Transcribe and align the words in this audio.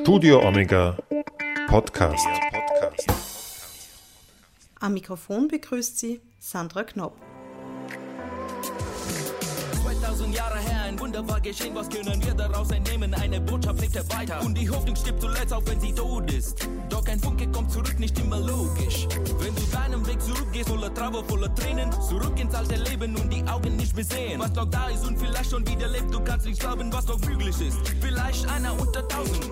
Studio 0.00 0.46
Omega 0.46 0.96
Podcast. 1.68 2.26
Am 4.80 4.94
Mikrofon 4.94 5.48
begrüßt 5.48 5.98
sie 5.98 6.20
Sandra 6.38 6.84
Knopp. 6.84 7.16
2000 9.82 10.34
Jahre 10.34 10.58
her, 10.58 10.82
ein 10.84 10.98
Wunder 11.00 11.26
war 11.28 11.40
geschehen, 11.40 11.74
was 11.74 11.88
können 11.90 12.24
wir 12.24 12.34
daraus 12.34 12.70
entnehmen? 12.70 13.12
Eine 13.14 13.40
Botschaft 13.40 13.80
lebt 13.80 14.16
weiter 14.16 14.40
und 14.44 14.56
die 14.56 14.68
Hoffnung 14.70 14.94
stirbt 14.96 15.20
zuletzt, 15.20 15.52
auch 15.52 15.62
wenn 15.66 15.80
sie 15.80 15.92
tot 15.92 16.32
ist. 16.32 16.68
Doch 16.88 17.06
ein 17.06 17.18
Funke 17.18 17.48
kommt 17.48 17.70
zurück, 17.70 17.98
nicht 17.98 18.18
immer 18.18 18.38
logisch. 18.38 19.06
Wenn 19.40 19.54
du 19.54 19.62
deinen 19.72 20.06
Weg 20.06 20.20
zurückgehst, 20.22 20.68
voller 20.68 20.92
Trauer, 20.94 21.24
voller 21.24 21.54
Tränen, 21.54 21.90
zurück 21.92 22.38
ins 22.40 22.54
alte 22.54 22.76
Leben 22.76 23.16
und 23.16 23.32
die 23.32 23.42
Augen 23.48 23.76
nicht 23.76 23.94
mehr 23.96 24.04
sehen. 24.04 24.40
Was 24.40 24.52
noch 24.54 24.70
da 24.70 24.88
ist 24.88 25.06
und 25.06 25.18
vielleicht 25.18 25.50
schon 25.50 25.66
wieder 25.66 25.88
lebt, 25.88 26.12
du 26.12 26.20
kannst 26.20 26.46
nicht 26.46 26.60
glauben, 26.60 26.92
was 26.92 27.06
noch 27.06 27.20
möglich 27.20 27.60
ist. 27.60 27.76
Vielleicht 28.00 28.48
einer 28.48 28.78
unter 28.80 29.06
tausend, 29.08 29.50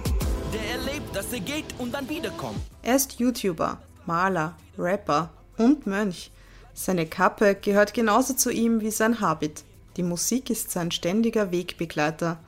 der 0.53 0.71
erlebt, 0.73 1.15
dass 1.15 1.33
er 1.33 1.41
geht 1.41 1.67
und 1.79 1.93
dann 1.93 2.09
wiederkommt. 2.09 2.59
Er 2.83 2.97
ist 2.97 3.19
YouTuber, 3.19 3.79
Maler, 4.07 4.57
Rapper 4.79 5.31
und 5.59 5.87
Mönch. 5.87 6.31
Seine 6.75 7.07
Kappe 7.07 7.55
gehört 7.55 7.95
genauso 7.95 8.35
zu 8.35 8.51
ihm 8.51 8.81
wie 8.81 8.91
sein 8.91 9.21
Habit. 9.21 9.65
Die 9.97 10.03
Musik 10.03 10.51
ist 10.51 10.71
sein 10.71 10.91
ständiger 10.91 11.51
Wegbegleiter. 11.51 12.39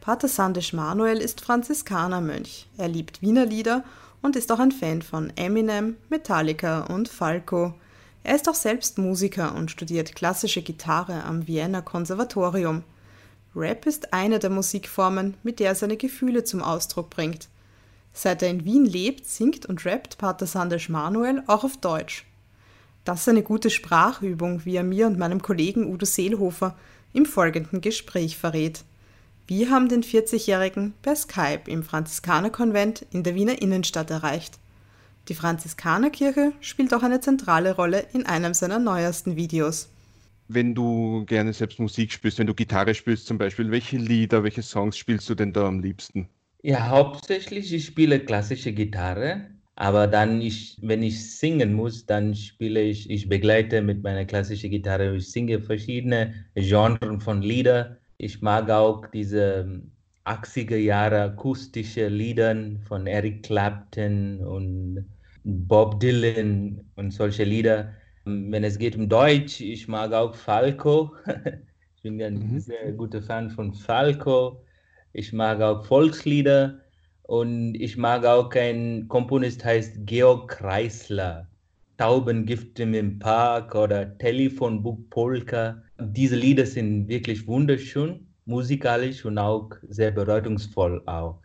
Pater 0.00 0.28
Sandesh 0.28 0.72
Manuel 0.72 1.18
ist 1.18 1.40
Franziskanermönch. 1.40 2.68
Er 2.78 2.88
liebt 2.88 3.22
Wiener 3.22 3.44
Lieder 3.44 3.84
und 4.22 4.34
ist 4.36 4.50
auch 4.50 4.60
ein 4.60 4.72
Fan 4.72 5.02
von 5.02 5.32
Eminem, 5.36 5.96
Metallica 6.08 6.84
und 6.86 7.08
Falco. 7.08 7.74
Er 8.22 8.34
ist 8.34 8.48
auch 8.48 8.54
selbst 8.54 8.98
Musiker 8.98 9.54
und 9.54 9.70
studiert 9.70 10.16
klassische 10.16 10.62
Gitarre 10.62 11.24
am 11.24 11.46
Vienna 11.46 11.80
Konservatorium. 11.80 12.82
Rap 13.56 13.86
ist 13.86 14.12
eine 14.12 14.38
der 14.38 14.50
Musikformen, 14.50 15.34
mit 15.42 15.60
der 15.60 15.68
er 15.68 15.74
seine 15.74 15.96
Gefühle 15.96 16.44
zum 16.44 16.62
Ausdruck 16.62 17.08
bringt. 17.08 17.48
Seit 18.12 18.42
er 18.42 18.50
in 18.50 18.66
Wien 18.66 18.84
lebt, 18.84 19.26
singt 19.26 19.64
und 19.64 19.86
rappt 19.86 20.18
Pater 20.18 20.46
Sandesh 20.46 20.90
Manuel 20.90 21.42
auch 21.46 21.64
auf 21.64 21.78
Deutsch. 21.78 22.26
Das 23.04 23.22
ist 23.22 23.28
eine 23.28 23.42
gute 23.42 23.70
Sprachübung, 23.70 24.64
wie 24.64 24.76
er 24.76 24.82
mir 24.82 25.06
und 25.06 25.18
meinem 25.18 25.40
Kollegen 25.40 25.90
Udo 25.90 26.04
Seelhofer 26.04 26.76
im 27.14 27.24
folgenden 27.24 27.80
Gespräch 27.80 28.36
verrät. 28.36 28.84
Wir 29.46 29.70
haben 29.70 29.88
den 29.88 30.02
40-Jährigen 30.02 30.92
per 31.02 31.16
Skype 31.16 31.62
im 31.70 31.82
Franziskanerkonvent 31.82 33.06
in 33.10 33.22
der 33.22 33.34
Wiener 33.34 33.62
Innenstadt 33.62 34.10
erreicht. 34.10 34.58
Die 35.28 35.34
Franziskanerkirche 35.34 36.52
spielt 36.60 36.92
auch 36.92 37.02
eine 37.02 37.20
zentrale 37.20 37.74
Rolle 37.74 38.06
in 38.12 38.26
einem 38.26 38.54
seiner 38.54 38.78
neuesten 38.78 39.36
Videos. 39.36 39.88
Wenn 40.48 40.74
du 40.74 41.24
gerne 41.26 41.52
selbst 41.52 41.78
Musik 41.78 42.10
spielst, 42.12 42.38
wenn 42.38 42.46
du 42.48 42.54
Gitarre 42.54 42.94
spielst 42.94 43.26
zum 43.26 43.38
Beispiel, 43.38 43.70
welche 43.70 43.96
Lieder, 43.96 44.42
welche 44.42 44.62
Songs 44.62 44.96
spielst 44.98 45.28
du 45.30 45.34
denn 45.36 45.52
da 45.52 45.66
am 45.68 45.80
liebsten? 45.80 46.28
Ja, 46.62 46.88
hauptsächlich 46.88 47.72
ich 47.72 47.86
spiele 47.86 48.18
klassische 48.24 48.72
Gitarre, 48.72 49.50
aber 49.76 50.06
dann, 50.08 50.40
ich, 50.40 50.78
wenn 50.82 51.02
ich 51.02 51.36
singen 51.38 51.72
muss, 51.74 52.06
dann 52.06 52.34
spiele 52.34 52.82
ich, 52.82 53.08
ich 53.08 53.28
begleite 53.28 53.82
mit 53.82 54.02
meiner 54.02 54.24
klassischen 54.24 54.70
Gitarre. 54.70 55.14
Ich 55.16 55.30
singe 55.30 55.60
verschiedene 55.60 56.34
Genres 56.54 57.22
von 57.22 57.40
Lieder. 57.42 57.98
Ich 58.18 58.40
mag 58.42 58.68
auch 58.70 59.06
diese 59.06 59.82
80er 60.24 60.76
Jahre 60.76 61.22
akustische 61.22 62.08
Lieder 62.08 62.56
von 62.88 63.06
Eric 63.06 63.44
Clapton 63.44 64.40
und 64.44 65.06
Bob 65.44 66.00
Dylan 66.00 66.90
und 66.96 67.12
solche 67.12 67.44
Lieder. 67.44 67.94
Wenn 68.26 68.64
es 68.64 68.76
geht 68.76 68.96
um 68.96 69.08
Deutsch, 69.08 69.60
ich 69.60 69.86
mag 69.86 70.12
auch 70.12 70.34
Falco. 70.34 71.14
ich 71.96 72.02
bin 72.02 72.20
ein 72.20 72.54
mhm. 72.54 72.58
sehr 72.58 72.90
guter 72.92 73.22
Fan 73.22 73.50
von 73.50 73.72
Falco. 73.72 74.64
Ich 75.12 75.32
mag 75.32 75.60
auch 75.60 75.84
Volkslieder. 75.84 76.80
Und 77.22 77.76
ich 77.76 77.96
mag 77.96 78.24
auch 78.24 78.52
ein 78.54 79.06
Komponist, 79.06 79.64
heißt 79.64 79.98
Georg 80.06 80.48
Kreisler. 80.48 81.46
Taubengifte 81.98 82.82
im 82.82 83.18
Park 83.20 83.76
oder 83.76 84.18
Telefonbuch 84.18 84.98
Polka. 85.08 85.80
Diese 86.00 86.36
Lieder 86.36 86.66
sind 86.66 87.08
wirklich 87.08 87.46
wunderschön, 87.46 88.26
musikalisch 88.44 89.24
und 89.24 89.38
auch 89.38 89.70
sehr 89.88 90.10
bedeutungsvoll 90.10 91.00
auch. 91.06 91.40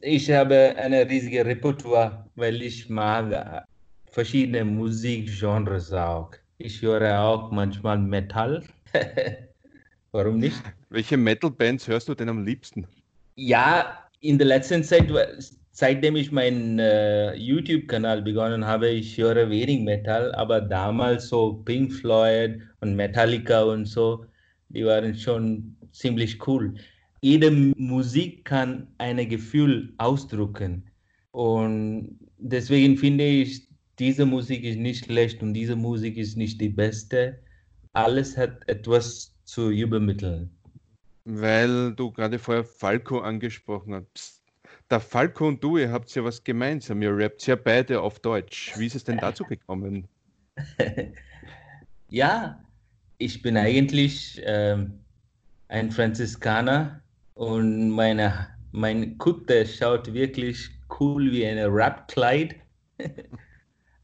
Ich 0.00 0.30
habe 0.30 0.74
eine 0.76 1.08
riesige 1.08 1.44
Repertoire, 1.44 2.26
weil 2.34 2.62
ich 2.62 2.88
mag 2.88 3.64
verschiedene 4.12 4.64
Musikgenres 4.64 5.92
auch. 5.92 6.30
Ich 6.58 6.80
höre 6.82 7.18
auch 7.20 7.50
manchmal 7.50 7.98
Metal. 7.98 8.62
Warum 10.12 10.38
nicht? 10.38 10.62
Welche 10.90 11.16
Metal-Bands 11.16 11.88
hörst 11.88 12.08
du 12.08 12.14
denn 12.14 12.28
am 12.28 12.44
liebsten? 12.44 12.86
Ja, 13.34 13.98
in 14.20 14.36
der 14.36 14.46
letzten 14.46 14.84
Zeit, 14.84 15.10
seitdem 15.72 16.16
ich 16.16 16.30
meinen 16.30 16.78
äh, 16.78 17.34
YouTube-Kanal 17.34 18.20
begonnen 18.20 18.64
habe, 18.64 18.90
ich 18.90 19.16
höre 19.16 19.48
wenig 19.48 19.80
Metal, 19.80 20.34
aber 20.34 20.60
damals 20.60 21.28
so 21.28 21.54
Pink 21.64 21.92
Floyd 21.94 22.60
und 22.80 22.94
Metallica 22.94 23.62
und 23.62 23.86
so, 23.86 24.26
die 24.68 24.84
waren 24.84 25.14
schon 25.14 25.74
ziemlich 25.92 26.46
cool. 26.46 26.74
Jede 27.22 27.50
Musik 27.50 28.44
kann 28.44 28.86
ein 28.98 29.26
Gefühl 29.28 29.94
ausdrücken 29.96 30.84
und 31.30 32.18
deswegen 32.36 32.98
finde 32.98 33.24
ich, 33.24 33.71
diese 33.98 34.26
Musik 34.26 34.64
ist 34.64 34.78
nicht 34.78 35.04
schlecht 35.04 35.42
und 35.42 35.54
diese 35.54 35.76
Musik 35.76 36.16
ist 36.16 36.36
nicht 36.36 36.60
die 36.60 36.68
beste. 36.68 37.38
Alles 37.92 38.36
hat 38.36 38.66
etwas 38.68 39.34
zu 39.44 39.70
übermitteln. 39.70 40.50
Weil 41.24 41.94
du 41.94 42.10
gerade 42.10 42.38
vorher 42.38 42.64
Falco 42.64 43.20
angesprochen 43.20 43.94
hast. 43.94 44.42
Der 44.90 45.00
Falco 45.00 45.46
und 45.46 45.62
du, 45.62 45.78
ihr 45.78 45.90
habt 45.90 46.14
ja 46.14 46.24
was 46.24 46.42
gemeinsam. 46.42 47.00
Ihr 47.02 47.16
rappt 47.16 47.46
ja 47.46 47.56
beide 47.56 48.00
auf 48.00 48.18
Deutsch. 48.20 48.72
Wie 48.76 48.86
ist 48.86 48.94
es 48.94 49.04
denn 49.04 49.18
dazu 49.18 49.44
gekommen? 49.44 50.08
ja, 52.08 52.62
ich 53.18 53.40
bin 53.40 53.56
eigentlich 53.56 54.40
ähm, 54.44 55.00
ein 55.68 55.90
Franziskaner 55.90 57.02
und 57.34 57.90
meine, 57.90 58.48
mein 58.72 59.16
Kutte 59.18 59.66
schaut 59.66 60.12
wirklich 60.12 60.70
cool 60.98 61.30
wie 61.30 61.46
ein 61.46 61.58
Rap-Kleid. 61.58 62.56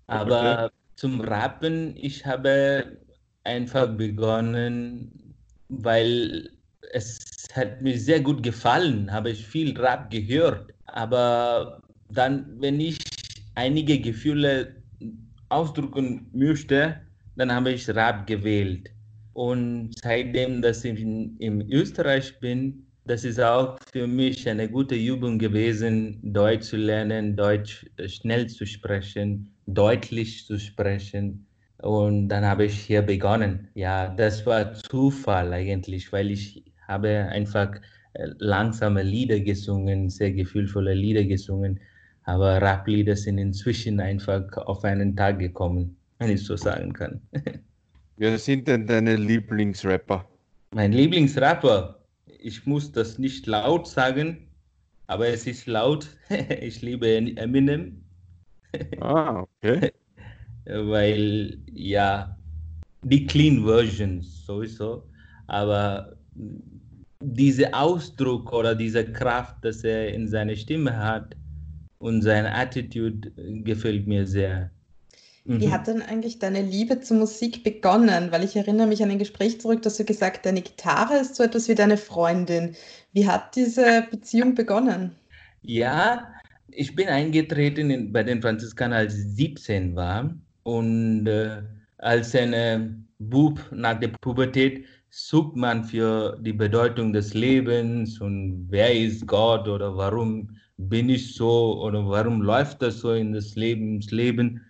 Aber 0.09 0.65
okay. 0.65 0.75
zum 0.97 1.21
Rappen, 1.21 1.97
ich 1.97 2.27
habe 2.27 2.99
einfach 3.45 3.89
begonnen, 3.97 5.35
weil 5.69 6.51
es 6.93 7.47
hat 7.55 7.81
mir 7.83 7.99
sehr 7.99 8.21
gut 8.21 8.43
gefallen, 8.43 9.11
habe 9.13 9.31
ich 9.31 9.47
viel 9.47 9.79
Rap 9.79 10.11
gehört. 10.11 10.73
Aber 10.87 11.83
dann, 12.11 12.57
wenn 12.61 12.81
ich 12.81 12.99
einige 13.55 14.01
Gefühle 14.01 14.77
ausdrücken 15.51 16.29
möchte, 16.33 17.01
dann 17.37 17.53
habe 17.53 17.73
ich 17.73 17.89
Rap 17.89 18.27
gewählt. 18.27 18.91
Und 19.35 19.91
seitdem, 20.03 20.63
dass 20.63 20.85
ich 20.85 21.01
in, 21.01 21.37
in 21.39 21.71
Österreich 21.71 22.39
bin, 22.41 22.87
das 23.05 23.25
ist 23.25 23.41
auch 23.41 23.79
für 23.93 24.07
mich 24.07 24.49
eine 24.49 24.69
gute 24.69 24.95
Übung 24.95 25.39
gewesen, 25.39 26.19
Deutsch 26.23 26.67
zu 26.69 26.77
lernen, 26.77 27.37
Deutsch 27.37 27.87
schnell 28.07 28.49
zu 28.49 28.67
sprechen, 28.67 29.55
deutlich 29.69 30.47
zu 30.47 30.59
sprechen. 30.59 31.47
Und 31.79 32.29
dann 32.29 32.45
habe 32.45 32.65
ich 32.65 32.81
hier 32.81 33.03
begonnen. 33.03 33.69
Ja, 33.75 34.09
das 34.09 34.45
war 34.47 34.75
Zufall 34.75 35.53
eigentlich, 35.53 36.13
weil 36.13 36.31
ich 36.31 36.65
habe 36.89 37.29
einfach 37.31 37.75
äh, 38.15 38.29
langsame 38.39 39.03
Lieder 39.03 39.39
gesungen, 39.41 40.11
sehr 40.11 40.33
gefühlvolle 40.33 40.95
Lieder 40.95 41.25
gesungen. 41.25 41.79
Aber 42.25 42.61
Rap-Lieder 42.61 43.17
sind 43.17 43.39
inzwischen 43.39 44.01
einfach 44.01 44.45
auf 44.57 44.85
einen 44.85 45.15
Tag 45.17 45.39
gekommen, 45.39 45.97
wenn 46.19 46.31
ich 46.31 46.45
so 46.45 46.57
sagen 46.57 46.93
kann. 46.93 47.21
Wer 48.17 48.37
sind 48.39 48.67
denn 48.67 48.87
deine 48.87 49.15
Lieblingsrapper? 49.17 50.29
Mein 50.75 50.93
Lieblingsrapper, 50.93 52.03
ich 52.41 52.67
muss 52.67 52.91
das 52.91 53.19
nicht 53.19 53.47
laut 53.47 53.87
sagen, 53.87 54.49
aber 55.07 55.29
es 55.29 55.47
ist 55.47 55.67
laut. 55.67 56.09
ich 56.61 56.83
liebe 56.83 57.09
Eminem. 57.09 58.03
Ah, 59.01 59.43
okay. 59.43 59.93
Weil, 60.67 61.59
ja, 61.73 62.37
die 63.03 63.27
Clean 63.27 63.65
Versions 63.65 64.45
sowieso, 64.45 65.05
aber 65.47 66.17
dieser 67.21 67.75
Ausdruck 67.75 68.53
oder 68.53 68.75
diese 68.75 69.05
Kraft, 69.13 69.65
dass 69.65 69.83
er 69.85 70.13
in 70.13 70.29
seiner 70.29 70.57
Stimme 70.57 70.97
hat 70.97 71.37
und 71.99 72.23
seine 72.23 72.55
Attitude 72.55 73.33
gefällt 73.65 74.07
mir 74.07 74.27
sehr. 74.27 74.71
Mhm. 75.45 75.61
Wie 75.61 75.73
hat 75.73 75.87
denn 75.87 76.03
eigentlich 76.03 76.39
deine 76.39 76.63
Liebe 76.63 77.01
zur 77.01 77.17
Musik 77.17 77.65
begonnen? 77.65 78.31
Weil 78.31 78.45
ich 78.45 78.55
erinnere 78.57 78.87
mich 78.87 79.03
an 79.03 79.11
ein 79.11 79.19
Gespräch 79.19 79.61
zurück, 79.61 79.83
dass 79.83 79.97
du 79.97 80.05
gesagt, 80.05 80.47
deine 80.47 80.63
Gitarre 80.63 81.19
ist 81.19 81.35
so 81.37 81.43
etwas 81.43 81.69
wie 81.69 81.75
deine 81.75 81.97
Freundin. 81.97 82.77
Wie 83.13 83.27
hat 83.27 83.57
diese 83.57 84.07
Beziehung 84.11 84.55
begonnen? 84.55 85.17
Ja, 85.63 86.38
ich 86.71 86.95
bin 86.95 87.09
eingetreten 87.09 87.91
in, 87.91 88.13
bei 88.13 88.23
den 88.23 88.43
Franziskanern, 88.43 88.99
als 88.99 89.15
ich 89.17 89.25
17 89.37 89.97
war. 89.97 90.35
Und 90.63 91.27
äh, 91.27 91.63
als 91.99 92.35
ein 92.35 92.53
äh, 92.53 92.89
Bub 93.19 93.61
nach 93.73 93.99
der 93.99 94.09
Pubertät 94.21 94.85
sucht 95.11 95.57
man 95.57 95.85
für 95.85 96.39
die 96.41 96.53
Bedeutung 96.53 97.13
des 97.13 97.35
Lebens 97.35 98.21
und 98.21 98.67
wer 98.69 98.95
ist 98.95 99.27
Gott 99.27 99.67
oder 99.67 99.97
warum 99.97 100.51
bin 100.77 101.09
ich 101.09 101.35
so 101.35 101.83
oder 101.83 102.07
warum 102.09 102.43
läuft 102.43 102.83
das 102.83 103.01
so 103.01 103.13
in 103.13 103.33
das 103.33 103.57
Lebensleben? 103.57 104.61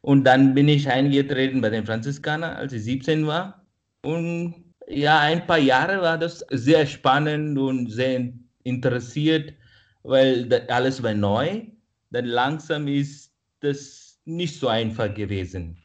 Und 0.00 0.24
dann 0.24 0.54
bin 0.54 0.68
ich 0.68 0.90
eingetreten 0.90 1.60
bei 1.60 1.70
den 1.70 1.86
Franziskanern, 1.86 2.56
als 2.56 2.72
ich 2.72 2.84
17 2.84 3.26
war. 3.26 3.64
Und 4.02 4.54
ja, 4.88 5.20
ein 5.20 5.46
paar 5.46 5.58
Jahre 5.58 6.02
war 6.02 6.18
das 6.18 6.44
sehr 6.50 6.86
spannend 6.86 7.56
und 7.58 7.90
sehr 7.90 8.32
interessiert, 8.64 9.54
weil 10.02 10.52
alles 10.68 11.02
war 11.02 11.14
neu. 11.14 11.62
Dann 12.10 12.26
langsam 12.26 12.88
ist 12.88 13.32
das 13.60 14.20
nicht 14.24 14.58
so 14.58 14.68
einfach 14.68 15.12
gewesen. 15.14 15.76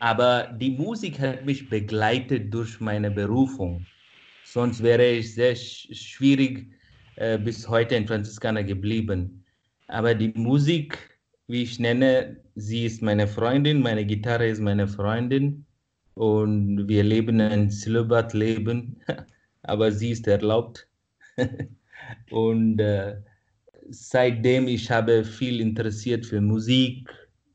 Aber 0.00 0.54
die 0.60 0.70
Musik 0.70 1.18
hat 1.18 1.44
mich 1.44 1.68
begleitet 1.68 2.52
durch 2.52 2.80
meine 2.80 3.10
Berufung. 3.10 3.86
Sonst 4.44 4.82
wäre 4.82 5.04
ich 5.04 5.34
sehr 5.34 5.56
schwierig 5.56 6.70
äh, 7.16 7.38
bis 7.38 7.68
heute 7.68 7.94
in 7.94 8.06
Franziskaner 8.06 8.62
geblieben. 8.62 9.44
Aber 9.88 10.14
die 10.14 10.32
Musik, 10.34 10.98
wie 11.46 11.62
ich 11.62 11.78
nenne, 11.78 12.36
sie 12.54 12.84
ist 12.86 13.02
meine 13.02 13.26
Freundin, 13.26 13.80
meine 13.80 14.04
Gitarre 14.04 14.48
ist 14.48 14.60
meine 14.60 14.86
Freundin 14.86 15.64
und 16.14 16.88
wir 16.88 17.02
leben 17.02 17.40
ein 17.40 17.70
Zölibatleben, 17.70 19.00
aber 19.62 19.90
sie 19.90 20.10
ist 20.10 20.26
erlaubt. 20.26 20.88
und 22.30 22.78
äh, 22.80 23.16
seitdem 23.90 24.68
ich 24.68 24.90
habe 24.90 25.24
viel 25.24 25.60
interessiert 25.60 26.26
für 26.26 26.40
Musik, 26.40 27.08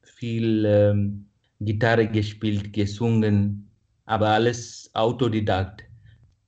viel 0.04 0.66
ähm, 0.66 1.26
Gitarre 1.60 2.08
gespielt, 2.08 2.74
gesungen, 2.74 3.70
aber 4.06 4.30
alles 4.30 4.90
Autodidakt. 4.94 5.84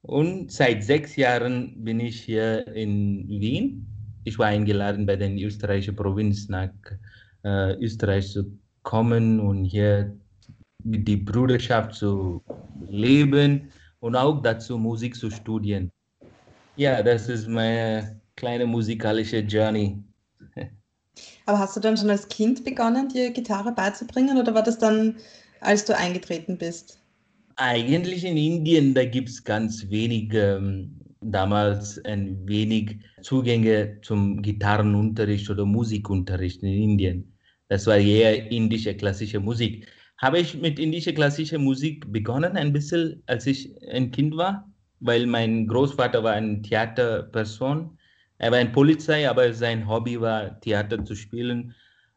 Und 0.01 0.51
seit 0.51 0.83
sechs 0.83 1.15
Jahren 1.15 1.83
bin 1.83 1.99
ich 1.99 2.21
hier 2.21 2.67
in 2.67 3.27
Wien. 3.27 3.85
Ich 4.23 4.37
war 4.39 4.47
eingeladen 4.47 5.05
bei 5.05 5.15
den 5.15 5.37
österreichischen 5.37 5.95
Provinz 5.95 6.47
nach 6.49 6.71
äh, 7.43 7.73
Österreich 7.75 8.31
zu 8.31 8.57
kommen 8.83 9.39
und 9.39 9.65
hier 9.65 10.15
mit 10.83 11.07
die 11.07 11.17
Bruderschaft 11.17 11.95
zu 11.95 12.41
leben 12.89 13.71
und 13.99 14.15
auch 14.15 14.41
dazu 14.41 14.77
Musik 14.77 15.15
zu 15.15 15.29
studieren. 15.29 15.91
Ja, 16.75 17.03
das 17.03 17.29
ist 17.29 17.47
meine 17.47 18.20
kleine 18.35 18.65
musikalische 18.65 19.39
Journey. 19.39 20.03
Aber 21.45 21.59
hast 21.59 21.75
du 21.75 21.79
dann 21.79 21.97
schon 21.97 22.09
als 22.09 22.27
Kind 22.27 22.63
begonnen, 22.63 23.09
dir 23.09 23.31
Gitarre 23.31 23.71
beizubringen 23.73 24.37
oder 24.37 24.53
war 24.53 24.63
das 24.63 24.77
dann, 24.77 25.17
als 25.59 25.85
du 25.85 25.95
eingetreten 25.95 26.57
bist? 26.57 26.99
Eigentlich 27.57 28.23
in 28.23 28.37
Indien, 28.37 28.93
da 28.93 29.05
gibt 29.05 29.29
es 29.29 29.43
ganz 29.43 29.89
wenig, 29.89 30.33
ähm, 30.33 30.99
damals 31.21 32.03
ein 32.05 32.47
wenig 32.47 32.99
Zugänge 33.21 33.99
zum 34.01 34.41
Gitarrenunterricht 34.41 35.49
oder 35.49 35.65
Musikunterricht 35.65 36.63
in 36.63 36.69
Indien. 36.69 37.37
Das 37.67 37.85
war 37.87 37.97
eher 37.97 38.51
indische 38.51 38.95
klassische 38.95 39.39
Musik. 39.39 39.87
Habe 40.17 40.39
ich 40.39 40.59
mit 40.59 40.79
indischer 40.79 41.13
klassischer 41.13 41.59
Musik 41.59 42.11
begonnen, 42.11 42.57
ein 42.57 42.73
bisschen, 42.73 43.21
als 43.27 43.45
ich 43.45 43.75
ein 43.91 44.11
Kind 44.11 44.35
war, 44.35 44.71
weil 44.99 45.25
mein 45.25 45.67
Großvater 45.67 46.23
war 46.23 46.33
eine 46.33 46.61
Theaterperson 46.61 47.97
er 48.41 48.51
war 48.51 48.57
ein 48.57 48.71
Polizei, 48.71 49.29
aber 49.29 49.53
sein 49.53 49.87
Hobby 49.87 50.19
war, 50.19 50.59
Theater 50.61 51.05
zu 51.05 51.13
spielen. 51.13 51.75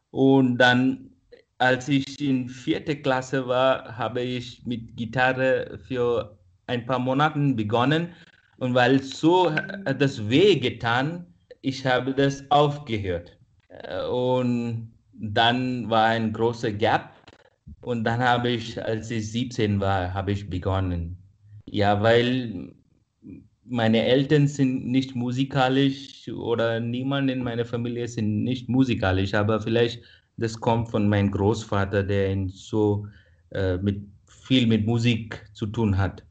Und 0.09 0.57
dann, 0.57 1.11
als 1.59 1.87
ich 1.87 2.19
in 2.19 2.49
vierte 2.49 2.95
Klasse 2.95 3.47
war, 3.47 3.95
habe 3.95 4.21
ich 4.21 4.65
mit 4.65 4.97
Gitarre 4.97 5.79
für 5.87 6.35
ein 6.65 6.83
paar 6.87 6.97
Monate 6.97 7.53
begonnen. 7.53 8.07
Und 8.57 8.73
weil 8.73 9.03
so 9.03 9.51
hat 9.53 10.01
das 10.01 10.27
weh 10.27 10.55
getan, 10.55 11.27
ich 11.61 11.85
habe 11.85 12.11
das 12.11 12.43
aufgehört. 12.49 13.37
Und 14.09 14.91
dann 15.13 15.87
war 15.91 16.05
ein 16.05 16.33
großer 16.33 16.71
Gap. 16.71 17.11
Und 17.81 18.03
dann 18.03 18.19
habe 18.19 18.49
ich, 18.49 18.83
als 18.83 19.11
ich 19.11 19.31
17 19.31 19.79
war, 19.79 20.11
habe 20.11 20.31
ich 20.31 20.49
begonnen. 20.49 21.19
Ja, 21.67 22.01
weil 22.01 22.73
meine 23.67 24.03
Eltern 24.03 24.47
sind 24.47 24.85
nicht 24.87 25.15
musikalisch 25.15 26.29
oder 26.29 26.79
niemand 26.79 27.29
in 27.29 27.43
meiner 27.43 27.65
Familie 27.65 28.07
sind 28.07 28.43
nicht 28.43 28.69
musikalisch, 28.69 29.33
aber 29.33 29.61
vielleicht 29.61 30.01
das 30.37 30.59
kommt 30.59 30.89
von 30.89 31.07
meinem 31.07 31.31
Großvater, 31.31 32.03
der 32.03 32.35
so 32.49 33.07
äh, 33.51 33.77
mit, 33.77 34.01
viel 34.27 34.67
mit 34.67 34.85
Musik 34.85 35.49
zu 35.53 35.65
tun 35.65 35.97
hat. 35.97 36.23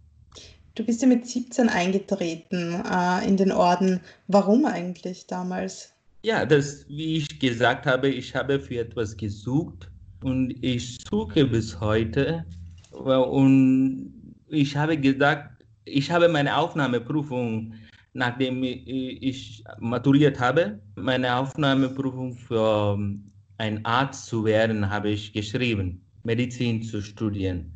Du 0.75 0.85
bist 0.85 1.03
ja 1.03 1.09
mit 1.09 1.27
17 1.27 1.69
eingetreten 1.69 2.83
äh, 2.85 3.27
in 3.27 3.37
den 3.37 3.53
Orden. 3.53 4.01
Warum 4.27 4.67
eigentlich 4.67 5.27
damals? 5.27 5.93
Ja, 6.23 6.45
das, 6.45 6.87
wie 6.89 7.17
ich 7.17 7.39
gesagt 7.39 7.87
habe, 7.87 8.09
ich 8.09 8.35
habe 8.35 8.61
für 8.61 8.81
etwas 8.81 9.17
gesucht 9.17 9.91
und 10.23 10.55
ich 10.63 10.99
suche 11.09 11.45
bis 11.47 11.81
heute. 11.81 12.45
Und 12.91 14.13
ich 14.49 14.77
habe 14.77 14.97
gesagt, 14.99 15.54
ich 15.85 16.11
habe 16.11 16.29
meine 16.29 16.57
Aufnahmeprüfung, 16.57 17.75
nachdem 18.13 18.63
ich 18.63 19.65
maturiert 19.79 20.41
habe, 20.41 20.81
meine 20.97 21.37
Aufnahmeprüfung 21.37 22.35
für 22.35 22.95
ähm, 22.97 23.31
ein 23.59 23.85
Arzt 23.85 24.27
zu 24.27 24.45
werden, 24.45 24.91
habe 24.91 25.11
ich 25.11 25.33
geschrieben, 25.33 26.05
Medizin 26.23 26.83
zu 26.83 27.03
studieren. 27.03 27.73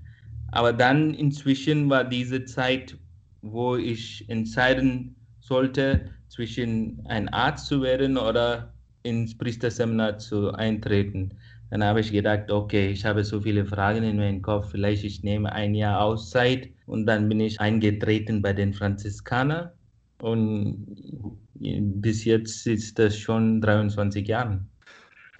Aber 0.52 0.72
dann 0.72 1.14
inzwischen 1.14 1.90
war 1.90 2.04
diese 2.04 2.44
Zeit, 2.44 2.96
wo 3.42 3.76
ich 3.76 4.28
entscheiden 4.28 5.14
sollte, 5.40 6.10
zwischen 6.28 7.04
ein 7.06 7.28
Arzt 7.28 7.66
zu 7.66 7.82
werden 7.82 8.16
oder 8.16 8.72
ins 9.02 9.36
Priesterseminar 9.36 10.18
zu 10.18 10.52
eintreten. 10.52 11.30
Dann 11.70 11.84
habe 11.84 12.00
ich 12.00 12.12
gedacht, 12.12 12.50
okay, 12.50 12.90
ich 12.90 13.04
habe 13.04 13.24
so 13.24 13.40
viele 13.40 13.64
Fragen 13.64 14.02
in 14.04 14.16
meinem 14.16 14.42
Kopf, 14.42 14.70
vielleicht 14.70 15.04
ich 15.04 15.22
nehme 15.22 15.52
ein 15.52 15.74
Jahr 15.74 16.00
Auszeit 16.00 16.70
und 16.88 17.06
dann 17.06 17.28
bin 17.28 17.40
ich 17.40 17.60
eingetreten 17.60 18.40
bei 18.42 18.52
den 18.52 18.72
Franziskanern 18.72 19.70
und 20.20 20.86
bis 21.54 22.24
jetzt 22.24 22.66
ist 22.66 22.98
das 22.98 23.16
schon 23.16 23.60
23 23.60 24.26
Jahre. 24.26 24.64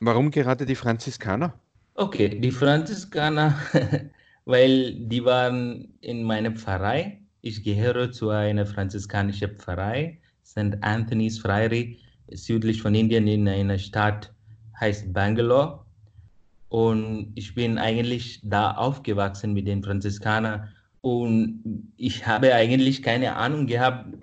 Warum 0.00 0.30
gerade 0.30 0.66
die 0.66 0.74
Franziskaner? 0.74 1.58
Okay, 1.94 2.38
die 2.38 2.50
Franziskaner, 2.50 3.58
weil 4.44 4.94
die 4.94 5.24
waren 5.24 5.88
in 6.00 6.22
meiner 6.22 6.52
Pfarrei. 6.52 7.20
Ich 7.40 7.64
gehöre 7.64 8.12
zu 8.12 8.30
einer 8.30 8.66
franziskanischen 8.66 9.56
Pfarrei, 9.56 10.20
St. 10.44 10.76
Anthony's 10.82 11.38
Friary, 11.38 11.98
südlich 12.30 12.82
von 12.82 12.94
Indien 12.94 13.26
in 13.26 13.48
einer 13.48 13.78
Stadt 13.78 14.32
heißt 14.78 15.12
Bangalore. 15.12 15.84
Und 16.68 17.32
ich 17.34 17.54
bin 17.54 17.78
eigentlich 17.78 18.40
da 18.44 18.72
aufgewachsen 18.72 19.54
mit 19.54 19.66
den 19.66 19.82
Franziskanern 19.82 20.68
und 21.00 21.92
ich 21.96 22.26
habe 22.26 22.54
eigentlich 22.54 23.02
keine 23.02 23.36
Ahnung 23.36 23.66
gehabt, 23.66 24.14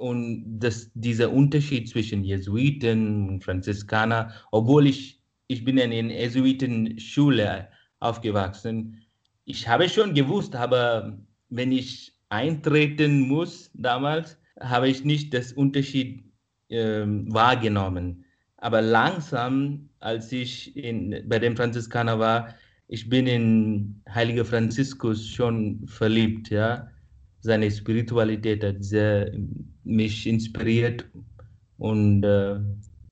und 0.00 0.58
das, 0.58 0.90
dieser 0.94 1.30
Unterschied 1.30 1.90
zwischen 1.90 2.24
Jesuiten 2.24 3.28
und 3.28 3.44
Franziskaner, 3.44 4.32
obwohl 4.50 4.86
ich, 4.86 5.20
ich 5.46 5.62
bin 5.62 5.76
in 5.76 5.92
einer 5.92 6.14
Jesuitenschule 6.14 7.68
aufgewachsen, 7.98 9.02
ich 9.44 9.68
habe 9.68 9.90
schon 9.90 10.14
gewusst, 10.14 10.56
aber 10.56 11.18
wenn 11.50 11.70
ich 11.70 12.16
eintreten 12.30 13.28
muss 13.28 13.70
damals, 13.74 14.38
habe 14.58 14.88
ich 14.88 15.04
nicht 15.04 15.34
das 15.34 15.52
Unterschied 15.52 16.24
äh, 16.70 17.04
wahrgenommen. 17.04 18.24
Aber 18.56 18.80
langsam, 18.80 19.90
als 19.98 20.32
ich 20.32 20.74
in, 20.76 21.28
bei 21.28 21.38
den 21.38 21.56
Franziskaner 21.56 22.18
war, 22.18 22.54
ich 22.92 23.08
bin 23.08 23.28
in 23.28 24.02
Heiliger 24.12 24.44
Franziskus 24.44 25.28
schon 25.28 25.86
verliebt, 25.86 26.50
ja. 26.50 26.88
Seine 27.40 27.70
Spiritualität 27.70 28.64
hat 28.64 28.82
sehr 28.82 29.30
mich 29.84 30.26
inspiriert 30.26 31.06
und 31.78 32.24
äh, 32.24 32.58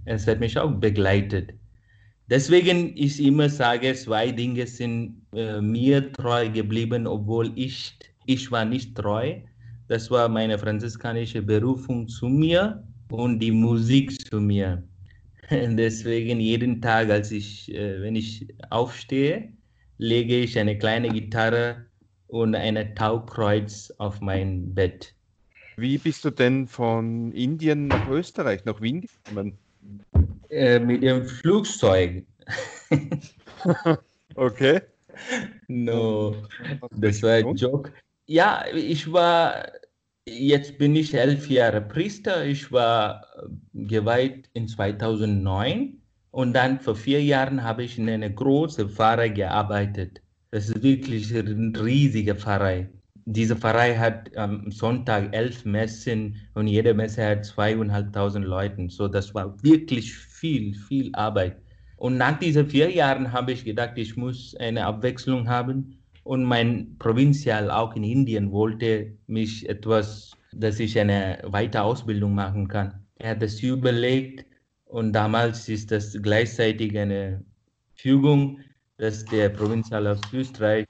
es 0.04 0.26
hat 0.26 0.40
mich 0.40 0.58
auch 0.58 0.73
begleitet. 0.73 1.54
Deswegen 2.28 2.92
ich 2.97 3.23
immer 3.23 3.49
sage, 3.49 3.94
zwei 3.94 4.32
Dinge 4.32 4.66
sind 4.66 5.23
äh, 5.32 5.61
mir 5.61 6.12
treu 6.12 6.50
geblieben, 6.50 7.06
obwohl 7.06 7.52
ich, 7.54 7.97
ich 8.26 8.50
war 8.50 8.64
nicht 8.64 8.97
treu. 8.97 9.37
Das 9.87 10.11
war 10.11 10.28
meine 10.28 10.58
franziskanische 10.58 11.40
Berufung 11.40 12.08
zu 12.08 12.26
mir 12.26 12.82
und 13.11 13.38
die 13.38 13.52
Musik 13.52 14.28
zu 14.28 14.40
mir. 14.40 14.82
Deswegen 15.50 16.40
jeden 16.40 16.82
Tag, 16.82 17.11
als 17.11 17.30
ich, 17.30 17.73
äh, 17.73 18.02
wenn 18.02 18.16
ich 18.16 18.49
aufstehe, 18.70 19.52
lege 19.99 20.37
ich 20.37 20.59
eine 20.59 20.78
kleine 20.78 21.09
Gitarre 21.09 21.87
und 22.28 22.55
ein 22.55 22.95
Taukreuz 22.95 23.93
auf 23.99 24.21
mein 24.21 24.75
Bett. 24.75 25.14
Wie 25.76 25.99
bist 25.99 26.25
du 26.25 26.31
denn 26.31 26.67
von 26.67 27.33
Indien 27.33 27.88
nach 27.88 28.09
Österreich, 28.09 28.64
nach 28.64 28.81
Wien 28.81 29.02
gekommen? 29.02 29.59
Äh, 30.50 30.81
mit 30.81 31.02
dem 31.02 31.25
Flugzeug. 31.25 32.25
okay. 34.35 34.81
No, 35.69 36.35
das 36.93 37.23
war 37.23 37.33
ein 37.33 37.55
Joke. 37.57 37.93
Ja, 38.26 38.64
ich 38.75 39.12
war 39.12 39.73
Jetzt 40.28 40.78
bin 40.78 40.95
ich 40.95 41.14
elf 41.14 41.49
Jahre 41.49 41.81
Priester. 41.81 42.45
Ich 42.45 42.71
war 42.71 43.25
geweiht 43.73 44.50
in 44.52 44.69
2009 44.69 45.98
und 46.30 46.52
dann 46.52 46.80
vor 46.80 46.94
vier 46.94 47.23
Jahren 47.23 47.62
habe 47.62 47.85
ich 47.85 47.99
in 47.99 48.08
einer 48.08 48.30
großen 48.30 48.88
Pfarrei 48.90 49.28
gearbeitet. 49.30 50.20
Das 50.50 50.68
ist 50.68 50.82
wirklich 50.82 51.35
eine 51.35 51.73
riesige 51.82 52.35
Pfarrei. 52.35 52.88
Diese 53.25 53.56
Pfarrei 53.56 53.94
hat 53.97 54.35
am 54.37 54.70
Sonntag 54.70 55.35
elf 55.35 55.64
Messen 55.64 56.37
und 56.54 56.66
jede 56.66 56.94
Messe 56.94 57.26
hat 57.26 57.44
zweieinhalbtausend 57.44 58.47
Leute. 58.47 58.88
So, 58.88 59.08
das 59.08 59.35
war 59.35 59.62
wirklich 59.62 60.14
viel, 60.14 60.75
viel 60.75 61.14
Arbeit. 61.14 61.56
Und 61.97 62.16
nach 62.16 62.38
diesen 62.38 62.68
vier 62.68 62.90
Jahren 62.90 63.32
habe 63.32 63.52
ich 63.52 63.64
gedacht, 63.64 63.92
ich 63.97 64.16
muss 64.16 64.54
eine 64.56 64.87
Abwechslung 64.87 65.49
haben 65.49 65.99
und 66.23 66.44
mein 66.44 66.97
Provinzial 66.99 67.70
auch 67.70 67.97
in 67.97 68.04
Indien 68.04 68.52
wollte 68.52 69.16
mich 69.26 69.68
etwas, 69.68 70.32
dass 70.52 70.78
ich 70.78 70.99
eine 70.99 71.40
weitere 71.44 71.82
Ausbildung 71.82 72.35
machen 72.35 72.68
kann. 72.68 73.04
Er 73.16 73.30
hat 73.30 73.42
das 73.42 73.61
überlegt 73.61 74.48
und 74.88 75.12
damals 75.12 75.68
ist 75.68 75.90
das 75.90 76.16
gleichzeitig 76.21 76.97
eine 76.99 77.45
Fügung, 77.95 78.61
dass 78.97 79.25
der 79.25 79.49
Provinzial 79.50 80.07
aus 80.07 80.21
Österreich, 80.33 80.87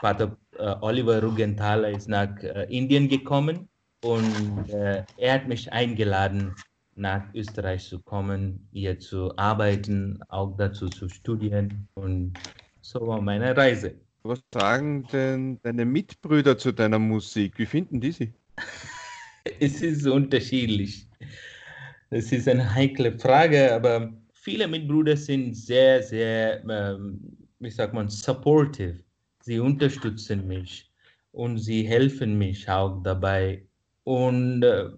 Pater 0.00 0.36
äh, 0.58 0.74
Oliver 0.80 1.22
Rugenthaler, 1.22 1.90
ist 1.90 2.08
nach 2.08 2.36
äh, 2.42 2.66
Indien 2.70 3.08
gekommen 3.08 3.68
und 4.02 4.68
äh, 4.70 5.04
er 5.16 5.34
hat 5.34 5.48
mich 5.48 5.72
eingeladen, 5.72 6.54
nach 6.94 7.22
Österreich 7.34 7.84
zu 7.84 8.00
kommen, 8.00 8.68
hier 8.72 8.98
zu 8.98 9.36
arbeiten, 9.36 10.20
auch 10.28 10.56
dazu 10.56 10.88
zu 10.88 11.08
studieren 11.08 11.88
und 11.94 12.34
so 12.80 13.06
war 13.06 13.20
meine 13.20 13.56
Reise. 13.56 13.94
Was 14.24 14.42
sagen 14.52 15.06
denn 15.12 15.58
deine 15.62 15.84
Mitbrüder 15.84 16.58
zu 16.58 16.72
deiner 16.72 16.98
Musik? 16.98 17.58
Wie 17.58 17.66
finden 17.66 18.00
die 18.00 18.12
sie? 18.12 18.32
es 19.60 19.82
ist 19.82 20.06
unterschiedlich. 20.06 21.08
Es 22.12 22.30
ist 22.30 22.46
eine 22.46 22.74
heikle 22.74 23.18
Frage, 23.18 23.74
aber 23.74 24.12
viele 24.34 24.68
Mitbrüder 24.68 25.16
sind 25.16 25.54
sehr, 25.54 26.02
sehr, 26.02 26.62
ähm, 26.68 27.18
wie 27.58 27.70
sagt 27.70 27.94
man, 27.94 28.10
supportive. 28.10 28.98
Sie 29.40 29.58
unterstützen 29.58 30.46
mich 30.46 30.92
und 31.32 31.56
sie 31.56 31.84
helfen 31.84 32.36
mich 32.36 32.68
auch 32.68 33.02
dabei. 33.02 33.62
Und 34.04 34.62
äh, 34.62 34.90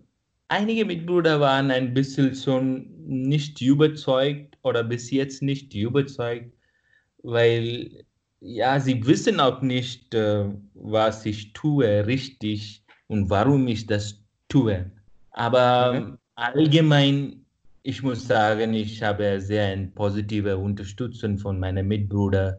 einige 0.48 0.84
Mitbrüder 0.84 1.38
waren 1.38 1.70
ein 1.70 1.94
bisschen 1.94 2.34
schon 2.34 2.90
nicht 3.06 3.60
überzeugt 3.60 4.58
oder 4.64 4.82
bis 4.82 5.12
jetzt 5.12 5.40
nicht 5.40 5.72
überzeugt, 5.72 6.52
weil 7.22 8.04
ja, 8.40 8.80
sie 8.80 9.06
wissen 9.06 9.38
auch 9.38 9.62
nicht, 9.62 10.12
äh, 10.14 10.46
was 10.74 11.24
ich 11.26 11.52
tue 11.52 12.06
richtig 12.08 12.82
und 13.06 13.30
warum 13.30 13.68
ich 13.68 13.86
das 13.86 14.20
tue. 14.48 14.90
Aber 15.30 16.00
mhm. 16.00 16.18
Allgemein, 16.34 17.44
ich 17.82 18.02
muss 18.02 18.26
sagen, 18.26 18.74
ich 18.74 19.02
habe 19.02 19.40
sehr 19.40 19.66
eine 19.66 19.88
positive 19.88 20.56
Unterstützung 20.56 21.38
von 21.38 21.58
meinen 21.58 21.86
Mitbrüdern. 21.88 22.56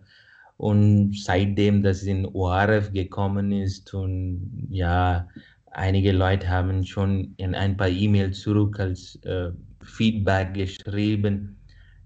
Und 0.57 1.13
seitdem 1.17 1.83
das 1.83 2.03
in 2.03 2.25
ORF 2.27 2.93
gekommen 2.93 3.51
ist 3.51 3.93
und 3.93 4.67
ja, 4.69 5.27
einige 5.71 6.13
Leute 6.13 6.47
haben 6.47 6.85
schon 6.85 7.33
in 7.37 7.53
ein 7.55 7.75
paar 7.75 7.89
E-Mails 7.89 8.39
zurück 8.39 8.79
als 8.79 9.19
äh, 9.23 9.51
Feedback 9.83 10.53
geschrieben 10.53 11.55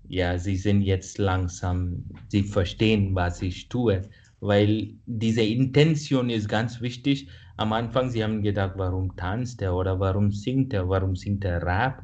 ja, 0.09 0.38
sie 0.39 0.57
sind 0.57 0.81
jetzt 0.81 1.19
langsam, 1.19 2.03
sie 2.29 2.43
verstehen, 2.43 3.13
was 3.13 3.41
ich 3.43 3.69
tue, 3.69 4.01
weil 4.39 4.95
diese 5.05 5.43
Intention 5.43 6.29
ist 6.31 6.49
ganz 6.49 6.81
wichtig. 6.81 7.29
Am 7.60 7.74
Anfang, 7.74 8.10
sie 8.10 8.24
haben 8.24 8.42
gedacht, 8.42 8.75
warum 8.78 9.18
tanzt 9.18 9.62
er 9.62 9.75
oder 9.75 10.00
warum 10.00 10.32
singt 10.32 10.72
er, 10.72 10.88
warum 10.88 11.18
singt 11.18 11.44
er 11.44 11.62
Rap? 11.62 12.04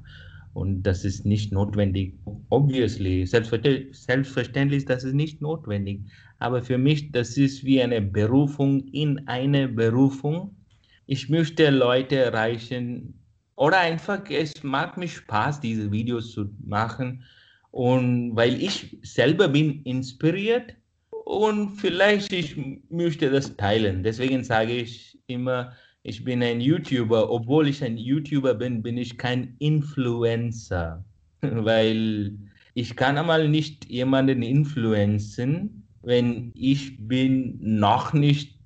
Und 0.53 0.83
das 0.83 1.05
ist 1.05 1.25
nicht 1.25 1.53
notwendig. 1.53 2.19
Obviously, 2.49 3.25
selbstverständlich, 3.25 3.97
selbstverständlich 3.97 4.83
das 4.83 5.05
ist 5.05 5.13
nicht 5.13 5.39
notwendig. 5.39 6.01
Aber 6.39 6.61
für 6.61 6.77
mich, 6.77 7.13
das 7.13 7.37
ist 7.37 7.63
wie 7.63 7.81
eine 7.81 8.01
Berufung 8.01 8.85
in 8.89 9.29
eine 9.29 9.69
Berufung. 9.69 10.57
Ich 11.05 11.29
möchte 11.29 11.69
Leute 11.69 12.17
erreichen 12.17 13.13
oder 13.55 13.79
einfach, 13.79 14.29
es 14.29 14.61
macht 14.61 14.97
mir 14.97 15.07
Spaß, 15.07 15.61
diese 15.61 15.89
Videos 15.89 16.33
zu 16.33 16.49
machen 16.65 17.23
und 17.71 18.35
weil 18.35 18.61
ich 18.61 18.97
selber 19.03 19.47
bin 19.47 19.83
inspiriert 19.83 20.75
und 21.25 21.71
vielleicht 21.71 22.31
ich 22.31 22.55
möchte 22.89 23.29
das 23.31 23.57
teilen. 23.57 24.03
Deswegen 24.03 24.43
sage 24.43 24.73
ich 24.73 25.17
immer, 25.25 25.73
ich 26.03 26.23
bin 26.23 26.43
ein 26.43 26.61
YouTuber. 26.61 27.31
Obwohl 27.31 27.67
ich 27.67 27.83
ein 27.83 27.97
YouTuber 27.97 28.53
bin, 28.53 28.83
bin 28.83 28.95
ich 28.97 29.17
kein 29.17 29.55
Influencer, 29.57 31.03
weil 31.41 32.37
ich 32.75 32.95
kann 32.95 33.17
einmal 33.17 33.49
nicht 33.49 33.89
jemanden 33.89 34.43
influenzen, 34.43 35.83
wenn 36.03 36.51
ich 36.53 36.95
bin 37.07 37.57
noch 37.59 38.13
nicht 38.13 38.59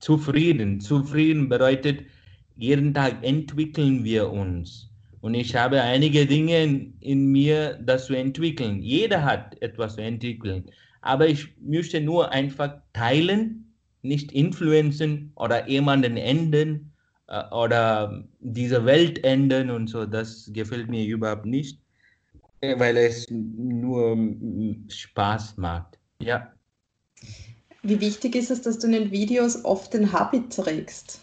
zufrieden. 0.00 0.80
Zufrieden 0.80 1.48
bedeutet, 1.48 2.04
jeden 2.56 2.92
Tag 2.92 3.24
entwickeln 3.24 4.04
wir 4.04 4.30
uns. 4.30 4.90
Und 5.22 5.32
ich 5.32 5.54
habe 5.56 5.80
einige 5.80 6.26
Dinge 6.26 6.62
in, 6.62 6.94
in 7.00 7.32
mir, 7.32 7.78
das 7.82 8.06
zu 8.06 8.14
entwickeln. 8.14 8.82
Jeder 8.82 9.24
hat 9.24 9.56
etwas 9.62 9.94
zu 9.94 10.02
entwickeln. 10.02 10.64
Aber 11.02 11.28
ich 11.28 11.48
möchte 11.60 12.00
nur 12.00 12.32
einfach 12.32 12.80
teilen, 12.92 13.72
nicht 14.02 14.32
influenzen 14.32 15.32
oder 15.36 15.68
jemanden 15.68 16.16
enden 16.16 16.92
äh, 17.28 17.44
oder 17.50 18.24
diese 18.40 18.84
Welt 18.84 19.22
enden 19.24 19.70
und 19.70 19.88
so. 19.88 20.06
Das 20.06 20.50
gefällt 20.52 20.88
mir 20.88 21.04
überhaupt 21.04 21.46
nicht, 21.46 21.80
weil 22.60 22.96
es 22.96 23.26
nur 23.30 24.16
Spaß 24.88 25.56
macht. 25.56 25.98
Ja. 26.20 26.52
Wie 27.82 28.00
wichtig 28.00 28.36
ist 28.36 28.50
es, 28.50 28.62
dass 28.62 28.78
du 28.78 28.86
in 28.86 28.92
den 28.92 29.10
Videos 29.10 29.64
oft 29.64 29.92
den 29.92 30.12
Habit 30.12 30.54
trägst? 30.54 31.20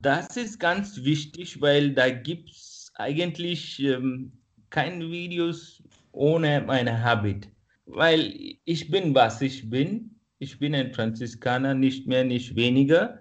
Das 0.00 0.36
ist 0.36 0.60
ganz 0.60 1.02
wichtig, 1.02 1.60
weil 1.60 1.92
da 1.92 2.10
gibt 2.10 2.50
es 2.50 2.92
eigentlich 2.94 3.82
ähm, 3.82 4.32
keine 4.70 5.10
Videos 5.10 5.82
ohne 6.12 6.60
meine 6.60 7.02
Habit, 7.02 7.48
weil 7.86 8.58
ich 8.64 8.90
bin, 8.90 9.14
was 9.14 9.40
ich 9.40 9.68
bin. 9.70 10.10
Ich 10.38 10.58
bin 10.58 10.74
ein 10.74 10.92
Franziskaner, 10.92 11.74
nicht 11.74 12.06
mehr, 12.06 12.24
nicht 12.24 12.54
weniger. 12.56 13.20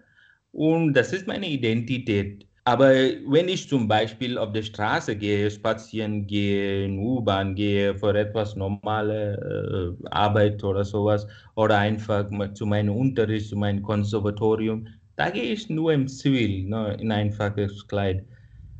Und 0.51 0.93
das 0.93 1.13
ist 1.13 1.27
meine 1.27 1.47
Identität. 1.47 2.45
Aber 2.67 2.89
wenn 3.27 3.47
ich 3.47 3.69
zum 3.69 3.87
Beispiel 3.87 4.39
auf 4.39 4.51
der 4.51 4.63
Straße 4.63 5.15
gehe, 5.15 5.51
spazieren 5.51 6.25
gehe, 6.25 6.85
in 6.85 6.97
U-Bahn 6.97 7.53
gehe, 7.53 7.95
für 7.95 8.17
etwas 8.17 8.55
normale 8.55 9.95
äh, 10.01 10.07
Arbeit 10.09 10.63
oder 10.63 10.83
sowas, 10.83 11.27
oder 11.53 11.77
einfach 11.77 12.27
zu 12.53 12.65
meinem 12.65 12.95
Unterricht, 12.95 13.49
zu 13.49 13.55
meinem 13.55 13.83
Konservatorium, 13.83 14.87
da 15.15 15.29
gehe 15.29 15.43
ich 15.43 15.69
nur 15.69 15.93
im 15.93 16.07
Zivil, 16.07 16.67
ne, 16.67 16.97
in 16.99 17.11
einfaches 17.11 17.87
Kleid. 17.87 18.25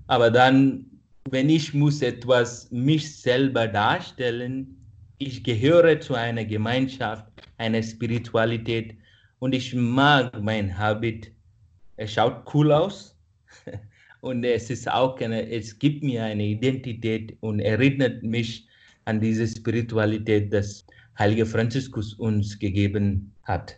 Aber 0.08 0.32
dann, 0.32 0.88
wenn 1.30 1.50
ich 1.50 1.74
muss 1.76 2.02
etwas 2.02 2.72
mich 2.72 3.22
selber 3.22 3.68
darstellen, 3.68 4.85
ich 5.18 5.44
gehöre 5.44 6.00
zu 6.00 6.16
einer 6.16 6.46
Gemeinschaft, 6.46 7.26
einer 7.58 7.82
Spiritualität 7.82 8.96
und 9.40 9.54
ich 9.54 9.74
mag 9.74 10.42
mein 10.42 10.78
Habit. 10.78 11.32
Es 11.98 12.14
schaut 12.14 12.44
cool 12.54 12.72
aus 12.72 13.16
und 14.22 14.44
es 14.44 14.70
ist 14.70 14.90
auch 14.90 15.20
eine, 15.20 15.50
es 15.50 15.78
gibt 15.80 16.04
mir 16.04 16.24
eine 16.24 16.44
Identität 16.44 17.38
und 17.42 17.60
erinnert 17.60 18.24
mich 18.24 18.68
an 19.06 19.22
diese 19.22 19.48
Spiritualität, 19.48 20.52
das 20.52 20.86
Heilige 21.18 21.46
Franziskus 21.46 22.14
uns 22.16 22.60
gegeben 22.60 23.32
hat. 23.44 23.78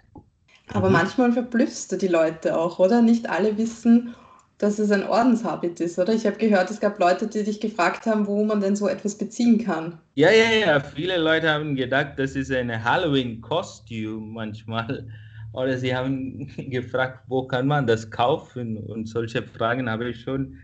Aber 0.70 0.88
mhm. 0.88 0.94
manchmal 0.94 1.32
verblüffst 1.32 1.92
du 1.92 1.98
die 1.98 2.08
Leute 2.08 2.58
auch, 2.58 2.80
oder? 2.80 3.02
Nicht 3.02 3.30
alle 3.30 3.58
wissen, 3.58 4.16
dass 4.58 4.80
es 4.80 4.92
ein 4.92 5.04
Ordenshabit 5.04 5.80
ist, 5.80 6.00
oder? 6.00 6.14
Ich 6.14 6.26
habe 6.26 6.38
gehört, 6.38 6.72
es 6.72 6.80
gab 6.80 7.00
Leute, 7.00 7.28
die 7.28 7.44
dich 7.44 7.60
gefragt 7.60 8.08
haben, 8.08 8.26
wo 8.26 8.44
man 8.44 8.60
denn 8.60 8.76
so 8.76 8.88
etwas 8.88 9.16
beziehen 9.16 9.64
kann. 9.64 10.00
Ja, 10.16 10.32
ja, 10.32 10.52
ja. 10.52 10.80
Viele 10.80 11.18
Leute 11.18 11.50
haben 11.50 11.76
gedacht, 11.76 12.14
das 12.18 12.36
ist 12.36 12.52
ein 12.52 12.84
Halloween-Kostüm 12.84 14.34
manchmal. 14.34 15.08
Oder 15.54 15.78
sie 15.78 15.96
haben 15.96 16.48
gefragt, 16.72 17.26
wo 17.28 17.44
kann 17.44 17.68
man 17.68 17.86
das 17.86 18.10
kaufen? 18.10 18.78
Und 18.78 19.08
solche 19.08 19.44
Fragen 19.44 19.90
habe 19.90 20.10
ich 20.10 20.22
schon 20.22 20.58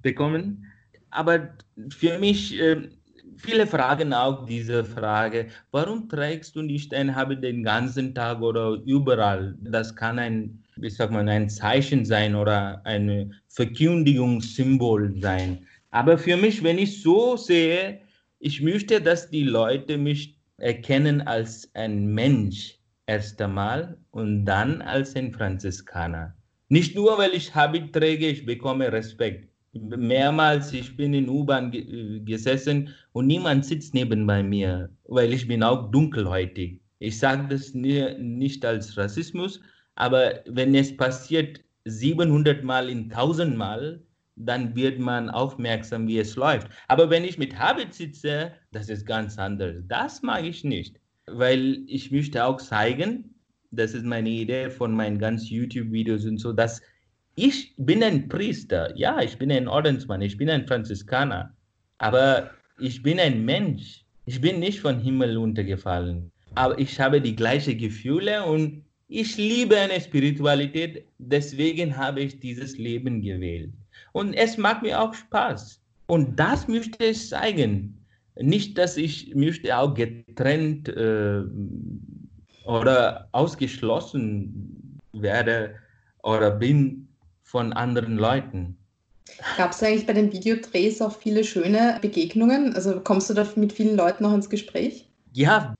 bekommen. 0.00 0.64
Aber 1.10 1.48
für 1.88 2.18
mich, 2.20 2.56
äh, 2.60 2.88
viele 3.36 3.66
fragen 3.66 4.12
auch 4.12 4.46
diese 4.46 4.84
Frage, 4.84 5.48
warum 5.72 6.08
trägst 6.08 6.54
du 6.54 6.62
nicht 6.62 6.94
ein 6.94 7.16
Habit 7.16 7.42
den 7.42 7.64
ganzen 7.64 8.14
Tag 8.14 8.42
oder 8.42 8.78
überall? 8.84 9.56
Das 9.60 9.96
kann 9.96 10.20
ein 10.20 10.62
wie 10.80 10.90
sagt 10.90 11.12
man, 11.12 11.28
ein 11.28 11.48
Zeichen 11.48 12.04
sein 12.04 12.34
oder 12.34 12.80
ein 12.84 13.34
Verkündigungssymbol 13.50 15.14
sein. 15.20 15.66
Aber 15.90 16.16
für 16.16 16.36
mich, 16.36 16.62
wenn 16.62 16.78
ich 16.78 17.02
so 17.02 17.36
sehe, 17.36 18.00
ich 18.38 18.62
möchte, 18.62 19.00
dass 19.00 19.28
die 19.28 19.42
Leute 19.42 19.98
mich 19.98 20.36
erkennen 20.58 21.20
als 21.22 21.68
ein 21.74 22.06
Mensch 22.14 22.78
erst 23.06 23.42
einmal 23.42 23.98
und 24.12 24.44
dann 24.44 24.82
als 24.82 25.16
ein 25.16 25.32
Franziskaner. 25.32 26.34
Nicht 26.68 26.94
nur, 26.94 27.18
weil 27.18 27.34
ich 27.34 27.54
Habit 27.54 27.92
träge, 27.92 28.28
ich 28.28 28.46
bekomme 28.46 28.92
Respekt. 28.92 29.48
Mehrmals, 29.72 30.72
ich 30.72 30.96
bin 30.96 31.14
in 31.14 31.28
U-Bahn 31.28 31.72
gesessen 32.24 32.94
und 33.12 33.26
niemand 33.26 33.64
sitzt 33.64 33.94
neben 33.94 34.26
bei 34.26 34.42
mir, 34.42 34.90
weil 35.04 35.32
ich 35.32 35.46
bin 35.48 35.62
auch 35.62 35.90
dunkelhäutig. 35.90 36.80
Ich 36.98 37.18
sage 37.18 37.48
das 37.48 37.74
nicht 37.74 38.64
als 38.64 38.96
Rassismus, 38.96 39.60
aber 39.94 40.40
wenn 40.46 40.74
es 40.74 40.96
passiert 40.96 41.60
700 41.84 42.62
Mal 42.64 42.88
in 42.88 43.10
1000 43.10 43.56
Mal, 43.56 44.02
dann 44.36 44.74
wird 44.74 44.98
man 44.98 45.28
aufmerksam, 45.28 46.08
wie 46.08 46.18
es 46.18 46.36
läuft. 46.36 46.68
Aber 46.88 47.10
wenn 47.10 47.24
ich 47.24 47.38
mit 47.38 47.58
Habit 47.58 47.94
sitze, 47.94 48.52
das 48.72 48.88
ist 48.88 49.06
ganz 49.06 49.38
anders. 49.38 49.76
Das 49.88 50.22
mag 50.22 50.44
ich 50.44 50.64
nicht, 50.64 50.98
weil 51.26 51.82
ich 51.86 52.10
möchte 52.10 52.44
auch 52.44 52.58
zeigen, 52.58 53.34
das 53.70 53.94
ist 53.94 54.04
meine 54.04 54.30
Idee 54.30 54.70
von 54.70 54.94
meinen 54.94 55.18
ganzen 55.18 55.54
YouTube-Videos 55.54 56.24
und 56.24 56.38
so, 56.38 56.52
dass 56.52 56.80
ich 57.36 57.74
bin 57.76 58.02
ein 58.02 58.28
Priester, 58.28 58.96
ja, 58.96 59.20
ich 59.20 59.38
bin 59.38 59.52
ein 59.52 59.68
Ordensmann, 59.68 60.22
ich 60.22 60.36
bin 60.36 60.50
ein 60.50 60.66
Franziskaner, 60.66 61.54
aber 61.98 62.50
ich 62.78 63.02
bin 63.02 63.20
ein 63.20 63.44
Mensch. 63.44 64.04
Ich 64.26 64.40
bin 64.40 64.60
nicht 64.60 64.80
von 64.80 65.00
Himmel 65.00 65.38
untergefallen, 65.38 66.30
aber 66.54 66.78
ich 66.78 67.00
habe 67.00 67.20
die 67.20 67.34
gleichen 67.34 67.78
Gefühle 67.78 68.44
und 68.44 68.84
ich 69.10 69.36
liebe 69.36 69.76
eine 69.76 70.00
Spiritualität, 70.00 71.04
deswegen 71.18 71.96
habe 71.96 72.20
ich 72.20 72.38
dieses 72.38 72.78
Leben 72.78 73.20
gewählt. 73.22 73.72
Und 74.12 74.34
es 74.34 74.56
macht 74.56 74.82
mir 74.82 75.00
auch 75.00 75.12
Spaß. 75.12 75.80
Und 76.06 76.38
das 76.38 76.68
möchte 76.68 77.04
ich 77.04 77.28
zeigen. 77.28 77.98
Nicht, 78.36 78.78
dass 78.78 78.96
ich 78.96 79.34
möchte 79.34 79.76
auch 79.76 79.94
getrennt 79.94 80.88
äh, 80.88 81.42
oder 82.64 83.28
ausgeschlossen 83.32 85.00
werde 85.12 85.74
oder 86.22 86.52
bin 86.52 87.08
von 87.42 87.72
anderen 87.72 88.16
Leuten. 88.16 88.76
Gab 89.56 89.72
es 89.72 89.82
eigentlich 89.82 90.06
bei 90.06 90.12
den 90.12 90.32
Videodrehs 90.32 91.02
auch 91.02 91.16
viele 91.16 91.42
schöne 91.42 91.98
Begegnungen? 92.00 92.74
Also 92.74 93.00
kommst 93.00 93.28
du 93.28 93.34
da 93.34 93.46
mit 93.56 93.72
vielen 93.72 93.96
Leuten 93.96 94.22
noch 94.22 94.34
ins 94.34 94.48
Gespräch? 94.48 95.08
Ja, 95.32 95.74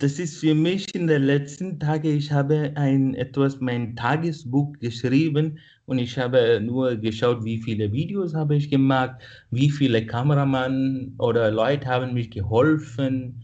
das 0.00 0.18
ist 0.18 0.38
für 0.38 0.54
mich 0.54 0.94
in 0.94 1.06
den 1.06 1.22
letzten 1.22 1.78
Tagen, 1.78 2.16
ich 2.16 2.32
habe 2.32 2.72
ein 2.74 3.14
etwas 3.14 3.60
mein 3.60 3.94
Tagesbuch 3.96 4.72
geschrieben 4.80 5.58
und 5.86 5.98
ich 5.98 6.18
habe 6.18 6.60
nur 6.60 6.96
geschaut, 6.96 7.44
wie 7.44 7.62
viele 7.62 7.92
Videos 7.92 8.34
habe 8.34 8.56
ich 8.56 8.70
gemacht, 8.70 9.20
wie 9.50 9.70
viele 9.70 10.04
Kameramann 10.06 11.14
oder 11.18 11.50
Leute 11.50 11.86
haben 11.86 12.14
mich 12.14 12.30
geholfen 12.30 13.42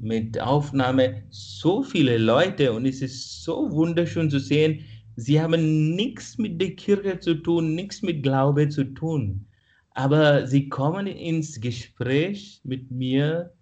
mit 0.00 0.40
Aufnahme. 0.40 1.22
So 1.30 1.82
viele 1.82 2.18
Leute 2.18 2.72
und 2.72 2.86
es 2.86 3.02
ist 3.02 3.44
so 3.44 3.70
wunderschön 3.70 4.30
zu 4.30 4.40
sehen, 4.40 4.80
Sie 5.20 5.40
haben 5.40 5.96
nichts 5.96 6.38
mit 6.38 6.60
der 6.60 6.76
Kirche 6.76 7.18
zu 7.18 7.34
tun, 7.34 7.74
nichts 7.74 8.02
mit 8.02 8.22
Glaube 8.22 8.68
zu 8.68 8.84
tun. 8.84 9.48
Aber 9.90 10.46
sie 10.46 10.68
kommen 10.68 11.08
ins 11.08 11.60
Gespräch 11.60 12.60
mit 12.62 12.92
mir, 12.92 13.52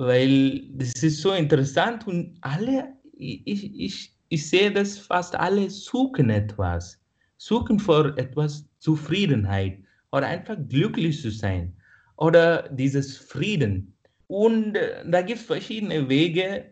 weil 0.00 0.62
das 0.72 1.02
ist 1.02 1.20
so 1.20 1.32
interessant 1.32 2.06
und 2.06 2.38
alle, 2.40 2.92
ich, 3.12 3.46
ich, 3.46 4.16
ich 4.28 4.48
sehe, 4.48 4.72
dass 4.72 4.98
fast 4.98 5.34
alle 5.34 5.68
suchen 5.68 6.30
etwas, 6.30 6.98
suchen 7.36 7.78
vor 7.78 8.16
etwas 8.16 8.64
Zufriedenheit 8.78 9.78
oder 10.12 10.26
einfach 10.26 10.56
glücklich 10.68 11.20
zu 11.20 11.30
sein 11.30 11.72
oder 12.16 12.68
dieses 12.70 13.16
Frieden. 13.16 13.94
Und 14.26 14.76
äh, 14.76 15.04
da 15.06 15.22
gibt 15.22 15.40
es 15.40 15.46
verschiedene 15.46 16.08
Wege, 16.08 16.66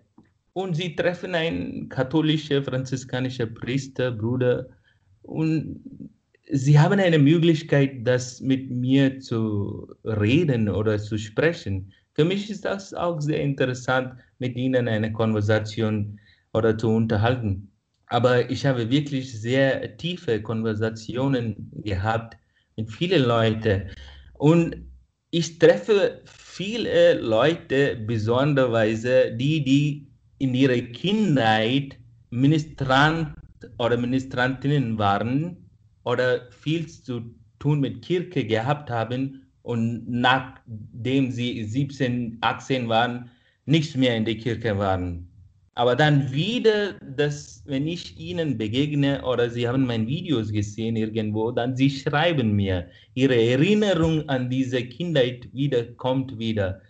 und 0.59 0.75
sie 0.75 0.97
treffen 0.97 1.37
einen 1.37 1.89
katholischen, 1.89 2.65
franziskanischen 2.65 3.55
Priester, 3.55 4.11
Bruder 4.11 4.69
und 5.23 5.81
sie 6.51 6.79
haben 6.79 6.99
eine 6.99 7.19
Möglichkeit, 7.19 8.05
das 8.05 8.41
mit 8.41 8.69
mir 8.69 9.21
zu 9.21 9.95
reden 10.05 10.69
oder 10.69 10.99
zu 10.99 11.17
sprechen. 11.17 11.93
Für 12.19 12.25
mich 12.25 12.51
ist 12.51 12.65
das 12.65 12.93
auch 12.95 13.21
sehr 13.21 13.41
interessant, 13.41 14.19
mit 14.41 14.57
ihnen 14.57 14.89
eine 14.89 15.13
Konversation 15.13 16.19
oder 16.53 16.77
zu 16.77 16.89
unterhalten. 16.89 17.71
Aber 18.09 18.51
ich 18.51 18.67
habe 18.67 18.91
wirklich 18.91 19.41
sehr 19.41 19.97
tiefe 19.99 20.43
Konversationen 20.43 21.71
gehabt 21.85 22.37
mit 22.77 22.91
vielen 22.91 23.23
Leuten. 23.23 23.91
Und 24.35 24.75
ich 25.31 25.61
treffe 25.61 26.23
viele 26.25 27.21
Leute, 27.21 27.95
besonderweise 27.95 29.31
die, 29.37 29.63
die 29.63 30.09
in 30.39 30.55
ihrer 30.55 30.81
Kindheit 30.91 32.01
Ministrant 32.31 33.37
oder 33.79 33.97
Ministrantinnen 33.97 34.99
waren 34.99 35.71
oder 36.03 36.51
viel 36.51 36.89
zu 36.89 37.33
tun 37.61 37.79
mit 37.79 38.03
Kirche 38.03 38.45
gehabt 38.45 38.91
haben 38.91 39.48
und 39.69 40.09
nachdem 40.09 41.31
sie 41.31 41.63
17, 41.63 42.39
18 42.41 42.89
waren, 42.89 43.29
nicht 43.67 43.95
mehr 43.99 44.17
in 44.17 44.25
der 44.25 44.37
Kirche 44.37 44.79
waren. 44.79 45.29
Aber 45.75 45.95
dann 45.95 46.33
wieder, 46.33 46.95
dass, 47.17 47.63
wenn 47.67 47.87
ich 47.87 48.19
ihnen 48.19 48.57
begegne 48.57 49.23
oder 49.23 49.51
sie 49.51 49.69
haben 49.69 49.85
meine 49.85 50.07
Videos 50.07 50.51
gesehen 50.51 50.97
irgendwo, 50.97 51.51
dann 51.51 51.77
sie 51.77 51.91
schreiben 51.91 52.57
mir, 52.57 52.89
ihre 53.13 53.37
Erinnerung 53.37 54.27
an 54.31 54.49
diese 54.49 54.83
Kindheit 54.83 55.47
wieder 55.53 55.85
kommt 55.97 56.39
wieder. 56.39 56.81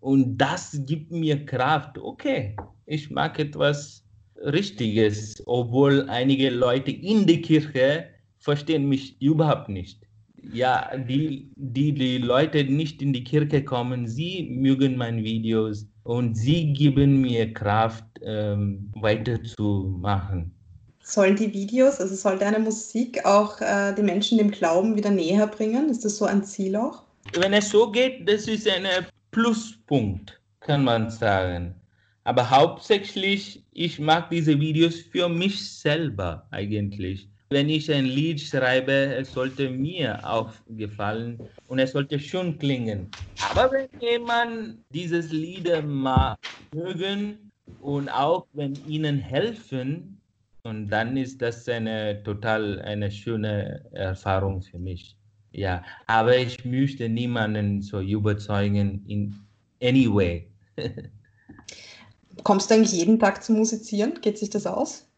Und 0.00 0.36
das 0.36 0.78
gibt 0.84 1.10
mir 1.10 1.42
Kraft. 1.46 1.96
Okay, 1.96 2.54
ich 2.84 3.10
mag 3.10 3.38
etwas 3.38 4.04
Richtiges, 4.44 5.42
obwohl 5.46 6.06
einige 6.10 6.50
Leute 6.50 6.90
in 6.90 7.26
der 7.26 7.40
Kirche 7.40 8.04
verstehen 8.36 8.90
mich 8.90 9.20
überhaupt 9.22 9.70
nicht. 9.70 10.05
Ja, 10.52 10.96
die, 10.96 11.50
die, 11.56 11.92
die 11.92 12.18
Leute 12.18 12.64
nicht 12.64 13.02
in 13.02 13.12
die 13.12 13.24
Kirche 13.24 13.64
kommen, 13.64 14.06
sie 14.06 14.48
mögen 14.50 14.96
meine 14.96 15.22
Videos 15.22 15.86
und 16.04 16.34
sie 16.36 16.72
geben 16.72 17.20
mir 17.20 17.52
Kraft, 17.52 18.04
ähm, 18.22 18.90
weiterzumachen. 18.94 20.52
Sollen 21.02 21.36
die 21.36 21.52
Videos, 21.52 22.00
also 22.00 22.14
soll 22.14 22.38
deine 22.38 22.58
Musik 22.58 23.24
auch 23.24 23.60
äh, 23.60 23.94
die 23.94 24.02
Menschen 24.02 24.38
dem 24.38 24.50
Glauben 24.50 24.96
wieder 24.96 25.10
näher 25.10 25.46
bringen? 25.46 25.88
Ist 25.88 26.04
das 26.04 26.18
so 26.18 26.24
ein 26.24 26.42
Ziel 26.42 26.76
auch? 26.76 27.02
Wenn 27.34 27.52
es 27.52 27.70
so 27.70 27.90
geht, 27.90 28.28
das 28.28 28.48
ist 28.48 28.68
ein 28.68 28.86
Pluspunkt, 29.30 30.40
kann 30.60 30.84
man 30.84 31.10
sagen. 31.10 31.74
Aber 32.24 32.50
hauptsächlich, 32.50 33.64
ich 33.72 34.00
mag 34.00 34.30
diese 34.30 34.58
Videos 34.58 34.96
für 34.96 35.28
mich 35.28 35.78
selber 35.78 36.46
eigentlich. 36.50 37.28
Wenn 37.50 37.68
ich 37.68 37.92
ein 37.92 38.06
Lied 38.06 38.40
schreibe, 38.40 38.92
es 38.92 39.32
sollte 39.32 39.70
mir 39.70 40.18
auch 40.28 40.52
gefallen 40.68 41.38
und 41.68 41.78
es 41.78 41.92
sollte 41.92 42.18
schön 42.18 42.58
klingen. 42.58 43.14
Aber 43.50 43.70
wenn 43.70 43.88
jemand 44.00 44.84
dieses 44.92 45.30
Lied 45.30 45.70
mag, 45.84 46.36
mögen 46.72 47.52
und 47.80 48.08
auch 48.08 48.46
wenn 48.52 48.74
ihnen 48.88 49.18
helfen, 49.18 50.20
und 50.64 50.88
dann 50.90 51.16
ist 51.16 51.40
das 51.40 51.68
eine 51.68 52.20
total 52.24 52.80
eine 52.80 53.12
schöne 53.12 53.88
Erfahrung 53.92 54.60
für 54.60 54.80
mich. 54.80 55.16
Ja, 55.52 55.84
aber 56.08 56.36
ich 56.36 56.64
möchte 56.64 57.08
niemanden 57.08 57.80
so 57.80 58.00
überzeugen 58.00 59.04
in 59.06 59.32
any 59.80 60.12
way. 60.12 60.50
Kommst 62.42 62.70
du 62.70 62.74
eigentlich 62.74 62.92
jeden 62.92 63.20
Tag 63.20 63.44
zu 63.44 63.52
musizieren? 63.52 64.20
Geht 64.20 64.38
sich 64.38 64.50
das 64.50 64.66
aus? 64.66 65.08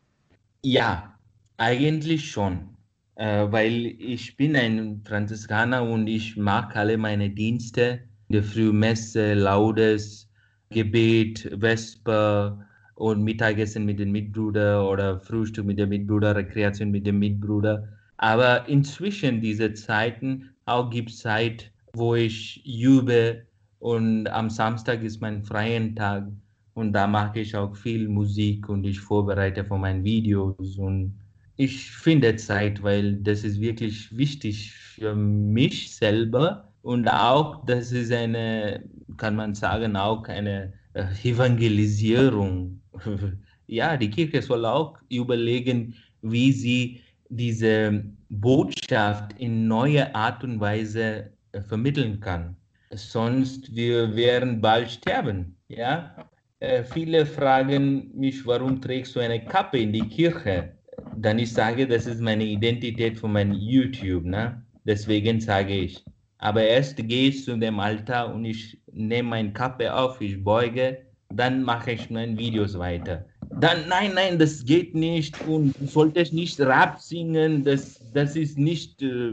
Ja, 0.63 1.18
eigentlich 1.59 2.31
schon. 2.31 2.77
Äh, 3.17 3.51
weil 3.51 3.87
ich 3.99 4.37
bin 4.37 4.57
ein 4.57 5.03
Franziskaner 5.05 5.83
und 5.83 6.07
ich 6.07 6.37
mag 6.37 6.75
alle 6.77 6.97
meine 6.97 7.31
Dienste. 7.31 8.01
Die 8.29 8.43
Frühmesse, 8.43 9.35
Laudes, 9.35 10.31
Gebet, 10.71 11.51
Vesper 11.59 12.65
und 12.95 13.23
Mittagessen 13.23 13.85
mit 13.85 13.99
dem 13.99 14.13
Mitbruder 14.13 14.89
oder 14.89 15.19
Frühstück 15.21 15.67
mit 15.67 15.79
dem 15.79 15.89
Mitbruder, 15.89 16.37
Rekreation 16.37 16.91
mit 16.91 17.07
dem 17.07 17.19
Mitbruder. 17.19 17.89
Aber 18.19 18.69
inzwischen 18.69 19.41
diese 19.41 19.73
Zeiten 19.75 20.51
auch 20.67 20.91
gibt 20.91 21.11
Zeit, 21.11 21.73
wo 21.95 22.15
ich 22.15 22.65
übe 22.67 23.47
und 23.79 24.29
am 24.29 24.51
Samstag 24.51 25.03
ist 25.03 25.21
mein 25.21 25.43
freien 25.43 25.97
Tag 25.97 26.29
und 26.75 26.93
da 26.93 27.07
mache 27.07 27.41
ich 27.41 27.57
auch 27.57 27.75
viel 27.75 28.09
Musik 28.09 28.69
und 28.69 28.85
ich 28.85 29.01
vorbereite 29.01 29.65
für 29.65 29.79
meine 29.79 30.05
Videos 30.05 30.77
und 30.77 31.15
ich 31.59 31.91
finde 31.91 32.37
Zeit, 32.37 32.83
weil 32.85 33.17
das 33.17 33.43
ist 33.43 33.61
wirklich 33.61 34.17
wichtig 34.17 34.73
für 34.73 35.15
mich 35.15 35.95
selber 35.95 36.73
und 36.83 37.09
auch 37.09 37.67
das 37.67 37.91
ist 37.91 38.13
eine, 38.13 38.85
kann 39.17 39.35
man 39.35 39.55
sagen, 39.57 39.97
auch 39.97 40.25
eine 40.29 40.73
äh, 40.95 41.05
Evangelisierung. 41.25 42.81
ja, 43.67 43.97
die 43.97 44.09
Kirche 44.09 44.41
soll 44.41 44.65
auch 44.65 44.99
überlegen, 45.11 45.95
wie 46.23 46.53
sie 46.53 47.01
diese 47.29 48.05
Botschaft 48.29 49.33
in 49.39 49.67
neue 49.67 50.15
Art 50.15 50.45
und 50.45 50.61
Weise 50.61 51.33
äh, 51.51 51.61
vermitteln 51.61 52.21
kann. 52.21 52.57
Sonst 52.93 53.75
wir 53.75 54.15
werden 54.15 54.61
bald 54.61 54.93
sterben. 54.93 55.57
Ja, 55.67 56.31
äh, 56.61 56.85
viele 56.85 57.27
fragen 57.27 58.17
mich, 58.17 58.47
warum 58.47 58.81
trägst 58.81 59.17
du 59.17 59.21
eine 59.21 59.45
Kappe 59.45 59.79
in 59.79 59.93
die 59.93 60.09
Kirche? 60.09 60.78
Dann 61.17 61.39
ich 61.39 61.53
sage, 61.53 61.87
das 61.87 62.07
ist 62.07 62.21
meine 62.21 62.45
Identität 62.45 63.19
von 63.19 63.33
meinem 63.33 63.53
YouTube, 63.53 64.25
ne? 64.25 64.63
Deswegen 64.85 65.41
sage 65.41 65.75
ich. 65.75 66.05
Aber 66.39 66.63
erst 66.63 66.97
gehe 66.97 67.29
ich 67.29 67.45
zu 67.45 67.57
dem 67.57 67.81
Altar 67.81 68.35
und 68.35 68.45
ich 68.45 68.81
nehme 68.93 69.31
meine 69.31 69.53
Kappe 69.53 69.93
auf, 69.93 70.21
ich 70.21 70.43
beuge, 70.43 70.99
dann 71.35 71.63
mache 71.63 71.93
ich 71.93 72.11
meine 72.11 72.39
Videos 72.39 72.79
weiter. 72.79 73.27
Dann, 73.51 73.89
nein, 73.89 74.13
nein, 74.15 74.39
das 74.39 74.65
geht 74.65 74.95
nicht 74.95 75.37
und 75.47 75.75
du 75.79 75.87
solltest 75.87 76.33
nicht 76.33 76.61
Rap 76.61 77.01
singen, 77.01 77.65
das, 77.65 78.01
das 78.13 78.37
ist 78.37 78.57
nicht, 78.57 79.03
äh, 79.03 79.33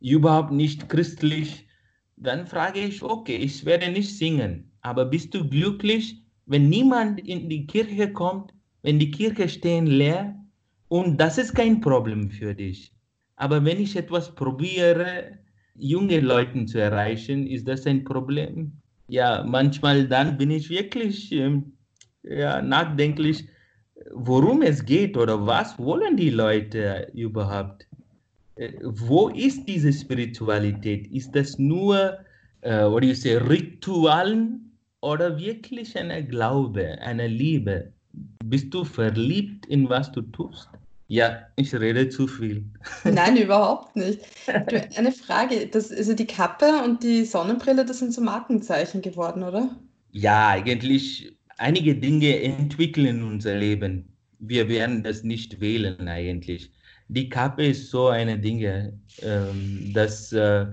überhaupt 0.00 0.52
nicht 0.52 0.88
christlich. 0.88 1.66
Dann 2.16 2.46
frage 2.46 2.80
ich, 2.80 3.02
okay, 3.02 3.36
ich 3.36 3.64
werde 3.64 3.90
nicht 3.90 4.16
singen, 4.16 4.70
aber 4.80 5.04
bist 5.04 5.34
du 5.34 5.46
glücklich, 5.46 6.22
wenn 6.46 6.68
niemand 6.68 7.20
in 7.20 7.48
die 7.48 7.66
Kirche 7.66 8.12
kommt, 8.12 8.53
wenn 8.84 8.98
die 8.98 9.10
Kirche 9.10 9.48
stehen 9.48 9.86
leer 9.86 10.36
und 10.88 11.18
das 11.18 11.38
ist 11.38 11.54
kein 11.54 11.80
Problem 11.80 12.30
für 12.30 12.54
dich. 12.54 12.92
Aber 13.36 13.64
wenn 13.64 13.80
ich 13.80 13.96
etwas 13.96 14.34
probiere, 14.34 15.38
junge 15.74 16.20
Leute 16.20 16.66
zu 16.66 16.78
erreichen, 16.78 17.46
ist 17.46 17.66
das 17.66 17.86
ein 17.86 18.04
Problem. 18.04 18.72
Ja, 19.08 19.42
manchmal 19.42 20.06
dann 20.06 20.36
bin 20.36 20.50
ich 20.50 20.68
wirklich 20.68 21.32
ähm, 21.32 21.72
ja, 22.22 22.60
nachdenklich, 22.60 23.48
worum 24.12 24.60
es 24.60 24.84
geht 24.84 25.16
oder 25.16 25.46
was 25.46 25.78
wollen 25.78 26.18
die 26.18 26.30
Leute 26.30 27.10
überhaupt. 27.14 27.88
Äh, 28.56 28.74
wo 28.82 29.30
ist 29.30 29.66
diese 29.66 29.94
Spiritualität? 29.94 31.06
Ist 31.06 31.34
das 31.34 31.58
nur, 31.58 32.18
äh, 32.60 32.84
what 32.84 33.02
do 33.02 33.08
you 33.08 33.14
say, 33.14 33.36
Ritualen 33.38 34.78
oder 35.00 35.38
wirklich 35.38 35.96
eine 35.96 36.22
Glaube, 36.22 36.98
eine 37.00 37.26
Liebe? 37.26 37.93
Bist 38.54 38.72
du 38.72 38.84
verliebt 38.84 39.66
in 39.66 39.88
was 39.88 40.12
du 40.12 40.22
tust? 40.22 40.68
Ja, 41.08 41.40
ich 41.56 41.74
rede 41.74 42.08
zu 42.08 42.28
viel. 42.28 42.64
Nein, 43.04 43.36
überhaupt 43.36 43.96
nicht. 43.96 44.20
Eine 44.96 45.10
Frage, 45.10 45.66
das, 45.66 45.90
also 45.90 46.14
die 46.14 46.24
Kappe 46.24 46.84
und 46.84 47.02
die 47.02 47.24
Sonnenbrille, 47.24 47.84
das 47.84 47.98
sind 47.98 48.14
so 48.14 48.20
Markenzeichen 48.20 49.02
geworden, 49.02 49.42
oder? 49.42 49.74
Ja, 50.12 50.50
eigentlich 50.50 51.36
einige 51.56 51.96
Dinge 51.96 52.42
entwickeln 52.42 53.24
unser 53.24 53.56
Leben. 53.56 54.08
Wir 54.38 54.68
werden 54.68 55.02
das 55.02 55.24
nicht 55.24 55.60
wählen 55.60 56.06
eigentlich. 56.06 56.70
Die 57.08 57.28
Kappe 57.28 57.66
ist 57.66 57.90
so 57.90 58.06
eine 58.06 58.38
Dinge, 58.38 58.96
ähm, 59.22 59.90
dass 59.92 60.32
äh, 60.32 60.66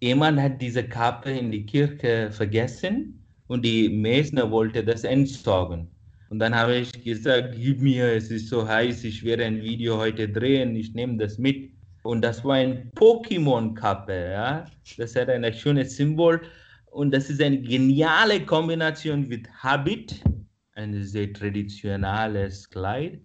jemand 0.00 0.38
hat 0.38 0.60
diese 0.60 0.86
Kappe 0.86 1.30
in 1.30 1.50
die 1.50 1.64
Kirche 1.64 2.30
vergessen 2.30 3.24
und 3.46 3.64
die 3.64 3.88
Mesner 3.88 4.50
wollte 4.50 4.84
das 4.84 5.04
entsorgen. 5.04 5.88
Und 6.28 6.40
dann 6.40 6.54
habe 6.54 6.76
ich 6.76 6.92
gesagt, 7.04 7.54
gib 7.56 7.80
mir, 7.80 8.12
es 8.12 8.30
ist 8.30 8.48
so 8.48 8.66
heiß, 8.66 9.04
ich 9.04 9.22
werde 9.22 9.44
ein 9.44 9.62
Video 9.62 9.96
heute 9.96 10.28
drehen, 10.28 10.74
ich 10.74 10.92
nehme 10.94 11.16
das 11.18 11.38
mit. 11.38 11.70
Und 12.02 12.22
das 12.22 12.44
war 12.44 12.54
ein 12.54 12.90
Pokémon-Kappe, 12.94 14.32
ja. 14.32 14.64
Das 14.96 15.14
hat 15.16 15.28
ein 15.28 15.52
schönes 15.54 15.96
Symbol. 15.96 16.40
Und 16.90 17.12
das 17.12 17.30
ist 17.30 17.42
eine 17.42 17.60
geniale 17.60 18.40
Kombination 18.40 19.28
mit 19.28 19.48
Habit, 19.62 20.22
ein 20.74 21.02
sehr 21.02 21.32
traditionelles 21.32 22.70
Kleid 22.70 23.20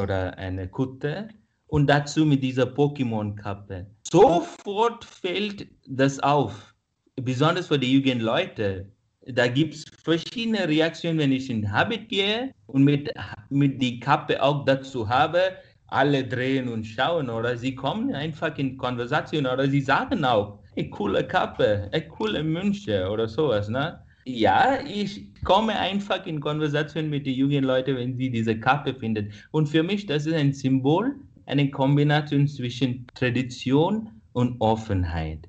oder 0.00 0.36
eine 0.38 0.68
Kutte. 0.68 1.28
Und 1.68 1.88
dazu 1.88 2.24
mit 2.24 2.42
dieser 2.42 2.64
Pokémon-Kappe. 2.64 3.86
Sofort 4.08 5.04
fällt 5.04 5.66
das 5.88 6.20
auf, 6.20 6.74
besonders 7.16 7.68
für 7.68 7.78
die 7.78 7.92
jungen 7.92 8.20
Leute 8.20 8.92
da 9.26 9.48
gibt 9.48 9.74
es 9.74 9.84
verschiedene 10.02 10.68
Reaktionen, 10.68 11.18
wenn 11.18 11.32
ich 11.32 11.50
in 11.50 11.70
Habit 11.70 12.08
gehe 12.08 12.52
und 12.66 12.84
mit, 12.84 13.10
mit 13.50 13.82
die 13.82 13.98
Kappe 14.00 14.40
auch 14.42 14.64
dazu 14.64 15.08
habe, 15.08 15.56
alle 15.88 16.24
drehen 16.24 16.68
und 16.68 16.84
schauen 16.84 17.30
oder 17.30 17.56
sie 17.56 17.74
kommen 17.74 18.14
einfach 18.14 18.56
in 18.58 18.76
Konversation 18.76 19.46
oder 19.46 19.68
sie 19.68 19.80
sagen 19.80 20.24
auch, 20.24 20.60
ey, 20.74 20.90
coole 20.90 21.26
Kappe, 21.26 21.88
ey, 21.92 22.08
coole 22.08 22.42
Münche 22.42 23.08
oder 23.08 23.28
sowas, 23.28 23.68
ne? 23.68 24.00
Ja, 24.24 24.80
ich 24.84 25.32
komme 25.44 25.78
einfach 25.78 26.26
in 26.26 26.40
Konversation 26.40 27.08
mit 27.08 27.26
den 27.26 27.34
jungen 27.34 27.62
Leuten, 27.62 27.96
wenn 27.96 28.16
sie 28.16 28.28
diese 28.30 28.58
Kappe 28.58 28.92
finden. 28.92 29.32
Und 29.52 29.68
für 29.68 29.84
mich, 29.84 30.06
das 30.06 30.26
ist 30.26 30.34
ein 30.34 30.52
Symbol, 30.52 31.14
eine 31.46 31.70
Kombination 31.70 32.48
zwischen 32.48 33.06
Tradition 33.14 34.10
und 34.32 34.60
Offenheit. 34.60 35.48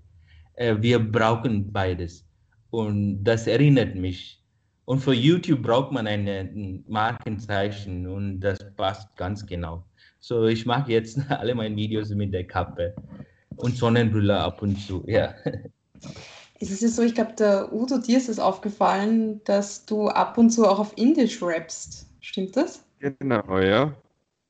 Äh, 0.54 0.76
wir 0.80 1.00
brauchen 1.00 1.72
beides. 1.72 2.27
Und 2.78 3.24
das 3.24 3.48
erinnert 3.48 3.96
mich. 3.96 4.40
Und 4.86 5.00
für 5.00 5.16
YouTube 5.16 5.64
braucht 5.64 5.92
man 5.92 6.06
ein 6.06 6.84
Markenzeichen 6.88 8.06
und 8.06 8.40
das 8.40 8.60
passt 8.76 9.16
ganz 9.16 9.44
genau. 9.48 9.84
So, 10.20 10.46
ich 10.46 10.64
mache 10.68 10.92
jetzt 10.92 11.18
alle 11.30 11.56
meine 11.56 11.76
Videos 11.76 12.12
mit 12.12 12.32
der 12.32 12.46
Kappe 12.46 12.94
und 13.56 13.76
Sonnenbrille 13.76 14.38
ab 14.38 14.62
und 14.62 14.76
zu, 14.76 15.04
ja. 15.08 15.34
Es 16.60 16.70
ist 16.70 16.82
ja 16.82 16.88
so, 16.88 17.02
ich 17.02 17.16
glaube, 17.16 17.34
der 17.34 17.74
Udo, 17.74 17.98
dir 17.98 18.18
ist 18.18 18.30
es 18.30 18.40
aufgefallen, 18.40 19.42
dass 19.46 19.86
du 19.86 20.10
ab 20.10 20.38
und 20.38 20.52
zu 20.52 20.66
auch 20.68 20.80
auf 20.80 20.94
Indisch 20.98 21.42
rappst. 21.42 22.08
Stimmt 22.20 22.56
das? 22.58 22.84
Genau, 23.00 23.60
ja. 23.60 23.96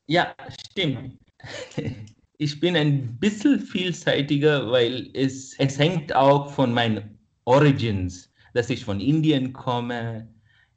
Ja, 0.08 0.36
stimmt. 0.70 1.18
Ich 2.40 2.60
bin 2.60 2.76
ein 2.78 3.18
bisschen 3.18 3.60
vielseitiger, 3.60 4.70
weil 4.70 5.10
es, 5.16 5.58
es 5.58 5.80
hängt 5.80 6.16
auch 6.16 6.52
von 6.52 6.72
meinem 6.72 7.17
Origins, 7.48 8.30
dass 8.54 8.70
ich 8.70 8.84
von 8.84 9.00
Indien 9.00 9.54
komme. 9.54 10.28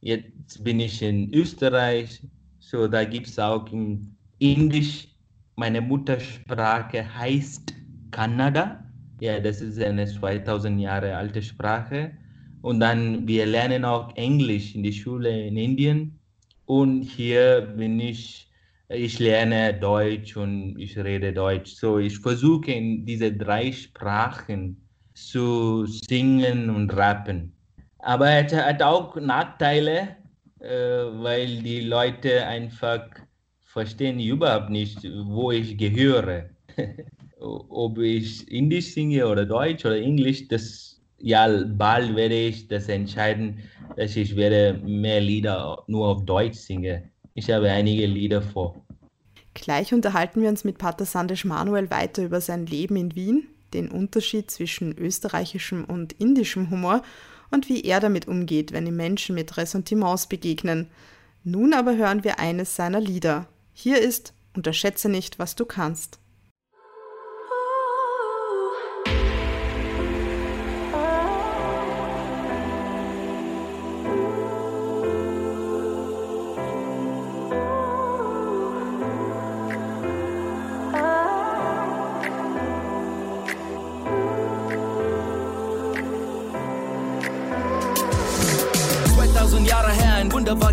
Jetzt 0.01 0.63
bin 0.63 0.79
ich 0.79 1.03
in 1.03 1.35
Österreich, 1.35 2.23
so 2.61 2.87
da 2.87 3.03
gibt 3.05 3.27
es 3.27 3.39
auch 3.41 3.71
in 3.73 4.15
Indisch. 4.39 5.09
Meine 5.57 5.81
Muttersprache 5.81 7.13
heißt 7.13 7.75
Kannada. 8.13 8.85
Ja, 9.21 9.41
das 9.41 9.61
ist 9.61 9.81
eine 9.81 10.07
2000 10.07 10.81
Jahre 10.81 11.17
alte 11.17 11.43
Sprache. 11.43 12.13
Und 12.63 12.79
dann, 12.79 13.27
wir 13.27 13.47
lernen 13.47 13.85
auch 13.85 14.15
Englisch 14.17 14.77
in 14.77 14.85
der 14.85 14.93
Schule 14.93 15.49
in 15.49 15.57
Indien. 15.57 16.21
Und 16.67 17.03
hier 17.03 17.63
bin 17.77 17.99
ich, 17.99 18.49
ich 18.89 19.19
lerne 19.19 19.75
Deutsch 19.75 20.37
und 20.37 20.79
ich 20.79 20.97
rede 20.97 21.33
Deutsch. 21.33 21.75
So, 21.75 21.99
ich 21.99 22.17
versuche 22.21 22.71
in 22.71 23.05
diese 23.05 23.33
drei 23.33 23.73
Sprachen 23.73 24.77
zu 25.29 25.87
singen 25.87 26.71
und 26.71 26.95
rappen. 26.97 27.53
Aber 27.99 28.31
es 28.31 28.53
hat 28.53 28.83
auch 28.83 29.17
Nachteile, 29.17 30.17
äh, 30.61 30.69
weil 30.69 31.63
die 31.63 31.81
Leute 31.81 32.47
einfach 32.47 33.09
verstehen 33.65 34.19
überhaupt 34.19 34.71
nicht, 34.71 34.99
wo 35.05 35.53
ich 35.53 35.77
gehöre. 35.77 36.51
Ob 37.41 37.99
ich 37.99 38.51
Indisch 38.51 38.93
singe 38.93 39.27
oder 39.27 39.47
Deutsch 39.47 39.85
oder 39.87 39.99
Englisch, 39.99 40.49
das 40.49 41.01
ja 41.19 41.49
bald 41.67 42.15
werde 42.15 42.35
ich 42.35 42.69
das 42.69 42.89
entscheiden, 42.89 43.61
dass 43.97 44.17
ich 44.17 44.37
werde 44.37 44.79
mehr 44.85 45.21
Lieder 45.21 45.83
nur 45.87 46.09
auf 46.09 46.25
Deutsch 46.25 46.59
singe. 46.59 47.11
Ich 47.35 47.51
habe 47.51 47.71
einige 47.71 48.07
Lieder 48.07 48.43
vor. 48.43 48.85
Gleich 49.55 49.93
unterhalten 49.93 50.43
wir 50.43 50.49
uns 50.49 50.65
mit 50.65 50.79
Pater 50.79 51.05
Sandesh 51.05 51.45
Manuel 51.45 51.91
weiter 51.91 52.25
über 52.25 52.41
sein 52.41 52.67
Leben 52.67 52.97
in 52.97 53.15
Wien, 53.15 53.49
den 53.75 53.89
Unterschied 53.91 54.51
zwischen 54.51 54.97
österreichischem 54.97 55.85
und 55.85 56.13
indischem 56.15 56.71
Humor 56.71 57.03
und 57.51 57.69
wie 57.69 57.83
er 57.83 58.01
damit 58.01 58.29
umgeht, 58.29 58.73
wenn 58.73 58.87
ihm 58.87 58.97
Menschen 58.97 59.35
mit 59.35 59.57
Ressentiments 59.57 60.29
begegnen. 60.29 60.89
Nun 61.43 61.75
aber 61.75 61.97
hören 61.97 62.23
wir 62.23 62.39
eines 62.39 62.77
seiner 62.77 63.01
Lieder. 63.01 63.49
Hier 63.73 64.01
ist 64.01 64.33
Unterschätze 64.55 65.09
nicht, 65.09 65.39
was 65.39 65.57
du 65.57 65.65
kannst. 65.65 66.20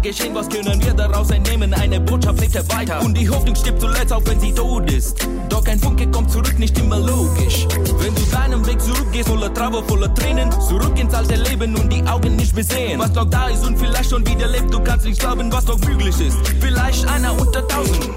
Geschehen, 0.07 0.33
was 0.33 0.47
können 0.47 0.81
wir 0.81 0.93
daraus 0.93 1.29
entnehmen? 1.31 1.73
Eine 1.73 1.99
Botschaft 1.99 2.39
lebte 2.39 2.63
weiter 2.69 3.01
und 3.03 3.17
die 3.17 3.29
Hoffnung 3.29 3.55
stirbt 3.55 3.81
zuletzt, 3.81 4.13
auch 4.13 4.21
wenn 4.25 4.39
sie 4.39 4.53
tot 4.53 4.89
ist. 4.91 5.27
Doch 5.49 5.65
ein 5.65 5.79
Funke 5.79 6.07
kommt 6.07 6.31
zurück, 6.31 6.57
nicht 6.57 6.77
immer 6.79 6.97
logisch. 6.99 7.67
Wenn 7.99 8.15
du 8.15 8.21
deinen 8.31 8.65
Weg 8.65 8.81
zurückgehst, 8.81 9.27
voller 9.27 9.53
Trauer, 9.53 9.83
voller 9.83 10.13
Tränen, 10.13 10.49
zurück 10.51 10.97
ins 10.97 11.13
alte 11.13 11.35
Leben 11.35 11.75
und 11.75 11.91
die 11.91 12.03
Augen 12.03 12.37
nicht 12.37 12.55
mehr 12.55 12.63
sehen. 12.63 12.99
Was 12.99 13.13
noch 13.13 13.29
da 13.29 13.47
ist 13.47 13.65
und 13.65 13.77
vielleicht 13.77 14.09
schon 14.09 14.25
wieder 14.25 14.47
lebt, 14.47 14.73
du 14.73 14.79
kannst 14.81 15.05
nicht 15.05 15.19
glauben, 15.19 15.51
was 15.51 15.65
noch 15.65 15.79
möglich 15.79 16.19
ist. 16.21 16.37
Vielleicht 16.61 17.05
einer 17.07 17.37
unter 17.39 17.67
tausend 17.67 18.09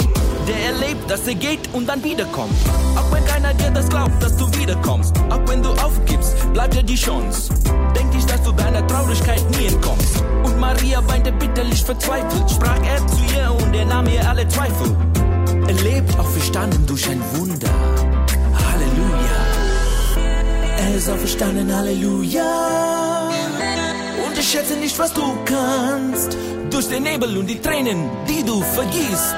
der 0.46 0.72
erlebt, 0.72 1.08
dass 1.08 1.26
er 1.28 1.34
geht 1.34 1.60
und 1.72 1.88
dann 1.88 2.02
wiederkommt. 2.02 2.54
Auch 2.96 3.12
wenn 3.12 3.24
keiner 3.24 3.54
dir 3.54 3.70
das 3.70 3.88
glaubt, 3.88 4.20
dass 4.22 4.36
du 4.36 4.46
wiederkommst. 4.58 5.14
Auch 5.28 5.46
wenn 5.46 5.62
du 5.62 5.70
aufgibst, 5.70 6.34
bleibt 6.52 6.74
dir 6.74 6.82
die 6.82 6.96
Chance. 6.96 7.52
Denk 7.94 8.12
nicht, 8.12 8.28
dass 8.28 8.42
du 8.42 8.52
deiner 8.52 8.84
Traurigkeit 8.86 9.42
nie 9.50 9.66
entkommst. 9.66 10.24
Maria 10.60 11.02
weinte 11.08 11.32
bitterlich 11.32 11.82
verzweifelt. 11.82 12.50
Sprach 12.50 12.82
er 12.84 13.06
zu 13.06 13.18
ihr 13.34 13.50
und 13.62 13.74
er 13.74 13.86
nahm 13.86 14.06
ihr 14.06 14.28
alle 14.28 14.46
Zweifel. 14.46 14.94
lebt, 15.82 16.18
auch 16.18 16.28
verstanden 16.28 16.84
durch 16.86 17.08
ein 17.08 17.22
Wunder. 17.34 17.70
Halleluja. 18.66 19.40
Er 20.78 20.94
ist 20.94 21.08
auferstanden, 21.08 21.74
Halleluja. 21.74 23.30
Und 24.26 24.38
ich 24.38 24.48
schätze 24.50 24.74
nicht, 24.76 24.98
was 24.98 25.12
du 25.14 25.22
kannst, 25.44 26.36
durch 26.70 26.88
den 26.88 27.04
Nebel 27.04 27.38
und 27.38 27.46
die 27.46 27.60
Tränen, 27.60 28.10
die 28.28 28.44
du 28.44 28.60
vergießt. 28.62 29.36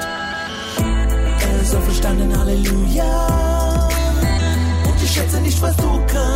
Er 1.47 1.61
ist 1.61 1.75
auferstanden, 1.75 2.37
Halleluja. 2.37 3.89
Und 4.87 5.03
ich 5.03 5.11
schätze 5.11 5.39
nicht, 5.41 5.61
was 5.61 5.75
du 5.77 6.01
kannst. 6.07 6.32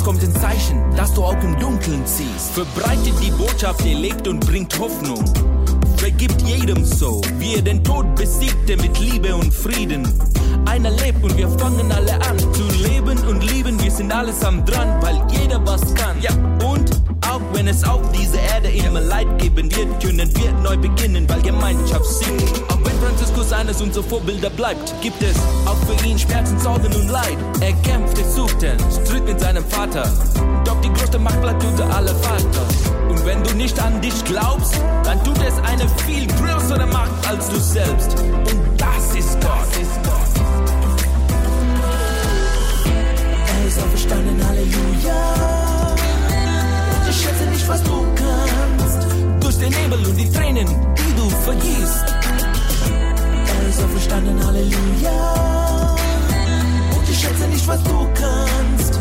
Es 0.00 0.06
kommt 0.06 0.22
ein 0.22 0.34
Zeichen, 0.34 0.82
dass 0.96 1.12
du 1.12 1.22
auch 1.22 1.38
im 1.42 1.60
Dunkeln 1.60 2.06
ziehst. 2.06 2.52
Verbreitet 2.54 3.12
die 3.20 3.30
Botschaft, 3.32 3.84
ihr 3.84 3.98
lebt 3.98 4.26
und 4.26 4.40
bringt 4.40 4.78
Hoffnung 4.78 5.22
vergibt 5.98 6.40
jedem 6.40 6.82
so, 6.82 7.20
wie 7.38 7.56
er 7.56 7.62
den 7.62 7.84
Tod 7.84 8.14
besiegte 8.14 8.78
mit 8.78 8.98
Liebe 8.98 9.36
und 9.36 9.52
Frieden. 9.52 10.08
Einer 10.64 10.90
lebt 10.90 11.22
und 11.22 11.36
wir 11.36 11.46
fangen 11.50 11.92
alle 11.92 12.14
an 12.22 12.38
zu 12.38 12.62
leben 12.82 13.18
und 13.28 13.44
lieben. 13.52 13.78
Wir 13.82 13.90
sind 13.90 14.10
alles 14.10 14.42
am 14.42 14.64
dran, 14.64 15.02
weil 15.02 15.20
jeder 15.30 15.60
was 15.66 15.94
kann. 15.94 16.16
Ja, 16.22 16.30
und 16.66 16.90
auch 17.30 17.42
wenn 17.52 17.68
es 17.68 17.84
auf 17.84 18.00
dieser 18.12 18.40
Erde 18.40 18.70
immer 18.70 19.02
Leid 19.02 19.28
geben 19.38 19.70
wird, 19.76 20.02
können 20.02 20.34
wir 20.36 20.52
neu 20.62 20.78
beginnen, 20.78 21.28
weil 21.28 21.42
Gemeinschaft 21.42 22.06
singt. 22.06 22.69
Wenn 22.90 23.08
Franziskus 23.08 23.52
eines 23.52 23.80
unserer 23.80 24.02
Vorbilder 24.02 24.50
bleibt, 24.50 24.92
gibt 25.00 25.22
es 25.22 25.36
auch 25.64 25.76
für 25.86 26.06
ihn 26.06 26.18
Schmerzen, 26.18 26.58
Sorgen 26.58 26.92
und 26.92 27.08
Leid. 27.08 27.36
Er 27.60 27.72
kämpft, 27.88 28.18
er 28.18 28.28
sucht, 28.28 28.62
er 28.64 28.76
stritt 28.90 29.24
mit 29.24 29.38
seinem 29.38 29.64
Vater. 29.66 30.10
Doch 30.64 30.80
die 30.80 30.92
größte 30.92 31.18
Macht 31.18 31.40
bleibt 31.40 31.62
unter 31.64 31.88
alle 31.94 32.12
Vater. 32.16 32.66
Und 33.08 33.24
wenn 33.24 33.42
du 33.44 33.54
nicht 33.54 33.78
an 33.80 34.00
dich 34.00 34.24
glaubst, 34.24 34.74
dann 35.04 35.22
tut 35.22 35.38
es 35.38 35.56
eine 35.58 35.88
viel 36.04 36.26
größere 36.26 36.86
Macht 36.86 37.28
als 37.28 37.48
du 37.48 37.60
selbst. 37.60 38.18
Und 38.18 38.60
das 38.76 39.14
ist 39.16 39.40
Gott. 39.40 39.60
Er 43.46 43.68
ist 43.68 43.78
auferstanden, 43.78 44.48
Halleluja. 44.48 45.36
Und 46.96 47.08
ich 47.08 47.20
schätze 47.20 47.44
nicht, 47.50 47.68
was 47.68 47.82
du 47.84 48.04
kannst. 48.16 49.06
Durch 49.40 49.58
den 49.58 49.70
Nebel 49.70 50.06
und 50.06 50.16
die 50.16 50.30
Tränen, 50.30 50.66
die 50.66 51.14
du 51.14 51.30
vergießt. 51.30 52.19
Ist 53.80 53.86
auferstanden, 53.86 54.46
Halleluja. 54.46 55.86
Und 56.96 57.08
ich 57.08 57.18
schätze 57.18 57.48
nicht, 57.48 57.66
was 57.66 57.82
du 57.84 58.08
kannst 58.14 59.00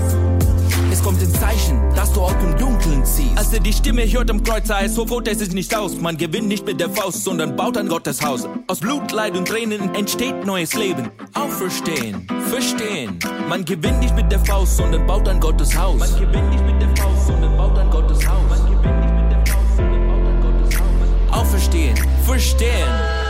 es 1.00 1.06
kommt 1.06 1.22
ein 1.22 1.34
Zeichen, 1.34 1.96
dass 1.96 2.12
du 2.12 2.22
auch 2.22 2.44
im 2.44 2.58
Dunkeln 2.58 3.06
ziehst. 3.06 3.38
Als 3.38 3.54
er 3.54 3.62
die 3.62 3.72
Stimme 3.72 4.04
hört 4.04 4.30
am 4.30 4.44
Kreuz, 4.44 4.70
es 4.70 4.96
so 4.96 5.04
rot, 5.04 5.30
es 5.30 5.39
ist 5.39 5.54
nicht 5.54 5.74
aus. 5.74 5.96
Man 5.96 6.18
gewinnt 6.18 6.50
nicht 6.50 6.65
mit 6.65 6.82
der 6.82 6.89
Faust, 6.89 7.24
sondern 7.24 7.56
baut 7.56 7.78
an 7.78 7.88
Gottes 7.88 8.22
Haus. 8.22 8.48
Aus 8.68 8.80
Blut, 8.80 9.10
Leid 9.13 9.38
und 9.38 9.48
Tränen 9.48 9.96
entsteht 9.96 10.46
neues 10.46 10.74
Leben. 10.74 11.10
Auferstehen, 11.36 12.28
verstehen. 12.50 13.18
Man 13.48 13.63
gewinnt 13.63 14.00
nicht 14.00 14.13
mit 14.13 14.30
der 14.30 14.39
Faust, 14.39 14.76
sondern 14.76 15.08
baut 15.08 15.26
an 15.30 15.39
Gottes 15.39 15.78
Haus. 15.78 16.00
Man 16.00 16.20
gewinnt 16.20 16.50
nicht 16.50 16.65
mit 16.65 16.82
der 16.82 16.89
Faust, 16.98 17.28
sondern 17.28 17.56
baut 17.56 17.78
an 17.78 17.89
Gottes 17.89 18.28
Haus. 18.28 18.50
Man 18.50 18.60
gewinnt 18.60 18.89
nicht 18.89 19.06
mit 19.06 19.32
der 19.32 19.46
Faust, 19.46 19.88
sondern 19.88 20.18
baut 20.18 20.18
an 20.18 20.39
Gottes 20.42 21.30
Haus. 21.32 21.39
Auferstehen, 21.39 21.96
verstehen. 22.26 23.29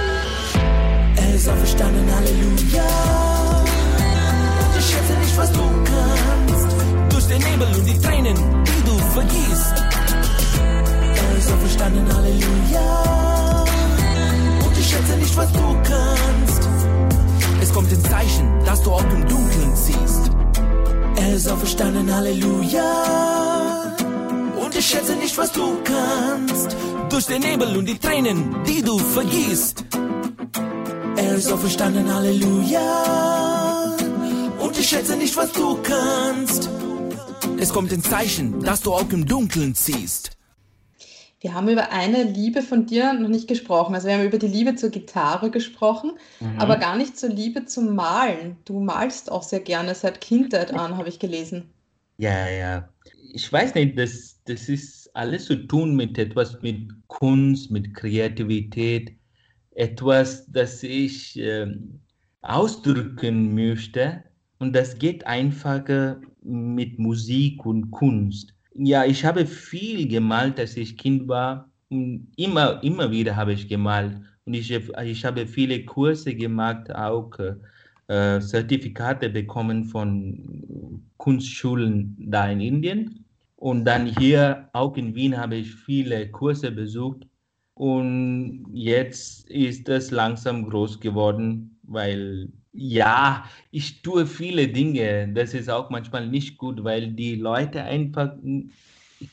Ist 1.39 1.47
auferstanden, 1.47 2.05
Halleluja. 2.13 2.83
Ich 4.77 4.85
schätze 4.85 5.13
nicht, 5.21 5.37
was 5.37 5.51
du 5.53 5.59
kannst 5.59 7.29
den 7.29 7.41
Nebel 7.41 7.67
und 7.77 7.85
die 7.85 7.97
Tränen, 7.99 8.35
die 8.35 8.83
du 8.85 8.97
vergießt. 9.13 9.73
Er 11.15 11.37
ist 11.37 11.51
auferstanden, 11.51 12.13
Halleluja. 12.13 13.55
Und 14.65 14.77
ich 14.77 14.89
schätze 14.89 15.15
nicht, 15.15 15.37
was 15.37 15.51
du 15.53 15.77
kannst. 15.83 16.69
Es 17.61 17.73
kommt 17.73 17.89
ein 17.89 18.03
Zeichen, 18.03 18.65
dass 18.65 18.83
du 18.83 18.91
auch 18.91 19.03
im 19.03 19.27
Dunkeln 19.27 19.75
ziehst. 19.75 20.31
Er 21.15 21.35
ist 21.35 21.49
auferstanden, 21.49 22.13
Halleluja. 22.13 23.95
Und 24.61 24.75
ich 24.75 24.85
schätze 24.85 25.15
nicht, 25.15 25.37
was 25.37 25.53
du 25.53 25.77
kannst. 25.83 26.75
Durch 27.09 27.27
den 27.27 27.41
Nebel 27.41 27.77
und 27.77 27.85
die 27.85 27.97
Tränen, 27.97 28.55
die 28.67 28.81
du 28.81 28.97
vergießt. 28.97 29.85
Er 31.39 31.45
ist 31.45 31.53
auferstanden, 31.53 32.13
Halleluja. 32.13 33.95
Und 34.59 34.77
ich 34.77 34.89
schätze 34.89 35.15
nicht, 35.15 35.37
was 35.37 35.53
du 35.53 35.81
kannst. 35.81 36.69
Es 37.57 37.71
kommt 37.71 37.93
ein 37.93 38.03
Zeichen, 38.03 38.59
dass 38.59 38.81
du 38.81 38.91
auch 38.91 39.09
im 39.09 39.25
Dunkeln 39.25 39.73
ziehst. 39.73 40.31
Wir 41.39 41.53
haben 41.53 41.69
über 41.69 41.93
eine 41.93 42.23
Liebe 42.23 42.61
von 42.61 42.87
dir 42.87 43.13
noch 43.13 43.29
nicht 43.29 43.47
gesprochen. 43.47 43.95
Also 43.95 44.09
wir 44.09 44.15
haben 44.15 44.25
über 44.25 44.37
die 44.37 44.49
Liebe 44.49 44.75
zur 44.75 44.89
Gitarre 44.89 45.49
gesprochen, 45.49 46.11
mhm. 46.41 46.59
aber 46.59 46.75
gar 46.75 46.97
nicht 46.97 47.17
zur 47.17 47.29
Liebe 47.29 47.63
zum 47.63 47.95
Malen. 47.95 48.57
Du 48.65 48.81
malst 48.81 49.31
auch 49.31 49.43
sehr 49.43 49.61
gerne 49.61 49.95
seit 49.95 50.19
Kindheit 50.19 50.73
an, 50.73 50.97
habe 50.97 51.07
ich 51.07 51.19
gelesen. 51.19 51.69
Ja, 52.17 52.49
ja. 52.49 52.89
Ich 53.31 53.49
weiß 53.49 53.75
nicht, 53.75 53.97
das, 53.97 54.41
das 54.43 54.67
ist 54.67 55.09
alles 55.15 55.45
zu 55.45 55.55
tun 55.55 55.95
mit 55.95 56.17
etwas 56.17 56.61
mit 56.61 56.89
Kunst, 57.07 57.71
mit 57.71 57.93
Kreativität, 57.93 59.13
etwas, 59.79 60.45
das 60.51 60.83
ich 60.83 61.39
äh, 61.39 61.67
ausdrücken 62.41 63.55
möchte. 63.55 64.23
Und 64.59 64.75
das 64.75 64.99
geht 64.99 65.25
einfacher 65.25 66.19
mit 66.43 66.99
Musik 66.99 67.65
und 67.65 67.89
Kunst. 67.91 68.53
Ja, 68.75 69.05
ich 69.05 69.23
habe 69.23 69.45
viel 69.45 70.07
gemalt, 70.07 70.59
als 70.59 70.75
ich 70.75 70.97
Kind 70.97 71.27
war. 71.29 71.71
Immer, 71.89 72.83
immer 72.83 73.09
wieder 73.09 73.35
habe 73.35 73.53
ich 73.53 73.67
gemalt. 73.67 74.17
Und 74.45 74.53
ich, 74.53 74.69
ich 74.71 75.25
habe 75.25 75.47
viele 75.47 75.85
Kurse 75.85 76.35
gemacht, 76.35 76.93
auch 76.93 77.31
äh, 78.07 78.39
Zertifikate 78.41 79.29
bekommen 79.29 79.85
von 79.85 81.03
Kunstschulen 81.17 82.17
da 82.19 82.49
in 82.49 82.59
Indien. 82.59 83.25
Und 83.55 83.85
dann 83.85 84.07
hier, 84.07 84.69
auch 84.73 84.97
in 84.97 85.15
Wien, 85.15 85.37
habe 85.37 85.55
ich 85.55 85.73
viele 85.73 86.29
Kurse 86.31 86.71
besucht. 86.71 87.28
Und 87.79 88.65
jetzt 88.73 89.49
ist 89.49 89.87
es 89.87 90.11
langsam 90.11 90.69
groß 90.69 90.99
geworden, 90.99 91.79
weil 91.83 92.49
ja, 92.73 93.45
ich 93.71 94.01
tue 94.01 94.27
viele 94.27 94.67
Dinge. 94.67 95.31
Das 95.33 95.53
ist 95.53 95.69
auch 95.69 95.89
manchmal 95.89 96.27
nicht 96.27 96.57
gut, 96.57 96.83
weil 96.83 97.13
die 97.13 97.35
Leute 97.35 97.81
einfach 97.81 98.33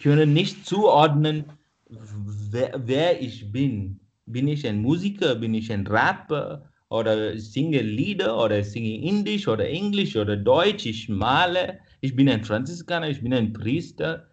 können 0.00 0.32
nicht 0.32 0.64
zuordnen, 0.64 1.46
wer, 1.88 2.80
wer 2.85 3.20
ich 3.20 3.50
bin. 3.50 3.98
Bin 4.26 4.46
ich 4.46 4.64
ein 4.64 4.80
Musiker? 4.80 5.35
Bin 5.35 5.52
ich 5.52 5.72
ein 5.72 5.85
Rapper? 5.85 6.70
Oder 6.88 7.37
singe 7.37 7.82
Lieder? 7.82 8.40
Oder 8.40 8.62
singe 8.62 8.96
Indisch 8.96 9.48
oder 9.48 9.68
Englisch 9.68 10.14
oder 10.14 10.37
Deutsch? 10.37 10.87
Ich 10.87 11.09
male. 11.09 11.80
Ich 12.00 12.14
bin 12.14 12.28
ein 12.28 12.44
Franziskaner. 12.44 13.11
Ich 13.11 13.20
bin 13.20 13.35
ein 13.35 13.52
Priester. 13.52 14.28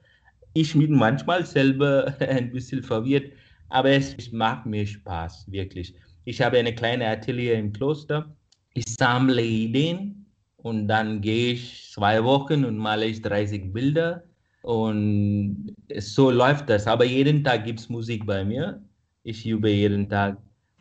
Ich 0.54 0.74
bin 0.74 0.94
manchmal 0.94 1.48
selber 1.48 2.14
ein 2.20 2.52
bisschen 2.52 2.84
verwirrt, 2.84 3.32
aber 3.74 3.90
es 3.90 4.32
macht 4.32 4.66
mir 4.66 4.86
Spaß, 4.86 5.52
wirklich. 5.52 5.94
Ich 6.26 6.42
habe 6.42 6.58
eine 6.58 6.74
kleine 6.74 7.08
Atelier 7.08 7.56
im 7.56 7.74
Kloster 7.74 8.34
ich 8.74 8.86
sammle 8.96 9.44
Ideen 9.44 10.26
und 10.58 10.88
dann 10.88 11.22
gehe 11.22 11.54
ich 11.54 11.92
zwei 11.92 12.24
Wochen 12.24 12.66
und 12.66 12.78
male 12.78 13.06
ich 13.06 13.22
30 13.22 13.72
Bilder 13.72 14.24
und 14.64 15.76
so 15.98 16.32
läuft 16.32 16.70
das. 16.70 16.88
Aber 16.88 17.06
jeden 17.06 17.44
Tag 17.44 17.66
gibt 17.66 17.82
es 17.82 17.90
Musik 17.90 18.26
bei 18.26 18.44
mir. 18.44 18.82
Ich 19.24 19.46
übe 19.46 19.70
jeden 19.70 20.10
Tag 20.10 20.38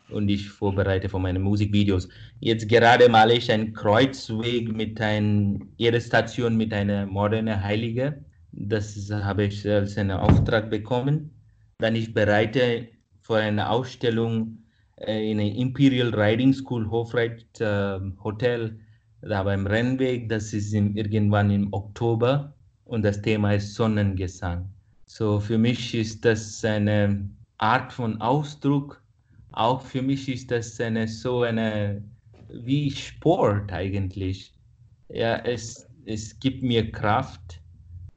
und 0.09 0.29
ich 0.29 0.49
vorbereite 0.49 1.07
für 1.09 1.19
meine 1.19 1.39
Musikvideos. 1.39 2.09
Jetzt 2.39 2.67
gerade 2.67 3.09
male 3.09 3.35
ich 3.35 3.51
einen 3.51 3.73
Kreuzweg 3.73 4.71
mit 4.75 4.99
jede 5.77 6.01
Station 6.01 6.57
mit 6.57 6.73
einer 6.73 7.05
modernen 7.05 7.61
Heilige. 7.61 8.23
Das 8.51 9.09
habe 9.11 9.45
ich 9.45 9.67
als 9.69 9.97
einen 9.97 10.11
Auftrag 10.11 10.69
bekommen. 10.69 11.31
Dann 11.79 11.95
ich 11.95 12.13
bereite 12.13 12.87
für 13.21 13.37
eine 13.37 13.69
Ausstellung 13.69 14.63
äh, 14.97 15.31
in 15.31 15.37
der 15.37 15.53
Imperial 15.55 16.13
Riding 16.13 16.53
School 16.53 16.89
Hofreit 16.89 17.59
äh, 17.59 17.99
Hotel, 18.23 18.79
da 19.21 19.43
beim 19.43 19.65
Rennweg. 19.65 20.29
Das 20.29 20.53
ist 20.53 20.73
im, 20.73 20.95
irgendwann 20.95 21.51
im 21.51 21.71
Oktober 21.73 22.53
und 22.85 23.03
das 23.03 23.21
Thema 23.21 23.53
ist 23.53 23.73
Sonnengesang. 23.75 24.69
So 25.05 25.39
für 25.39 25.57
mich 25.57 25.93
ist 25.95 26.25
das 26.25 26.63
eine 26.65 27.29
Art 27.57 27.93
von 27.93 28.19
Ausdruck. 28.21 29.03
Auch 29.51 29.81
für 29.81 30.01
mich 30.01 30.27
ist 30.27 30.51
das 30.51 30.79
eine 30.79 31.07
so 31.07 31.43
eine 31.43 32.03
wie 32.49 32.91
Sport 32.91 33.71
eigentlich. 33.71 34.53
Ja, 35.09 35.37
es, 35.37 35.87
es 36.05 36.39
gibt 36.39 36.63
mir 36.63 36.91
Kraft 36.91 37.61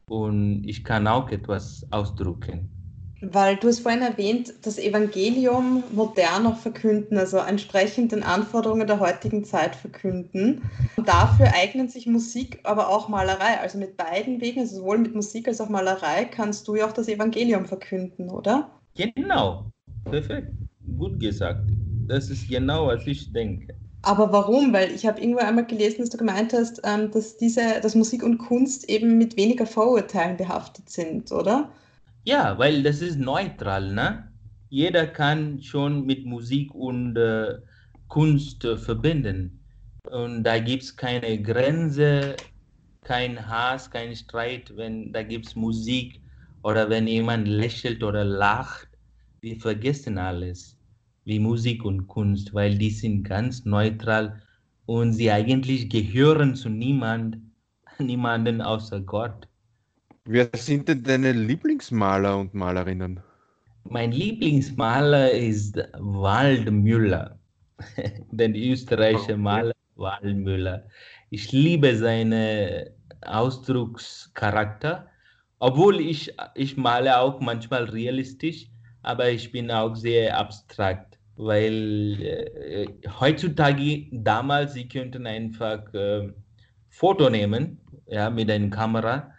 und 0.07 0.65
ich 0.65 0.85
kann 0.85 1.07
auch 1.07 1.31
etwas 1.31 1.87
ausdrücken. 1.91 2.76
Weil 3.23 3.57
du 3.57 3.69
hast 3.69 3.81
vorhin 3.81 4.03
erwähnt, 4.03 4.53
das 4.63 4.79
Evangelium 4.79 5.83
modern 5.93 6.43
noch 6.43 6.59
verkünden, 6.59 7.17
also 7.17 7.39
entsprechend 7.39 8.13
den 8.13 8.23
Anforderungen 8.23 8.87
der 8.87 9.01
heutigen 9.01 9.45
Zeit 9.45 9.75
verkünden. 9.75 10.63
Und 10.97 11.09
dafür 11.09 11.53
eignen 11.55 11.89
sich 11.89 12.07
Musik, 12.07 12.61
aber 12.65 12.89
auch 12.89 13.09
Malerei. 13.09 13.59
Also 13.61 13.79
mit 13.79 13.97
beiden 13.97 14.41
Wegen, 14.43 14.61
also 14.61 14.77
sowohl 14.77 14.99
mit 14.99 15.15
Musik 15.15 15.49
als 15.49 15.63
auch 15.63 15.71
Malerei, 15.71 16.27
kannst 16.27 16.69
du 16.69 16.75
ja 16.77 16.87
auch 16.87 16.93
das 16.93 17.09
Evangelium 17.09 17.65
verkünden, 17.65 18.31
oder? 18.31 18.71
Genau, 18.95 19.65
perfekt, 20.05 20.53
gut 20.99 21.19
gesagt. 21.19 21.63
Das 22.07 22.29
ist 22.29 22.49
genau, 22.49 22.89
was 22.89 23.07
ich 23.07 23.33
denke. 23.33 23.75
Aber 24.03 24.31
warum? 24.31 24.73
Weil 24.73 24.93
ich 24.93 25.07
habe 25.07 25.21
irgendwo 25.21 25.41
einmal 25.41 25.67
gelesen, 25.67 25.99
dass 26.01 26.11
du 26.11 26.19
gemeint 26.19 26.53
hast, 26.53 26.81
ähm, 26.85 27.11
dass 27.11 27.39
diese, 27.39 27.81
dass 27.83 27.95
Musik 27.95 28.23
und 28.23 28.39
Kunst 28.39 28.89
eben 28.89 29.19
mit 29.19 29.37
weniger 29.37 29.67
Vorurteilen 29.67 30.37
behaftet 30.37 30.89
sind, 30.91 31.33
oder? 31.33 31.71
Ja, 32.27 32.59
weil 32.59 32.83
das 32.83 33.03
ist 33.03 33.19
neutral, 33.19 33.93
ne? 33.95 34.33
Jeder 34.69 35.07
kann 35.07 35.63
schon 35.63 36.05
mit 36.07 36.27
Musik 36.27 36.75
und 36.75 37.17
äh, 37.17 37.55
Kunst 38.09 38.65
äh, 38.65 38.77
verbinden. 38.77 39.65
Und 40.11 40.43
da 40.43 40.59
gibt 40.59 40.83
es 40.83 40.97
keine 40.97 41.41
Grenze, 41.41 42.35
kein 43.03 43.49
Hass, 43.49 43.89
kein 43.89 44.17
Streit, 44.17 44.77
wenn 44.77 45.13
da 45.13 45.23
gibt 45.23 45.47
es 45.47 45.55
Musik 45.55 46.21
oder 46.65 46.91
wenn 46.91 47.07
jemand 47.07 47.47
lächelt 47.47 48.03
oder 48.03 48.25
lacht. 48.25 48.89
Wir 49.41 49.61
vergessen 49.61 50.19
alles 50.19 50.77
wie 51.25 51.39
Musik 51.39 51.85
und 51.85 52.09
Kunst, 52.09 52.53
weil 52.53 52.77
die 52.77 52.91
sind 52.91 53.23
ganz 53.23 53.65
neutral 53.65 54.43
und 54.87 55.13
sie 55.13 55.31
eigentlich 55.31 55.89
gehören 55.91 56.57
zu 56.57 56.71
niemand, 56.71 57.39
niemanden 58.01 58.61
außer 58.63 59.01
Gott. 59.01 59.47
Wer 60.27 60.49
sind 60.55 60.89
denn 60.89 61.03
deine 61.03 61.33
Lieblingsmaler 61.33 62.37
und 62.37 62.53
Malerinnen? 62.55 63.21
Mein 63.85 64.13
Lieblingsmaler 64.13 65.31
ist 65.31 65.77
Waldmüller, 65.99 67.39
der 68.33 68.51
österreichische. 68.51 69.37
Maler 69.37 69.73
Waldmüller. 69.95 70.85
Ich 71.31 71.53
liebe 71.53 71.97
seinen 71.97 72.91
Ausdruckscharakter, 73.23 75.09
obwohl 75.61 76.01
ich, 76.01 76.35
ich 76.55 76.77
male 76.77 77.19
auch 77.19 77.41
manchmal 77.41 77.85
realistisch, 77.85 78.69
aber 79.03 79.31
ich 79.31 79.53
bin 79.53 79.71
auch 79.71 79.95
sehr 79.95 80.37
abstrakt 80.37 81.17
weil 81.37 82.23
äh, 82.23 82.87
heutzutage, 83.21 84.07
damals, 84.11 84.73
sie 84.73 84.89
könnten 84.89 85.27
einfach 85.27 85.93
äh, 85.95 86.33
Foto 86.89 87.31
nehmen, 87.31 87.79
ja, 88.07 88.31
mit 88.31 88.51
einer 88.51 88.71
Kamera. 88.71 89.33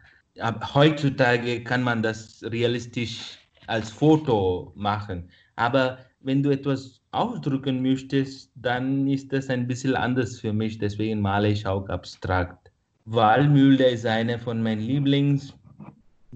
Heutzutage 0.74 1.64
kann 1.64 1.84
man 1.84 2.04
das 2.04 2.44
realistisch 2.44 3.38
als 3.68 3.90
Foto 3.90 4.72
machen. 4.76 5.30
Aber 5.56 6.00
wenn 6.22 6.44
du 6.44 6.52
etwas 6.52 7.02
ausdrücken 7.12 7.82
möchtest, 7.82 8.52
dann 8.56 9.08
ist 9.08 9.32
das 9.34 9.50
ein 9.50 9.68
bisschen 9.68 9.96
anders 9.96 10.40
für 10.40 10.54
mich. 10.54 10.78
Deswegen 10.78 11.22
male 11.22 11.50
ich 11.50 11.66
auch 11.66 11.88
abstrakt. 11.90 12.72
Walmühle 13.06 13.90
ist 13.90 14.06
eine 14.06 14.38
von 14.38 14.62
meinen 14.62 14.82
Lieblings. 14.82 15.54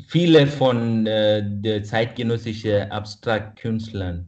Viele 0.07 0.47
von 0.47 1.05
äh, 1.05 1.43
der 1.45 1.83
zeitgenössischen 1.83 2.89
Abstraktkünstlern 2.91 4.27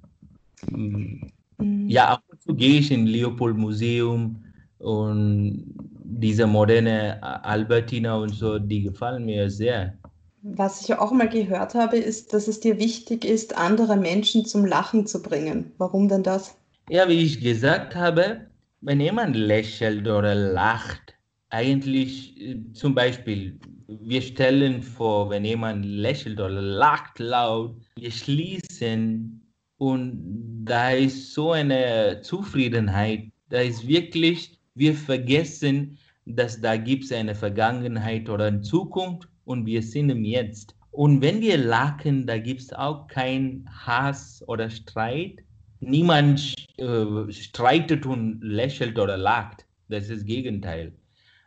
Mhm. 0.70 1.90
Ja, 1.90 2.10
ab 2.10 2.24
und 2.28 2.42
zu 2.42 2.56
gehe 2.56 2.80
ich 2.80 2.92
in 2.92 3.06
Leopold 3.06 3.58
Museum 3.58 4.44
und 4.80 5.74
diese 6.04 6.48
moderne 6.48 7.22
Albertina 7.44 8.16
und 8.16 8.30
so, 8.30 8.60
die 8.60 8.84
gefallen 8.84 9.26
mir 9.26 9.50
sehr. 9.50 9.98
Was 10.42 10.82
ich 10.82 10.94
auch 10.96 11.12
mal 11.12 11.30
gehört 11.30 11.74
habe, 11.74 11.98
ist, 11.98 12.34
dass 12.34 12.48
es 12.48 12.60
dir 12.60 12.78
wichtig 12.78 13.24
ist, 13.24 13.58
andere 13.58 13.96
Menschen 13.96 14.46
zum 14.46 14.66
Lachen 14.66 15.08
zu 15.08 15.22
bringen. 15.22 15.72
Warum 15.78 16.10
denn 16.10 16.24
das? 16.24 16.58
Ja, 16.90 17.08
wie 17.08 17.24
ich 17.24 17.40
gesagt 17.40 17.96
habe, 17.96 18.48
wenn 18.82 19.00
jemand 19.00 19.38
lächelt 19.38 20.06
oder 20.08 20.36
lacht, 20.36 21.16
eigentlich 21.50 22.40
äh, 22.42 22.60
zum 22.74 22.94
Beispiel, 22.94 23.60
wir 23.88 24.22
stellen 24.22 24.82
vor, 24.82 25.30
wenn 25.30 25.46
jemand 25.46 25.86
lächelt 25.86 26.40
oder 26.40 26.62
lacht 26.62 27.20
laut, 27.20 27.78
wir 27.96 28.12
schließen 28.12 29.42
und 29.78 30.64
da 30.66 30.92
ist 30.92 31.34
so 31.34 31.52
eine 31.52 32.20
Zufriedenheit, 32.22 33.32
da 33.50 33.60
ist 33.60 33.88
wirklich, 33.88 34.60
wir 34.76 34.96
vergessen, 34.96 35.98
dass 36.26 36.62
da 36.62 36.78
gibt 36.78 37.06
es 37.06 37.12
eine 37.12 37.36
Vergangenheit 37.36 38.30
oder 38.30 38.46
eine 38.46 38.62
Zukunft 38.62 39.28
und 39.46 39.66
wir 39.66 39.82
sind 39.82 40.10
im 40.10 40.24
Jetzt. 40.24 40.76
Und 40.92 41.22
wenn 41.22 41.42
wir 41.42 41.58
lachen, 41.58 42.28
da 42.28 42.38
gibt 42.38 42.62
es 42.62 42.74
auch 42.74 43.08
kein 43.08 43.68
Hass 43.70 44.44
oder 44.48 44.70
Streit. 44.70 45.40
Niemand 45.80 46.56
äh, 46.78 47.32
streitet 47.32 48.06
und 48.06 48.40
lächelt 48.42 48.98
oder 48.98 49.18
lacht. 49.18 49.66
Das 49.90 50.04
ist 50.04 50.12
das 50.12 50.26
Gegenteil. 50.26 50.94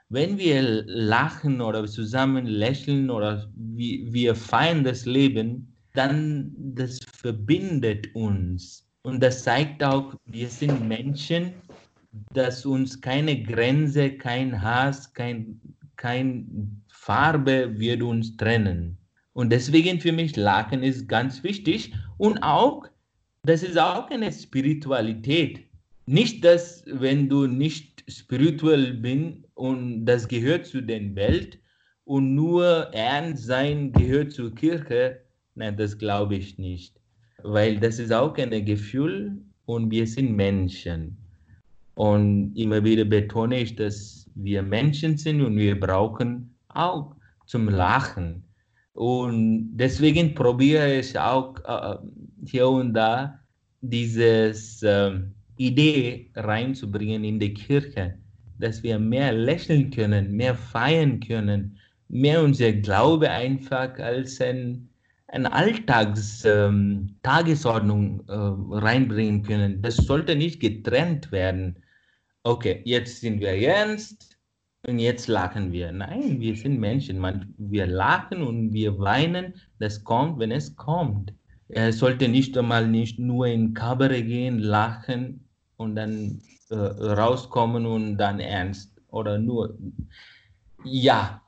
Wenn 0.08 0.36
wir 0.38 0.84
lachen 0.86 1.60
oder 1.60 1.86
zusammen 1.86 2.46
lächeln 2.46 3.08
oder 3.10 3.48
wir, 3.54 4.12
wir 4.12 4.34
feiern 4.34 4.84
das 4.84 5.04
Leben, 5.06 5.72
dann 5.94 6.52
das 6.56 7.00
verbindet 7.16 8.14
uns. 8.14 8.86
Und 9.02 9.22
das 9.22 9.44
zeigt 9.44 9.82
auch, 9.82 10.14
wir 10.26 10.48
sind 10.48 10.86
Menschen, 10.86 11.54
dass 12.36 12.66
uns 12.66 13.00
keine 13.00 13.42
Grenze, 13.42 14.10
kein 14.10 14.60
Hass, 14.62 15.12
kein, 15.12 15.60
kein 15.96 16.82
Farbe 16.88 17.78
wird 17.78 18.02
uns 18.02 18.36
trennen. 18.36 18.98
Und 19.32 19.50
deswegen 19.50 20.00
für 20.00 20.12
mich 20.12 20.36
Lachen 20.36 20.82
ist 20.82 21.08
ganz 21.08 21.42
wichtig 21.42 21.94
und 22.18 22.38
auch, 22.42 22.84
das 23.42 23.62
ist 23.62 23.78
auch 23.78 24.10
eine 24.10 24.32
Spiritualität. 24.32 25.66
Nicht, 26.06 26.44
dass 26.44 26.84
wenn 26.86 27.28
du 27.28 27.46
nicht 27.46 28.04
spirituell 28.08 28.94
bist 28.94 29.44
und 29.54 30.06
das 30.06 30.28
gehört 30.28 30.66
zu 30.66 30.80
der 30.80 31.14
Welt 31.14 31.58
und 32.04 32.34
nur 32.34 32.90
Ernst 32.92 33.44
sein 33.44 33.92
gehört 33.92 34.32
zur 34.32 34.54
Kirche, 34.54 35.20
Nein, 35.56 35.76
das 35.78 35.98
glaube 35.98 36.36
ich 36.36 36.58
nicht. 36.58 37.00
Weil 37.42 37.80
das 37.80 37.98
ist 37.98 38.12
auch 38.12 38.36
ein 38.36 38.64
Gefühl 38.64 39.42
und 39.64 39.90
wir 39.90 40.06
sind 40.06 40.36
Menschen. 40.36 41.16
Und 41.96 42.54
immer 42.56 42.84
wieder 42.84 43.04
betone 43.06 43.60
ich, 43.60 43.74
dass 43.74 44.30
wir 44.34 44.62
Menschen 44.62 45.16
sind 45.16 45.40
und 45.40 45.56
wir 45.56 45.80
brauchen 45.80 46.54
auch 46.68 47.16
zum 47.46 47.70
Lachen. 47.70 48.44
Und 48.92 49.70
deswegen 49.72 50.34
probiere 50.34 50.98
ich 50.98 51.18
auch 51.18 51.56
äh, 51.64 51.96
hier 52.46 52.68
und 52.68 52.92
da 52.92 53.40
diese 53.80 54.52
äh, 54.82 55.20
Idee 55.56 56.30
reinzubringen 56.34 57.24
in 57.24 57.40
die 57.40 57.54
Kirche, 57.54 58.18
dass 58.58 58.82
wir 58.82 58.98
mehr 58.98 59.32
lächeln 59.32 59.90
können, 59.90 60.32
mehr 60.32 60.54
feiern 60.54 61.18
können, 61.20 61.78
mehr 62.08 62.42
unser 62.42 62.72
Glaube 62.72 63.30
einfach 63.30 63.98
als 63.98 64.38
ein 64.42 64.90
eine 65.28 65.52
Alltagstagesordnung 65.52 68.22
ähm, 68.28 68.28
äh, 68.28 68.76
reinbringen 68.76 69.42
können. 69.42 69.82
Das 69.82 69.96
sollte 69.96 70.36
nicht 70.36 70.60
getrennt 70.60 71.32
werden. 71.32 71.82
Okay, 72.46 72.80
jetzt 72.84 73.22
sind 73.22 73.40
wir 73.40 73.48
ernst 73.48 74.38
und 74.86 75.00
jetzt 75.00 75.26
lachen 75.26 75.72
wir. 75.72 75.90
Nein, 75.90 76.38
wir 76.38 76.54
sind 76.54 76.78
Menschen. 76.78 77.18
Man, 77.18 77.52
wir 77.58 77.88
lachen 77.88 78.40
und 78.40 78.72
wir 78.72 78.96
weinen. 79.00 79.54
Das 79.80 80.04
kommt, 80.04 80.38
wenn 80.38 80.52
es 80.52 80.76
kommt. 80.76 81.34
Er 81.70 81.92
sollte 81.92 82.28
nicht 82.28 82.56
einmal 82.56 82.86
nicht 82.86 83.18
nur 83.18 83.48
in 83.48 83.74
Kabarett 83.74 84.28
gehen, 84.28 84.60
lachen 84.60 85.44
und 85.76 85.96
dann 85.96 86.40
äh, 86.70 86.76
rauskommen 86.76 87.84
und 87.84 88.16
dann 88.16 88.38
ernst. 88.38 88.92
Oder 89.08 89.38
nur, 89.38 89.76
ja, 90.84 91.42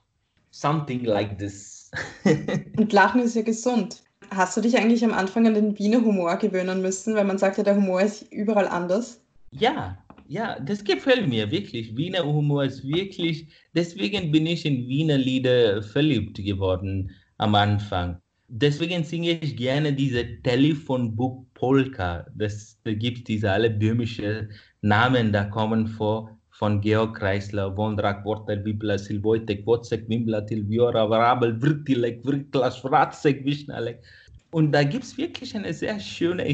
something 0.50 1.04
like 1.04 1.38
this. 1.38 1.92
Und 2.76 2.92
Lachen 2.92 3.20
ist 3.22 3.36
ja 3.36 3.42
gesund. 3.42 4.02
Hast 4.30 4.56
du 4.56 4.60
dich 4.60 4.76
eigentlich 4.76 5.04
am 5.04 5.14
Anfang 5.14 5.46
an 5.46 5.54
den 5.54 5.78
Wiener 5.78 6.00
Humor 6.00 6.36
gewöhnen 6.36 6.82
müssen? 6.82 7.14
Weil 7.14 7.24
man 7.24 7.38
sagt 7.38 7.56
ja, 7.56 7.62
der 7.62 7.76
Humor 7.76 8.02
ist 8.02 8.30
überall 8.32 8.66
anders. 8.66 9.20
Ja, 9.52 9.96
ja, 10.28 10.60
das 10.60 10.84
gefällt 10.84 11.26
mir 11.26 11.50
wirklich. 11.50 11.96
Wiener 11.96 12.24
Humor 12.24 12.64
ist 12.64 12.86
wirklich, 12.86 13.48
deswegen 13.74 14.30
bin 14.30 14.46
ich 14.46 14.64
in 14.66 14.86
Wiener 14.86 15.16
Lieder 15.16 15.82
verliebt 15.82 16.36
geworden 16.36 17.10
am 17.38 17.54
Anfang. 17.54 18.20
Deswegen 18.48 19.04
singe 19.04 19.32
ich 19.40 19.56
gerne 19.56 19.92
diese 19.92 20.40
Telefonbuch 20.42 21.44
Polka. 21.54 22.26
Das, 22.34 22.78
da 22.84 22.92
gibt 22.92 23.18
es 23.18 23.24
diese 23.24 23.50
alle 23.50 23.70
böhmische 23.70 24.48
Namen, 24.82 25.32
da 25.32 25.44
kommen 25.44 25.86
vor 25.86 26.38
von 26.50 26.80
Georg 26.80 27.16
Kreisler, 27.16 27.76
Wondrak, 27.76 28.24
Worter, 28.24 28.56
Bibla, 28.56 28.98
Silvoitek, 28.98 29.64
Wozek, 29.64 30.08
Wimbla, 30.08 30.40
Tilviora, 30.40 31.08
Varabel, 31.08 31.56
Vrtilek, 31.60 32.24
Vrtlas, 32.24 32.78
Fratzek, 32.78 33.44
Wischnalek. 33.44 34.02
Und 34.50 34.72
da 34.72 34.82
gibt 34.82 35.04
es 35.04 35.16
wirklich 35.16 35.54
einen 35.54 35.72
sehr 35.72 36.00
schönen 36.00 36.44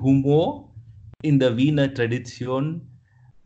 Humor 0.00 0.72
in 1.22 1.38
der 1.38 1.56
Wiener 1.56 1.92
Tradition. 1.92 2.89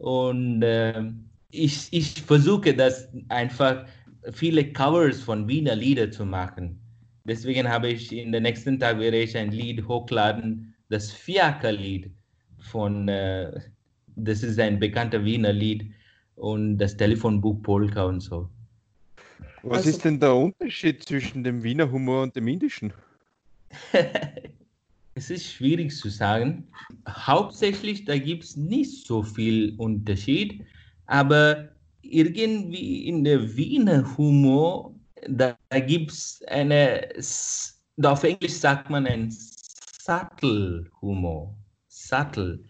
Und 0.04 0.60
äh, 0.60 1.02
ich, 1.50 1.88
ich 1.90 2.20
versuche 2.20 2.74
das 2.74 3.08
einfach 3.30 3.86
viele 4.32 4.70
Covers 4.70 5.22
von 5.22 5.48
Wiener 5.48 5.74
Lieder 5.74 6.10
zu 6.10 6.26
machen. 6.26 6.78
Deswegen 7.24 7.66
habe 7.66 7.88
ich 7.88 8.12
in 8.12 8.30
den 8.30 8.42
nächsten 8.42 8.78
Tag 8.78 8.98
werde 8.98 9.16
ich 9.16 9.34
ein 9.34 9.50
Lied 9.50 9.88
hochladen, 9.88 10.74
das 10.90 11.10
Fiaker-Lied 11.10 12.10
von, 12.58 13.08
äh, 13.08 13.58
das 14.14 14.42
ist 14.42 14.60
ein 14.60 14.78
bekannter 14.78 15.24
Wiener 15.24 15.54
Lied 15.54 15.90
und 16.34 16.76
das 16.76 16.98
Telefonbuch 16.98 17.62
Polka 17.62 18.04
und 18.04 18.20
so. 18.20 18.50
Was 19.62 19.78
also, 19.78 19.88
ist 19.88 20.04
denn 20.04 20.20
der 20.20 20.34
Unterschied 20.34 21.02
zwischen 21.02 21.42
dem 21.42 21.62
Wiener 21.62 21.90
Humor 21.90 22.24
und 22.24 22.36
dem 22.36 22.46
indischen? 22.46 22.92
es 25.14 25.30
ist 25.30 25.52
schwierig 25.52 25.96
zu 25.96 26.08
sagen. 26.08 26.66
Hauptsächlich, 27.08 28.04
da 28.04 28.18
gibt 28.18 28.44
es 28.44 28.56
nicht 28.56 29.06
so 29.06 29.22
viel 29.22 29.74
Unterschied, 29.78 30.64
aber 31.06 31.68
irgendwie 32.02 33.06
in 33.06 33.24
der 33.24 33.56
Wiener 33.56 34.16
Humor, 34.16 34.94
da, 35.28 35.56
da 35.70 35.80
gibt 35.80 36.10
es 36.10 36.42
eine, 36.48 37.08
auf 38.02 38.24
Englisch 38.24 38.52
sagt 38.52 38.90
man 38.90 39.06
ein 39.06 39.30
subtle 39.30 40.86
Humor. 41.00 41.56
Subtle. 41.88 42.60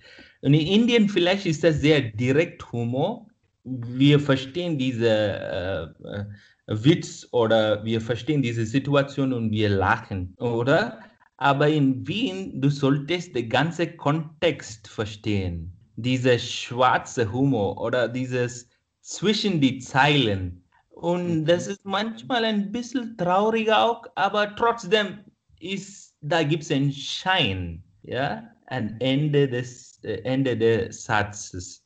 Und 0.43 0.55
in 0.55 0.67
Indien 0.67 1.09
vielleicht 1.09 1.47
ist 1.47 1.65
das 1.65 1.81
sehr 1.81 2.01
direkt 2.01 2.71
Humor. 2.73 3.27
Wir 3.65 4.21
verstehen 4.21 4.79
diese 4.79 5.95
äh 6.05 6.25
Witz 6.67 7.29
oder 7.31 7.85
wir 7.85 8.01
verstehen 8.01 8.43
diese 8.43 8.65
Situation 8.65 9.33
und 9.33 9.51
wir 9.51 9.69
lachen, 9.69 10.35
oder? 10.39 10.99
Aber 11.37 11.69
in 11.69 12.07
Wien, 12.07 12.61
du 12.61 12.71
solltest 12.71 13.35
den 13.35 13.49
ganzen 13.49 13.97
Kontext 13.97 14.89
verstehen. 14.89 15.73
Dieser 15.97 16.39
schwarze 16.39 17.31
Humor 17.33 17.81
oder 17.81 18.09
dieses 18.09 18.69
zwischen 19.01 19.61
die 19.61 19.79
Zeilen. 19.79 20.65
Und 20.91 21.41
mhm. 21.41 21.45
das 21.45 21.67
ist 21.67 21.85
manchmal 21.85 22.45
ein 22.45 22.73
bisschen 22.73 23.17
traurig 23.17 23.71
auch, 23.71 24.05
aber 24.15 24.55
trotzdem 24.57 25.19
ist, 25.61 26.17
da 26.21 26.43
gibt 26.43 26.63
es 26.63 26.71
einen 26.71 26.93
Schein, 26.93 27.83
ja, 28.03 28.49
am 28.69 28.97
Ende 29.01 29.49
des, 29.49 30.01
äh, 30.05 30.21
Ende 30.23 30.57
des 30.57 31.05
Satzes. 31.05 31.85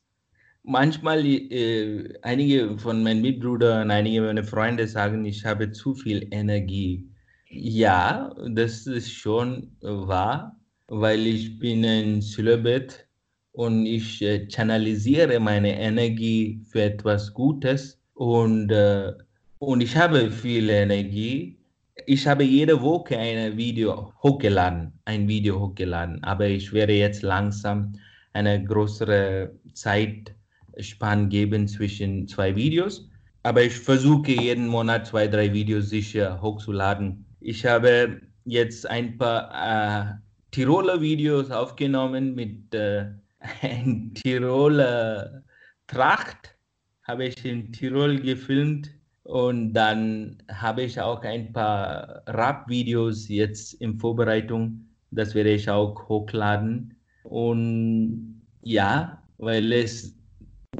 Manchmal, 0.63 1.25
äh, 1.25 2.17
einige 2.21 2.77
von 2.77 3.03
meinen 3.03 3.21
Mitbrüdern, 3.21 3.91
einige 3.91 4.21
meiner 4.21 4.43
Freunde 4.43 4.87
sagen, 4.87 5.25
ich 5.25 5.43
habe 5.45 5.71
zu 5.71 5.95
viel 5.95 6.27
Energie. 6.31 7.09
Ja, 7.51 8.31
das 8.47 8.85
ist 8.85 9.11
schon 9.11 9.71
wahr, 9.81 10.55
weil 10.87 11.25
ich 11.25 11.57
bin 11.57 11.83
ein 11.83 12.21
Zölibat 12.21 13.07
und 13.53 13.87
ich 13.87 14.21
äh, 14.21 14.47
channelisiere 14.47 15.39
meine 15.39 15.79
Energie 15.79 16.61
für 16.69 16.83
etwas 16.83 17.33
Gutes 17.33 17.99
und, 18.13 18.71
äh, 18.71 19.13
und 19.57 19.81
ich 19.81 19.97
habe 19.97 20.29
viel 20.29 20.69
Energie. 20.69 21.57
Ich 22.05 22.27
habe 22.27 22.43
jede 22.43 22.79
Woche 22.81 23.17
ein 23.17 23.57
Video 23.57 24.13
hochgeladen, 24.21 24.93
ein 25.05 25.27
Video 25.27 25.59
hochgeladen, 25.59 26.23
aber 26.23 26.47
ich 26.47 26.71
werde 26.71 26.93
jetzt 26.93 27.23
langsam 27.23 27.93
eine 28.33 28.63
größere 28.63 29.51
Zeitspanne 29.73 31.27
geben 31.29 31.67
zwischen 31.67 32.27
zwei 32.27 32.55
Videos. 32.55 33.09
Aber 33.41 33.63
ich 33.63 33.73
versuche 33.73 34.33
jeden 34.33 34.67
Monat 34.67 35.07
zwei, 35.07 35.27
drei 35.27 35.51
Videos 35.51 35.89
sicher 35.89 36.39
hochzuladen 36.41 37.25
ich 37.41 37.65
habe 37.65 38.21
jetzt 38.45 38.89
ein 38.89 39.17
paar 39.17 39.51
äh, 39.53 40.13
Tiroler 40.51 40.99
Videos 41.01 41.51
aufgenommen 41.51 42.35
mit 42.35 42.73
äh, 42.73 43.11
Tiroler 44.15 45.43
Tracht, 45.87 46.55
habe 47.03 47.25
ich 47.25 47.43
in 47.45 47.71
Tirol 47.71 48.19
gefilmt 48.19 48.91
und 49.23 49.73
dann 49.73 50.37
habe 50.51 50.83
ich 50.83 50.99
auch 50.99 51.21
ein 51.23 51.51
paar 51.53 52.23
Rap-Videos 52.27 53.27
jetzt 53.27 53.73
in 53.75 53.97
Vorbereitung. 53.97 54.85
Das 55.11 55.33
werde 55.33 55.51
ich 55.51 55.69
auch 55.69 56.07
hochladen. 56.07 56.95
Und 57.23 58.41
ja, 58.61 59.23
weil 59.37 59.71
es, 59.71 60.15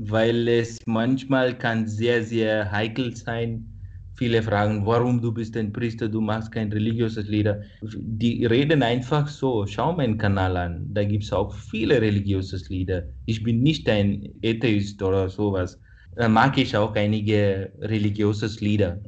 weil 0.01 0.47
es 0.47 0.79
manchmal 0.85 1.57
kann 1.57 1.87
sehr, 1.87 2.23
sehr 2.23 2.71
heikel 2.71 3.15
sein, 3.15 3.78
Viele 4.19 4.43
fragen, 4.43 4.85
warum 4.85 5.21
du 5.21 5.31
bist 5.31 5.55
ein 5.55 5.71
Priester, 5.71 6.09
du 6.09 6.19
machst 6.19 6.51
kein 6.51 6.69
religiöses 6.73 7.29
Lieder. 7.29 7.61
Die 7.81 8.45
reden 8.45 8.83
einfach 8.83 9.29
so, 9.29 9.65
schau 9.65 9.93
meinen 9.93 10.17
Kanal 10.17 10.57
an, 10.57 10.85
da 10.93 11.05
gibt 11.05 11.23
es 11.23 11.31
auch 11.31 11.55
viele 11.55 12.01
religiöse 12.01 12.57
Lieder. 12.67 13.03
Ich 13.27 13.41
bin 13.41 13.61
nicht 13.63 13.87
ein 13.87 14.27
Atheist 14.43 15.01
oder 15.01 15.29
sowas. 15.29 15.79
Da 16.17 16.27
mag 16.27 16.57
ich 16.57 16.75
auch 16.75 16.93
einige 16.95 17.71
religiöse 17.79 18.47
Lieder. 18.59 18.99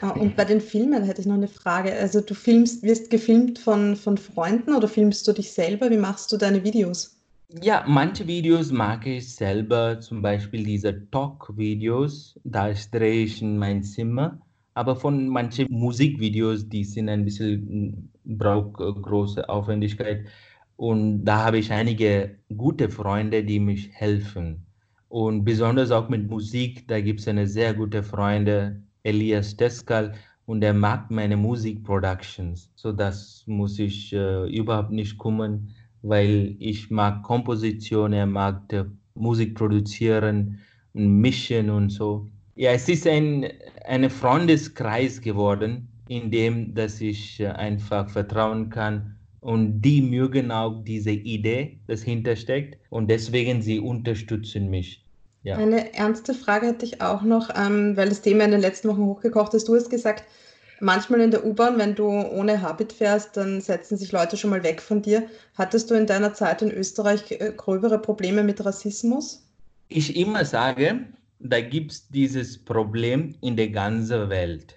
Ah, 0.00 0.10
und 0.10 0.36
bei 0.36 0.44
den 0.44 0.60
Filmen 0.60 1.02
hätte 1.02 1.20
ich 1.20 1.26
noch 1.26 1.34
eine 1.34 1.48
Frage. 1.48 1.92
Also 1.92 2.20
du 2.20 2.34
filmst, 2.34 2.84
wirst 2.84 3.10
gefilmt 3.10 3.58
von, 3.58 3.96
von 3.96 4.18
Freunden 4.18 4.72
oder 4.72 4.86
filmst 4.86 5.26
du 5.26 5.32
dich 5.32 5.50
selber? 5.50 5.90
Wie 5.90 5.96
machst 5.96 6.30
du 6.30 6.36
deine 6.36 6.62
Videos? 6.62 7.16
Ja, 7.60 7.84
manche 7.88 8.24
Videos 8.28 8.70
mag 8.70 9.04
ich 9.04 9.34
selber, 9.34 9.98
zum 9.98 10.22
Beispiel 10.22 10.62
diese 10.62 11.10
Talk-Videos. 11.10 12.38
Da 12.44 12.72
drehe 12.92 13.24
ich 13.24 13.42
in 13.42 13.58
mein 13.58 13.82
Zimmer 13.82 14.40
aber 14.80 14.96
von 14.96 15.28
manchen 15.28 15.66
Musikvideos, 15.70 16.66
die 16.66 16.84
sind 16.84 17.10
ein 17.10 17.26
bisschen, 17.26 18.10
braucht 18.24 18.72
große 18.78 19.46
Aufwendigkeit. 19.46 20.24
Und 20.76 21.26
da 21.26 21.44
habe 21.44 21.58
ich 21.58 21.70
einige 21.70 22.38
gute 22.56 22.88
Freunde, 22.88 23.44
die 23.44 23.60
mich 23.60 23.90
helfen. 23.92 24.64
Und 25.10 25.44
besonders 25.44 25.90
auch 25.90 26.08
mit 26.08 26.30
Musik, 26.30 26.88
da 26.88 26.98
gibt 27.02 27.20
es 27.20 27.28
eine 27.28 27.46
sehr 27.46 27.74
gute 27.74 28.02
Freunde, 28.02 28.82
Elias 29.02 29.54
Teskal, 29.54 30.14
und 30.46 30.64
er 30.64 30.72
mag 30.72 31.10
meine 31.10 31.36
Musikproductions. 31.36 32.70
So 32.74 32.90
das 32.90 33.44
muss 33.46 33.78
ich 33.78 34.14
äh, 34.14 34.48
überhaupt 34.48 34.92
nicht 34.92 35.18
kümmern, 35.18 35.68
weil 36.00 36.56
ich 36.58 36.90
mag 36.90 37.22
Komposition, 37.22 38.14
er 38.14 38.26
mag 38.26 38.62
Musik 39.14 39.54
produzieren 39.56 40.58
mischen 40.94 41.68
und 41.68 41.90
so. 41.90 42.30
Ja, 42.60 42.72
es 42.72 42.90
ist 42.90 43.06
ein, 43.06 43.50
ein 43.86 44.10
Freundeskreis 44.10 45.22
geworden, 45.22 45.88
in 46.08 46.30
dem 46.30 46.74
dass 46.74 47.00
ich 47.00 47.40
äh, 47.40 47.46
einfach 47.46 48.10
vertrauen 48.10 48.68
kann 48.68 49.16
und 49.40 49.80
die 49.80 50.02
mögen 50.02 50.50
auch 50.50 50.82
diese 50.84 51.12
Idee, 51.12 51.78
das 51.86 52.02
hintersteckt 52.02 52.76
und 52.90 53.08
deswegen 53.08 53.62
sie 53.62 53.80
unterstützen 53.80 54.68
mich. 54.68 55.02
Ja. 55.42 55.56
Eine 55.56 55.94
ernste 55.94 56.34
Frage 56.34 56.66
hätte 56.66 56.84
ich 56.84 57.00
auch 57.00 57.22
noch, 57.22 57.48
ähm, 57.56 57.96
weil 57.96 58.10
das 58.10 58.20
Thema 58.20 58.44
in 58.44 58.50
den 58.50 58.60
letzten 58.60 58.88
Wochen 58.88 59.06
hochgekocht 59.06 59.54
ist. 59.54 59.66
Du 59.66 59.74
hast 59.74 59.88
gesagt, 59.88 60.24
manchmal 60.80 61.22
in 61.22 61.30
der 61.30 61.46
U-Bahn, 61.46 61.78
wenn 61.78 61.94
du 61.94 62.08
ohne 62.10 62.60
Habit 62.60 62.92
fährst, 62.92 63.38
dann 63.38 63.62
setzen 63.62 63.96
sich 63.96 64.12
Leute 64.12 64.36
schon 64.36 64.50
mal 64.50 64.62
weg 64.62 64.82
von 64.82 65.00
dir. 65.00 65.22
Hattest 65.56 65.90
du 65.90 65.94
in 65.94 66.06
deiner 66.06 66.34
Zeit 66.34 66.60
in 66.60 66.70
Österreich 66.70 67.22
äh, 67.30 67.54
gröbere 67.56 67.98
Probleme 67.98 68.42
mit 68.42 68.62
Rassismus? 68.62 69.46
Ich 69.88 70.14
immer 70.14 70.44
sage, 70.44 71.06
da 71.40 71.60
gibt 71.60 71.92
es 71.92 72.08
dieses 72.08 72.62
Problem 72.62 73.34
in 73.40 73.56
der 73.56 73.70
ganzen 73.70 74.28
Welt. 74.28 74.74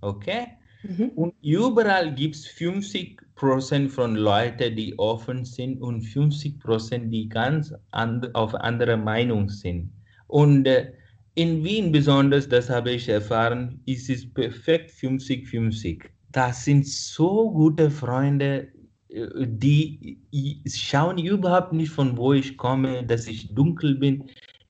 Okay? 0.00 0.46
Mhm. 0.82 1.10
Und 1.10 1.34
überall 1.42 2.14
gibt 2.14 2.36
es 2.36 2.46
50% 2.46 3.88
von 3.88 4.16
Leuten, 4.16 4.76
die 4.76 4.98
offen 4.98 5.44
sind 5.44 5.80
und 5.80 6.02
50% 6.02 7.10
die 7.10 7.28
ganz 7.28 7.74
and 7.90 8.34
auf 8.34 8.54
andere 8.54 8.96
Meinung 8.96 9.48
sind. 9.48 9.92
Und 10.28 10.66
äh, 10.66 10.92
in 11.34 11.62
Wien 11.62 11.92
besonders, 11.92 12.48
das 12.48 12.70
habe 12.70 12.92
ich 12.92 13.08
erfahren, 13.08 13.80
ist 13.84 14.08
es 14.08 14.32
perfekt 14.32 14.90
50-50. 14.90 16.02
Das 16.32 16.64
sind 16.64 16.86
so 16.86 17.50
gute 17.50 17.90
Freunde, 17.90 18.68
äh, 19.08 19.26
die 19.46 20.18
schauen 20.66 21.18
überhaupt 21.18 21.72
nicht 21.72 21.90
von 21.90 22.16
wo 22.16 22.32
ich 22.32 22.56
komme, 22.56 23.04
dass 23.04 23.26
ich 23.26 23.54
dunkel 23.54 23.96
bin 23.96 24.24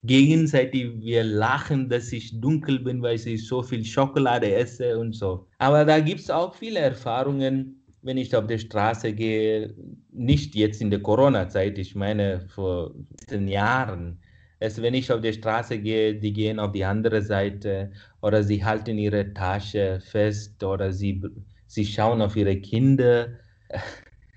gegenseitig 0.07 1.01
wir 1.01 1.25
lachen, 1.25 1.89
dass 1.89 2.13
ich 2.13 2.41
dunkel 2.41 2.81
bin, 2.81 3.03
weil 3.03 3.17
ich 3.17 3.47
so 3.47 3.63
viel 3.63 3.85
Schokolade 3.85 4.53
esse 4.55 4.99
und 4.99 5.15
so. 5.15 5.47
Aber 5.59 5.85
da 5.85 6.01
gibt 6.01 6.21
es 6.21 6.31
auch 6.31 6.55
viele 6.55 6.79
Erfahrungen, 6.79 7.83
wenn 8.03 8.17
ich 8.19 8.35
auf 8.37 8.47
der 8.47 8.59
Straße 8.59 9.13
gehe, 9.13 9.75
nicht 10.13 10.55
jetzt 10.55 10.81
in 10.81 10.91
der 10.91 11.03
Corona-Zeit, 11.03 11.77
ich 11.79 11.97
meine 11.97 12.41
vor 12.49 12.95
zehn 13.27 13.49
Jahren. 13.49 14.21
Also 14.61 14.81
wenn 14.83 14.95
ich 14.95 15.11
auf 15.13 15.21
der 15.21 15.33
Straße 15.33 15.79
gehe, 15.79 16.15
die 16.15 16.33
gehen 16.33 16.61
auf 16.61 16.73
die 16.73 16.85
andere 16.85 17.21
Seite 17.23 17.93
oder 18.23 18.43
sie 18.45 18.65
halten 18.65 18.97
ihre 18.97 19.35
Tasche 19.35 20.01
fest 20.01 20.63
oder 20.63 20.93
sie, 20.93 21.21
sie 21.67 21.85
schauen 21.85 22.23
auf 22.23 22.37
ihre 22.37 22.57
Kinder. 22.57 23.29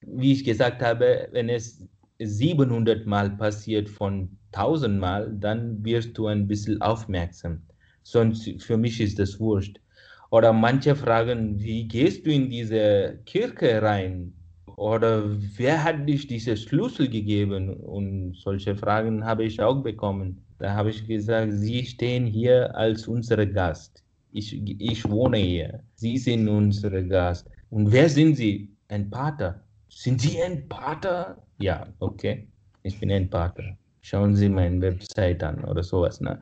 Wie 0.02 0.34
ich 0.34 0.44
gesagt 0.44 0.82
habe, 0.82 1.30
wenn 1.32 1.48
es 1.48 1.88
700 2.20 3.06
Mal 3.06 3.30
passiert 3.38 3.88
von 3.88 4.39
tausendmal, 4.52 5.32
dann 5.40 5.84
wirst 5.84 6.18
du 6.18 6.28
ein 6.28 6.48
bisschen 6.48 6.82
aufmerksam. 6.82 7.62
Sonst 8.04 8.50
für 8.62 8.78
mich 8.78 9.00
ist 9.00 9.20
das 9.20 9.40
wurscht. 9.40 9.80
Oder 10.32 10.54
manche 10.54 10.96
fragen, 10.96 11.60
wie 11.60 11.88
gehst 11.88 12.26
du 12.26 12.32
in 12.32 12.50
diese 12.50 13.20
Kirche 13.26 13.82
rein? 13.82 14.34
Oder 14.76 15.24
wer 15.58 15.84
hat 15.84 16.08
dich 16.08 16.28
diese 16.28 16.56
Schlüssel 16.56 17.10
gegeben? 17.10 17.74
Und 17.74 18.36
solche 18.36 18.76
Fragen 18.76 19.26
habe 19.26 19.44
ich 19.44 19.60
auch 19.62 19.82
bekommen. 19.82 20.42
Da 20.60 20.74
habe 20.74 20.92
ich 20.92 21.06
gesagt, 21.08 21.52
Sie 21.54 21.84
stehen 21.86 22.26
hier 22.26 22.76
als 22.76 23.08
unser 23.08 23.46
Gast. 23.46 24.04
Ich, 24.32 24.54
ich 24.80 25.10
wohne 25.10 25.38
hier. 25.38 25.80
Sie 25.96 26.18
sind 26.18 26.48
unser 26.48 27.02
Gast. 27.02 27.50
Und 27.72 27.92
wer 27.92 28.08
sind 28.08 28.36
Sie? 28.36 28.70
Ein 28.88 29.10
Pater. 29.10 29.62
Sind 29.90 30.22
Sie 30.22 30.42
ein 30.42 30.68
Pater? 30.70 31.42
Ja, 31.58 31.88
okay. 32.00 32.48
Ich 32.84 33.00
bin 33.00 33.12
ein 33.12 33.30
Pater 33.30 33.79
schauen 34.02 34.36
Sie 34.36 34.50
meine 34.50 34.82
Website 34.82 35.44
an 35.44 35.64
oder 35.66 35.84
sowas. 35.84 36.22
Ne? 36.22 36.42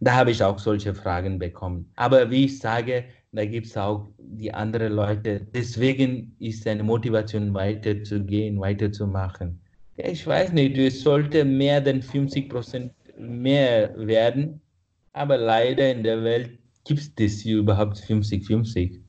Da 0.00 0.14
habe 0.14 0.30
ich 0.30 0.42
auch 0.42 0.58
solche 0.58 0.94
Fragen 0.94 1.38
bekommen. 1.38 1.90
Aber 1.96 2.30
wie 2.30 2.46
ich 2.46 2.58
sage, 2.58 3.04
Da 3.32 3.44
gibt 3.44 3.66
es 3.66 3.76
auch 3.76 4.08
die 4.18 4.52
anderen 4.52 4.94
Leute. 4.94 5.46
Deswegen 5.54 6.34
ist 6.38 6.66
eine 6.66 6.82
Motivation, 6.82 7.52
weiterzugehen, 7.52 8.58
weiterzumachen. 8.58 9.60
Ich 9.96 10.26
weiß 10.26 10.52
nicht, 10.52 10.78
es 10.78 11.02
sollte 11.02 11.44
mehr 11.44 11.80
denn 11.80 12.02
50 12.02 12.48
Prozent 12.48 12.92
mehr 13.18 13.92
werden, 13.98 14.60
aber 15.12 15.36
leider 15.36 15.90
in 15.90 16.02
der 16.04 16.22
Welt 16.22 16.58
gibt 16.84 17.00
es 17.00 17.14
das 17.16 17.40
hier 17.40 17.58
überhaupt 17.58 17.98
50-50. 17.98 19.00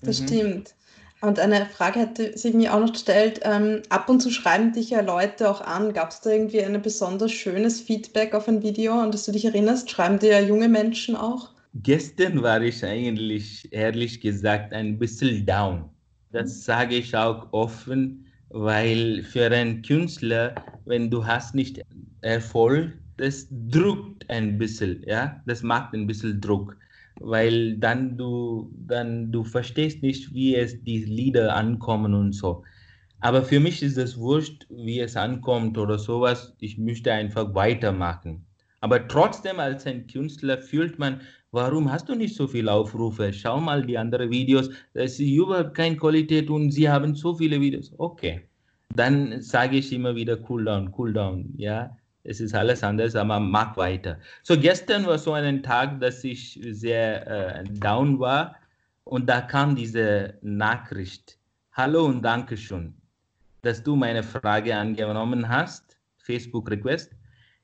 Das 0.00 0.20
mhm. 0.20 0.26
stimmt. 0.26 0.74
Und 1.22 1.38
eine 1.38 1.66
Frage 1.66 2.00
hätte 2.00 2.36
sich 2.36 2.52
mir 2.52 2.74
auch 2.74 2.80
noch 2.80 2.92
gestellt, 2.92 3.40
ähm, 3.44 3.82
ab 3.90 4.08
und 4.08 4.20
zu 4.20 4.30
schreiben 4.30 4.72
dich 4.72 4.90
ja 4.90 5.02
Leute 5.02 5.48
auch 5.48 5.60
an. 5.60 5.92
Gab 5.92 6.10
es 6.10 6.20
da 6.20 6.30
irgendwie 6.30 6.60
ein 6.64 6.82
besonders 6.82 7.30
schönes 7.30 7.80
Feedback 7.80 8.34
auf 8.34 8.48
ein 8.48 8.60
Video, 8.60 8.94
an 8.94 9.12
das 9.12 9.24
du 9.26 9.32
dich 9.32 9.44
erinnerst? 9.44 9.88
Schreiben 9.88 10.18
dir 10.18 10.32
ja 10.32 10.40
junge 10.40 10.68
Menschen 10.68 11.14
auch? 11.14 11.50
Gestern 11.74 12.42
war 12.42 12.60
ich 12.60 12.84
eigentlich, 12.84 13.72
ehrlich 13.72 14.20
gesagt, 14.20 14.72
ein 14.72 14.98
bisschen 14.98 15.46
down. 15.46 15.84
Das 16.32 16.64
sage 16.64 16.96
ich 16.96 17.16
auch 17.16 17.52
offen, 17.52 18.26
weil 18.48 19.22
für 19.22 19.46
einen 19.46 19.80
Künstler, 19.82 20.56
wenn 20.86 21.08
du 21.08 21.24
hast 21.24 21.54
nicht 21.54 21.80
Erfolg, 22.22 22.92
das 23.16 23.46
drückt 23.50 24.28
ein 24.28 24.58
bisschen, 24.58 25.04
ja, 25.06 25.40
das 25.46 25.62
macht 25.62 25.94
ein 25.94 26.08
bisschen 26.08 26.40
Druck 26.40 26.76
weil 27.22 27.76
dann 27.78 28.16
du, 28.16 28.70
dann 28.86 29.32
du 29.32 29.44
verstehst 29.44 30.02
nicht, 30.02 30.32
wie 30.34 30.54
es 30.56 30.82
die 30.82 31.04
Lieder 31.04 31.54
ankommen 31.54 32.14
und 32.14 32.32
so. 32.32 32.64
Aber 33.20 33.42
für 33.42 33.60
mich 33.60 33.82
ist 33.82 33.98
es 33.98 34.18
wurscht, 34.18 34.66
wie 34.68 35.00
es 35.00 35.16
ankommt 35.16 35.78
oder 35.78 35.98
sowas. 35.98 36.54
Ich 36.58 36.76
möchte 36.78 37.12
einfach 37.12 37.54
weitermachen. 37.54 38.44
Aber 38.80 39.06
trotzdem 39.06 39.60
als 39.60 39.86
ein 39.86 40.08
Künstler 40.08 40.58
fühlt 40.58 40.98
man, 40.98 41.20
warum 41.52 41.90
hast 41.92 42.08
du 42.08 42.16
nicht 42.16 42.34
so 42.34 42.48
viele 42.48 42.72
Aufrufe? 42.72 43.32
Schau 43.32 43.60
mal 43.60 43.86
die 43.86 43.96
anderen 43.96 44.30
Videos, 44.30 44.70
das 44.92 45.12
ist 45.12 45.20
überhaupt 45.20 45.74
keine 45.74 45.96
Qualität 45.96 46.50
und 46.50 46.72
sie 46.72 46.88
haben 46.88 47.14
so 47.14 47.34
viele 47.34 47.60
Videos. 47.60 47.92
Okay, 47.98 48.48
dann 48.94 49.40
sage 49.40 49.76
ich 49.76 49.92
immer 49.92 50.16
wieder 50.16 50.36
cool 50.50 50.64
down, 50.64 50.92
cool 50.98 51.12
down, 51.12 51.54
ja 51.56 51.96
es 52.24 52.40
ist 52.40 52.54
alles 52.54 52.82
anders, 52.82 53.16
aber 53.16 53.40
man 53.40 53.50
mag 53.50 53.76
weiter. 53.76 54.18
So 54.42 54.58
gestern 54.58 55.06
war 55.06 55.18
so 55.18 55.32
ein 55.32 55.62
Tag, 55.62 56.00
dass 56.00 56.22
ich 56.24 56.60
sehr 56.70 57.26
äh, 57.26 57.64
down 57.64 58.20
war 58.20 58.56
und 59.04 59.28
da 59.28 59.40
kam 59.40 59.74
diese 59.74 60.34
Nachricht. 60.42 61.38
Hallo 61.72 62.04
und 62.04 62.22
danke 62.22 62.56
schön, 62.56 62.94
dass 63.62 63.82
du 63.82 63.96
meine 63.96 64.22
Frage 64.22 64.76
angenommen 64.76 65.48
hast. 65.48 65.98
Facebook 66.18 66.70
Request. 66.70 67.12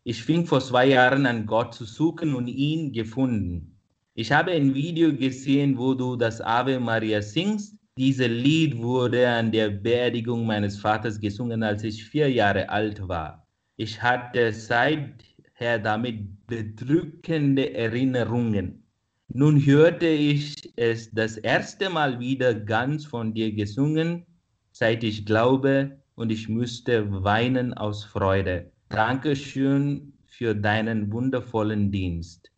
Ich 0.02 0.22
fing 0.22 0.46
vor 0.46 0.61
zwei 0.61 0.86
Jahren 0.86 1.26
an, 1.26 1.46
Gott 1.46 1.74
zu 1.74 1.84
suchen 1.84 2.34
und 2.34 2.48
ihn 2.48 2.92
gefunden. 2.92 3.76
Ich 4.14 4.32
habe 4.32 4.50
ein 4.50 4.74
Video 4.74 5.14
gesehen, 5.14 5.78
wo 5.78 5.94
du 5.94 6.16
das 6.16 6.40
Ave 6.40 6.80
Maria 6.80 7.22
singst. 7.22 7.76
Dieses 7.96 8.28
Lied 8.28 8.78
wurde 8.78 9.28
an 9.28 9.52
der 9.52 9.70
Beerdigung 9.70 10.46
meines 10.46 10.78
Vaters 10.78 11.20
gesungen, 11.20 11.62
als 11.62 11.84
ich 11.84 12.04
vier 12.04 12.30
Jahre 12.30 12.68
alt 12.68 13.06
war. 13.06 13.47
Ich 13.81 14.03
hatte 14.03 14.53
seither 14.53 15.79
damit 15.79 16.47
bedrückende 16.49 17.74
Erinnerungen. 17.74 18.83
Nun 19.29 19.64
hörte 19.64 20.09
ich 20.09 20.72
es 20.74 21.12
das 21.12 21.37
erste 21.37 21.89
Mal 21.89 22.18
wieder 22.18 22.55
ganz 22.55 23.05
von 23.05 23.33
dir 23.33 23.53
gesungen, 23.53 24.26
seit 24.72 25.05
ich 25.05 25.24
glaube, 25.24 25.97
und 26.16 26.33
ich 26.33 26.49
müsste 26.49 27.22
weinen 27.22 27.72
aus 27.72 28.03
Freude. 28.03 28.72
Dankeschön 28.89 30.12
für 30.26 30.57
deinen 30.57 31.12
wundervollen 31.12 31.93
Dienst. 31.93 32.51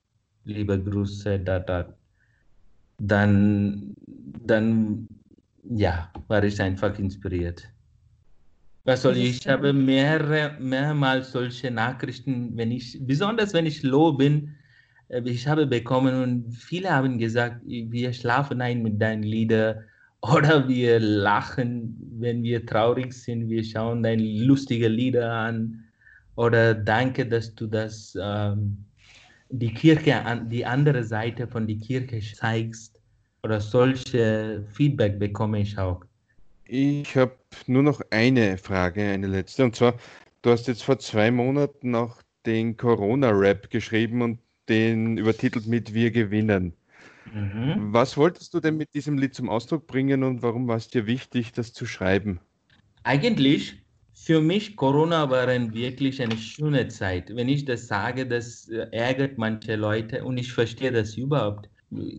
Liebe 0.45 0.83
Grüße, 0.83 1.39
Dada. 1.39 1.99
Dann, 2.97 3.93
dann, 4.47 5.07
ja, 5.65 6.11
war 6.29 6.43
ich 6.45 6.59
einfach 6.63 6.99
inspiriert. 6.99 7.71
Was 8.91 9.03
soll 9.03 9.17
ich? 9.19 9.37
Ich 9.39 9.47
habe 9.47 9.73
mehrere, 9.73 10.57
mehrmals 10.59 11.31
solche 11.31 11.71
Nachrichten, 11.71 12.57
wenn 12.57 12.73
ich, 12.73 12.99
besonders 13.01 13.55
wenn 13.55 13.65
ich 13.65 13.85
low 13.85 14.13
bin, 14.13 14.57
äh, 15.11 15.23
ich 15.27 15.47
habe 15.47 15.65
bekommen 15.65 16.21
und 16.21 16.53
viele 16.53 16.91
haben 16.91 17.17
gesagt, 17.17 17.61
wir 17.65 18.13
schlafen 18.13 18.61
ein 18.61 18.83
mit 18.83 19.01
deinen 19.01 19.23
Liedern 19.23 19.85
oder 20.23 20.69
wir 20.69 20.99
lachen, 20.99 21.97
wenn 22.19 22.43
wir 22.43 22.67
traurig 22.67 23.13
sind, 23.13 23.49
wir 23.49 23.63
schauen 23.63 24.03
deine 24.03 24.25
lustigen 24.25 24.93
Lieder 24.93 25.33
an 25.33 25.85
oder 26.35 26.75
danke, 26.75 27.25
dass 27.25 27.55
du 27.55 27.69
das 27.69 28.19
ähm, 28.21 28.77
die 29.51 29.73
Kirche 29.73 30.21
an 30.25 30.49
die 30.49 30.67
andere 30.67 31.05
Seite 31.05 31.47
von 31.47 31.69
der 31.69 31.77
Kirche 31.77 32.21
zeigst 32.35 32.99
oder 33.45 33.61
solche 33.61 34.65
Feedback 34.73 35.21
bekomme 35.21 35.61
ich 35.61 35.79
auch. 35.79 36.10
Ich 36.73 37.17
habe 37.17 37.37
nur 37.67 37.83
noch 37.83 38.01
eine 38.11 38.57
Frage, 38.57 39.03
eine 39.03 39.27
letzte. 39.27 39.65
Und 39.65 39.75
zwar, 39.75 39.95
du 40.43 40.51
hast 40.51 40.69
jetzt 40.69 40.85
vor 40.85 41.01
zwei 41.01 41.33
Monaten 41.33 41.97
auch 41.97 42.23
den 42.47 42.77
Corona-Rap 42.77 43.71
geschrieben 43.71 44.23
und 44.23 44.39
den 44.69 45.19
übertitelt 45.19 45.67
mit 45.67 45.95
Wir 45.95 46.13
gewinnen. 46.13 46.73
Mhm. 47.35 47.93
Was 47.93 48.17
wolltest 48.17 48.55
du 48.55 48.61
denn 48.61 48.77
mit 48.77 48.95
diesem 48.95 49.19
Lied 49.19 49.35
zum 49.35 49.49
Ausdruck 49.49 49.89
bringen 49.89 50.23
und 50.23 50.43
warum 50.43 50.69
war 50.69 50.77
es 50.77 50.87
dir 50.87 51.07
wichtig, 51.07 51.51
das 51.51 51.73
zu 51.73 51.87
schreiben? 51.87 52.39
Eigentlich 53.03 53.83
für 54.15 54.41
mich 54.41 54.77
Corona 54.77 55.29
war 55.29 55.49
ein 55.49 55.75
wirklich 55.75 56.23
eine 56.23 56.37
schöne 56.37 56.87
Zeit. 56.87 57.35
Wenn 57.35 57.49
ich 57.49 57.65
das 57.65 57.89
sage, 57.89 58.29
das 58.29 58.69
äh, 58.69 58.87
ärgert 58.93 59.39
manche 59.39 59.75
Leute 59.75 60.25
und 60.25 60.39
ich 60.39 60.53
verstehe 60.53 60.93
das 60.93 61.17
überhaupt 61.17 61.69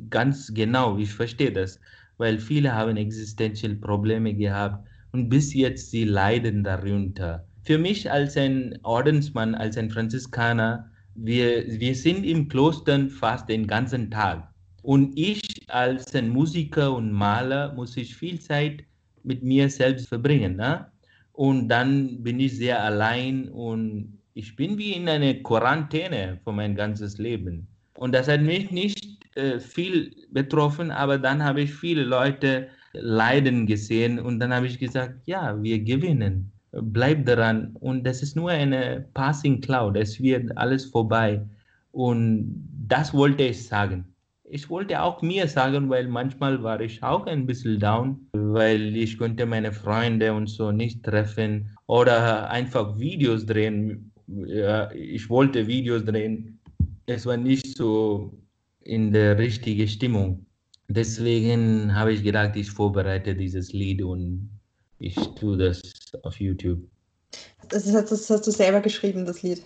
ganz 0.10 0.54
genau. 0.54 0.98
Ich 0.98 1.14
verstehe 1.14 1.54
das 1.54 1.80
weil 2.22 2.38
viele 2.38 2.72
haben 2.72 2.98
existenzielle 2.98 3.78
Probleme 3.78 4.32
gehabt 4.36 4.88
und 5.12 5.28
bis 5.28 5.56
jetzt 5.56 5.90
sie 5.90 6.04
leiden 6.04 6.64
darunter. 6.64 7.44
Für 7.64 7.80
mich 7.80 8.12
als 8.12 8.38
ein 8.38 8.78
Ordensmann, 8.84 9.56
als 9.56 9.76
ein 9.76 9.90
Franziskaner, 9.90 10.88
wir, 11.16 11.66
wir 11.80 11.96
sind 11.96 12.24
im 12.24 12.48
Kloster 12.48 13.10
fast 13.10 13.50
den 13.50 13.66
ganzen 13.66 14.12
Tag. 14.12 14.48
Und 14.84 15.18
ich 15.18 15.42
als 15.68 16.14
ein 16.14 16.30
Musiker 16.30 16.96
und 16.96 17.12
Maler 17.12 17.74
muss 17.74 17.98
ich 17.98 18.16
viel 18.16 18.40
Zeit 18.40 18.84
mit 19.24 19.42
mir 19.42 19.68
selbst 19.68 20.08
verbringen. 20.08 20.58
Ne? 20.58 20.86
Und 21.34 21.70
dann 21.70 22.22
bin 22.22 22.40
ich 22.40 22.56
sehr 22.56 22.84
allein 22.84 23.50
und 23.50 24.20
ich 24.36 24.56
bin 24.56 24.78
wie 24.78 24.94
in 24.94 25.10
einer 25.10 25.34
Quarantäne 25.34 26.40
für 26.44 26.52
mein 26.52 26.76
ganzes 26.76 27.18
Leben. 27.18 27.68
Und 27.96 28.14
das 28.14 28.28
hat 28.28 28.42
mich 28.42 28.70
nicht 28.70 29.20
äh, 29.36 29.60
viel 29.60 30.21
betroffen, 30.32 30.92
aber 30.92 31.18
dann 31.18 31.44
habe 31.44 31.62
ich 31.62 31.74
viele 31.74 32.04
Leute 32.04 32.68
leiden 32.94 33.66
gesehen 33.66 34.20
und 34.20 34.40
dann 34.40 34.54
habe 34.54 34.68
ich 34.68 34.80
gesagt, 34.80 35.16
ja, 35.26 35.62
wir 35.62 35.80
gewinnen. 35.80 36.52
Bleib 36.72 37.26
daran. 37.26 37.76
Und 37.80 38.06
das 38.06 38.22
ist 38.24 38.36
nur 38.36 38.52
eine 38.52 39.06
Passing 39.14 39.60
Cloud. 39.62 39.98
Es 39.98 40.22
wird 40.22 40.58
alles 40.58 40.86
vorbei. 40.86 41.42
Und 41.92 42.68
das 42.88 43.14
wollte 43.14 43.44
ich 43.44 43.68
sagen. 43.68 44.06
Ich 44.54 44.70
wollte 44.70 45.02
auch 45.02 45.22
mir 45.22 45.48
sagen, 45.48 45.90
weil 45.90 46.08
manchmal 46.08 46.62
war 46.62 46.82
ich 46.82 47.02
auch 47.04 47.26
ein 47.26 47.46
bisschen 47.46 47.80
down, 47.80 48.20
weil 48.34 48.96
ich 48.98 49.18
konnte 49.18 49.46
meine 49.46 49.72
Freunde 49.72 50.34
und 50.34 50.48
so 50.48 50.72
nicht 50.72 51.04
treffen 51.04 51.70
oder 51.88 52.50
einfach 52.50 52.98
Videos 53.00 53.46
drehen. 53.46 54.12
Ich 54.94 55.30
wollte 55.30 55.68
Videos 55.68 56.04
drehen. 56.04 56.60
Es 57.06 57.26
war 57.26 57.38
nicht 57.38 57.78
so 57.78 58.34
in 58.84 59.12
der 59.12 59.38
richtigen 59.38 59.88
Stimmung. 59.88 60.46
Deswegen 60.88 61.96
habe 61.96 62.14
ich 62.14 62.24
gedacht, 62.24 62.56
ich 62.56 62.70
vorbereite 62.70 63.36
dieses 63.36 63.72
Lied 63.72 64.02
und 64.02 64.50
ich 65.00 65.16
tue 65.36 65.58
das 65.58 65.82
auf 66.24 66.40
YouTube. 66.40 66.82
Das, 67.70 67.86
ist, 67.86 67.94
das 67.94 68.30
hast 68.30 68.48
du 68.48 68.52
selber 68.52 68.82
geschrieben, 68.82 69.26
das 69.26 69.42
Lied? 69.42 69.64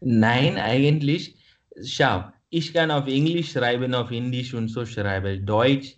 Nein, 0.00 0.56
eigentlich. 0.56 1.36
Schau, 1.84 2.24
ich 2.50 2.72
kann 2.72 2.90
auf 2.90 3.06
Englisch 3.06 3.52
schreiben, 3.52 3.94
auf 3.94 4.10
Indisch 4.10 4.54
und 4.54 4.68
so 4.68 4.84
schreiben. 4.84 5.46
Deutsch, 5.46 5.96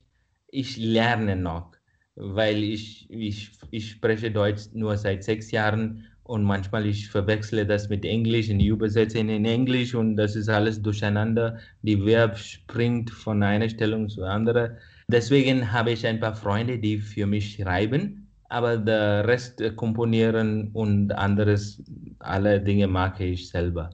ich 0.49 0.77
lerne 0.77 1.37
noch, 1.37 1.73
weil 2.17 2.63
ich, 2.63 3.09
ich, 3.11 3.53
ich 3.71 3.91
spreche 3.93 4.31
Deutsch 4.31 4.65
nur 4.73 4.97
seit 4.97 5.25
sechs 5.25 5.51
Jahren 5.51 6.07
und 6.31 6.45
manchmal 6.45 6.87
ich 6.87 7.09
verwechsle 7.09 7.67
das 7.67 7.89
mit 7.89 8.05
Englisch 8.05 8.49
und 8.51 8.61
übersetze 8.61 9.19
in 9.19 9.45
Englisch 9.45 9.97
und 9.97 10.15
das 10.15 10.37
ist 10.37 10.49
alles 10.49 10.81
durcheinander. 10.81 11.59
Die 11.83 12.05
Verb 12.07 12.39
springt 12.39 13.11
von 13.11 13.43
einer 13.43 13.69
Stellung 13.69 14.09
zur 14.09 14.29
anderen. 14.29 14.77
Deswegen 15.09 15.73
habe 15.73 15.91
ich 15.91 16.07
ein 16.07 16.21
paar 16.21 16.37
Freunde, 16.37 16.79
die 16.79 16.99
für 16.99 17.27
mich 17.27 17.55
schreiben, 17.57 18.29
aber 18.49 18.77
der 18.77 19.27
Rest 19.27 19.61
komponieren 19.75 20.71
und 20.73 21.11
anderes, 21.11 21.83
alle 22.21 22.61
Dinge 22.61 22.87
mache 22.87 23.25
ich 23.25 23.49
selber. 23.49 23.91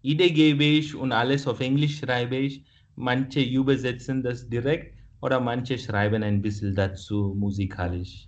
Idee 0.00 0.30
gebe 0.30 0.64
ich 0.64 0.94
und 0.94 1.12
alles 1.12 1.46
auf 1.46 1.60
Englisch 1.60 1.98
schreibe 1.98 2.36
ich. 2.36 2.64
Manche 2.96 3.40
übersetzen 3.42 4.22
das 4.22 4.48
direkt 4.48 4.96
oder 5.20 5.38
manche 5.38 5.76
schreiben 5.76 6.22
ein 6.22 6.40
bisschen 6.40 6.74
dazu 6.74 7.34
musikalisch. 7.36 8.26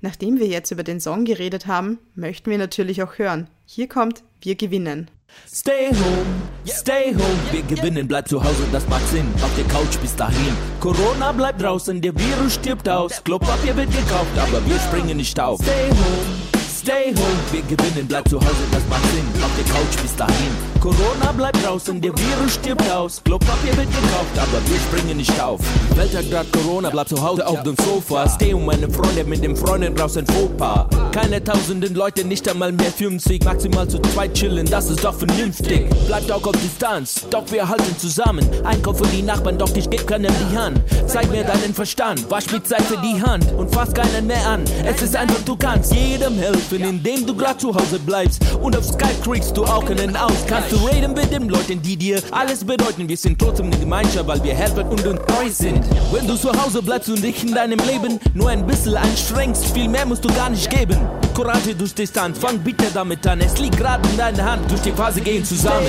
Nachdem 0.00 0.38
wir 0.38 0.46
jetzt 0.46 0.70
über 0.70 0.82
den 0.82 1.00
Song 1.00 1.24
geredet 1.24 1.66
haben, 1.66 1.98
möchten 2.14 2.50
wir 2.50 2.58
natürlich 2.58 3.02
auch 3.02 3.18
hören. 3.18 3.48
Hier 3.66 3.88
kommt 3.88 4.22
Wir 4.40 4.54
gewinnen. 4.54 5.10
Stay 5.52 5.88
home, 5.88 6.26
stay 6.66 7.12
home, 7.14 7.38
wir 7.50 7.62
gewinnen, 7.62 8.06
bleib 8.06 8.28
zu 8.28 8.42
Hause, 8.42 8.64
das 8.72 8.86
macht 8.88 9.08
Sinn. 9.08 9.26
Auf 9.42 9.50
der 9.56 9.64
Couch 9.64 9.98
bis 10.00 10.14
dahin. 10.14 10.54
Corona 10.80 11.32
bleibt 11.32 11.60
draußen, 11.60 12.00
der 12.00 12.14
Virus 12.14 12.54
stirbt 12.54 12.88
aus. 12.88 13.22
Klopapier 13.24 13.76
wird 13.76 13.90
gekauft, 13.90 14.38
aber 14.38 14.64
wir 14.66 14.78
springen 14.78 15.16
nicht 15.16 15.38
auf. 15.40 15.60
Stay 15.60 15.90
home, 15.90 16.53
stay 16.84 17.14
home, 17.14 17.40
wir 17.50 17.62
gewinnen, 17.62 18.06
bleib 18.06 18.28
zu 18.28 18.36
Hause, 18.36 18.64
das 18.70 18.82
macht 18.90 19.04
Sinn. 19.10 19.26
Auf 19.42 19.50
der 19.56 19.64
Couch 19.72 20.02
bis 20.02 20.14
dahin. 20.16 20.74
Corona 20.80 21.32
bleibt 21.32 21.64
draußen, 21.64 21.98
der 21.98 22.12
Virus 22.12 22.54
stirbt 22.56 22.90
aus. 22.90 23.22
Klopapier 23.24 23.74
wird 23.74 23.88
gekauft, 23.90 24.36
aber 24.36 24.60
wir 24.68 24.78
springen 24.78 25.16
nicht 25.16 25.40
auf. 25.40 25.60
Welt 25.96 26.14
hat 26.14 26.30
grad 26.30 26.52
Corona, 26.52 26.90
bleib 26.90 27.08
zu 27.08 27.22
Hause 27.22 27.46
auf 27.46 27.62
dem 27.62 27.74
Sofa. 27.76 28.28
Steh 28.28 28.52
um 28.52 28.66
meine 28.66 28.90
Freunde 28.90 29.24
mit 29.24 29.42
dem 29.42 29.56
Freunden 29.56 29.94
draußen 29.94 30.26
Fauxpas. 30.26 30.88
Keine 31.12 31.42
tausenden 31.42 31.94
Leute, 31.94 32.26
nicht 32.26 32.46
einmal 32.48 32.70
mehr 32.72 32.92
50. 32.92 33.42
Maximal 33.44 33.88
zu 33.88 33.98
zweit 33.98 34.34
chillen, 34.34 34.66
das 34.66 34.90
ist 34.90 35.02
doch 35.02 35.14
vernünftig. 35.14 35.88
Bleibt 36.06 36.30
auch 36.30 36.46
auf 36.46 36.56
Distanz, 36.62 37.26
doch 37.30 37.50
wir 37.50 37.66
halten 37.66 37.96
zusammen. 37.98 38.46
Einkauf 38.64 38.98
für 38.98 39.06
die 39.06 39.22
Nachbarn, 39.22 39.56
doch 39.56 39.74
ich 39.74 39.88
geb 39.88 40.06
keinem 40.06 40.34
die 40.50 40.56
Hand. 40.56 40.80
Zeig 41.06 41.30
mir 41.30 41.44
deinen 41.44 41.72
Verstand, 41.72 42.30
wasch 42.30 42.52
mit 42.52 42.68
Seife 42.68 42.98
die 43.02 43.22
Hand 43.22 43.50
und 43.52 43.74
fass 43.74 43.94
keinen 43.94 44.26
mehr 44.26 44.46
an. 44.46 44.64
Es 44.84 45.00
ist 45.00 45.16
einfach, 45.16 45.40
du 45.46 45.56
kannst 45.56 45.94
jedem 45.94 46.36
helfen, 46.38 46.73
indem 46.82 47.26
du 47.26 47.34
grad 47.34 47.60
zu 47.60 47.74
Hause 47.74 47.98
bleibst. 47.98 48.42
Und 48.62 48.76
auf 48.76 48.84
Skype 48.84 49.20
kriegst 49.22 49.56
du 49.56 49.64
auch 49.64 49.84
keinen 49.84 50.16
aus. 50.16 50.32
Kannst 50.46 50.70
zu 50.70 50.76
reden 50.76 51.14
mit 51.14 51.32
den 51.32 51.48
Leuten, 51.48 51.80
die 51.82 51.96
dir 51.96 52.22
alles 52.30 52.64
bedeuten. 52.64 53.08
Wir 53.08 53.16
sind 53.16 53.38
trotzdem 53.38 53.66
eine 53.66 53.78
Gemeinschaft, 53.78 54.26
weil 54.26 54.42
wir 54.42 54.54
helfen 54.54 54.84
und 54.84 55.02
treu 55.02 55.48
sind. 55.50 55.84
Wenn 56.12 56.26
du 56.26 56.36
zu 56.36 56.50
Hause 56.52 56.82
bleibst 56.82 57.08
und 57.08 57.22
dich 57.22 57.42
in 57.44 57.54
deinem 57.54 57.78
Leben 57.86 58.18
nur 58.34 58.50
ein 58.50 58.66
bisschen 58.66 58.96
anstrengst, 58.96 59.66
viel 59.66 59.88
mehr 59.88 60.06
musst 60.06 60.24
du 60.24 60.28
gar 60.34 60.50
nicht 60.50 60.68
geben. 60.70 60.98
Courage 61.34 61.74
durch 61.74 61.94
Distanz, 61.94 62.38
fang 62.38 62.58
bitte 62.58 62.84
damit 62.94 63.26
an. 63.26 63.40
Es 63.40 63.58
liegt 63.58 63.76
gerade 63.76 64.08
in 64.08 64.16
deiner 64.16 64.44
Hand, 64.44 64.70
durch 64.70 64.82
die 64.82 64.92
Phase 64.92 65.20
gehen 65.20 65.44
zusammen. 65.44 65.88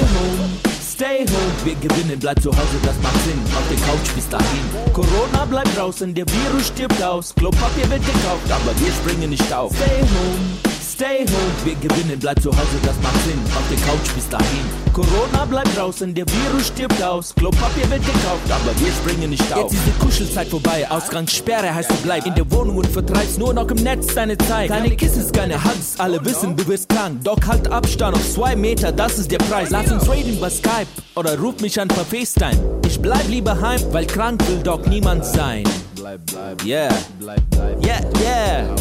Stay 0.96 1.26
home, 1.28 1.66
wir 1.66 1.76
gewinnen, 1.76 2.18
bleib 2.18 2.42
zu 2.42 2.50
Hause, 2.50 2.78
das 2.84 2.96
macht 3.04 3.22
Sinn. 3.26 3.40
Auf 3.54 3.68
der 3.70 3.78
Couch 3.86 4.16
bis 4.16 4.30
dahin. 4.30 4.94
Corona 4.94 5.44
bleibt 5.44 5.78
draußen, 5.78 6.14
der 6.14 6.26
Virus 6.26 6.68
stirbt 6.68 7.04
aus. 7.04 7.36
Klopapier 7.36 7.90
wird 7.90 8.06
gekauft, 8.06 8.50
aber 8.50 8.72
wir 8.80 8.94
springen 8.94 9.30
nicht 9.30 9.54
auf. 9.54 9.76
Stay 9.76 10.00
home. 10.02 10.75
Stay 10.96 11.26
home, 11.26 11.66
wir 11.66 11.76
gewinnen, 11.76 12.18
bleib 12.18 12.42
zu 12.42 12.50
Hause, 12.50 12.78
das 12.82 12.96
macht 13.04 13.22
Sinn. 13.26 13.38
Auf 13.54 13.64
der 13.70 13.78
Couch 13.86 14.16
bis 14.16 14.30
dahin. 14.30 14.64
Corona 14.94 15.44
bleibt 15.44 15.76
draußen, 15.76 16.14
der 16.14 16.26
Virus 16.26 16.68
stirbt 16.68 17.04
aus. 17.04 17.36
Klopapier 17.36 17.84
wird 17.92 18.00
gekauft, 18.06 18.50
aber 18.50 18.80
wir 18.80 18.94
springen 18.94 19.32
nicht 19.32 19.54
auf. 19.54 19.64
Jetzt 19.64 19.74
ist 19.74 19.88
die 19.88 20.06
Kuschelzeit 20.06 20.48
vorbei, 20.48 20.90
Ausgangssperre 20.90 21.76
heißt 21.76 21.92
du 21.92 21.96
bleib 21.96 22.26
in 22.26 22.34
der 22.34 22.50
Wohnung 22.50 22.78
und 22.78 22.88
vertreibst 22.88 23.38
nur 23.38 23.54
noch 23.54 23.70
im 23.72 23.84
Netz 23.84 24.16
deine 24.16 24.38
Zeit. 24.38 24.70
Keine 24.70 24.96
Kisses, 24.96 25.34
keine 25.34 25.62
Hugs, 25.62 25.96
alle 25.98 26.24
wissen, 26.24 26.56
du 26.56 26.66
wirst 26.66 26.88
krank. 26.88 27.22
Doch 27.26 27.40
halt 27.46 27.70
Abstand 27.70 28.16
auf 28.16 28.32
zwei 28.32 28.56
Meter, 28.56 28.94
das 28.94 29.20
ist 29.20 29.30
der 29.30 29.40
Preis. 29.40 29.72
Lass 29.72 29.92
uns 29.92 30.10
reden 30.10 30.38
über 30.38 30.50
Skype 30.50 30.88
oder 31.16 31.38
ruf 31.38 31.60
mich 31.60 31.78
an 31.78 31.90
per 31.90 32.06
FaceTime. 32.06 32.80
Ich 32.88 33.02
bleib 33.02 33.28
lieber 33.28 33.60
heim, 33.60 33.82
weil 33.92 34.06
krank 34.06 34.42
will 34.48 34.64
doch 34.64 34.86
niemand 34.86 35.26
sein. 35.26 35.66
Bleib, 35.96 36.22
bleib, 36.28 36.64
yeah, 36.64 36.90
bleib, 37.20 37.42
bleib. 37.50 37.86
Yeah, 37.86 38.00
yeah. 38.22 38.76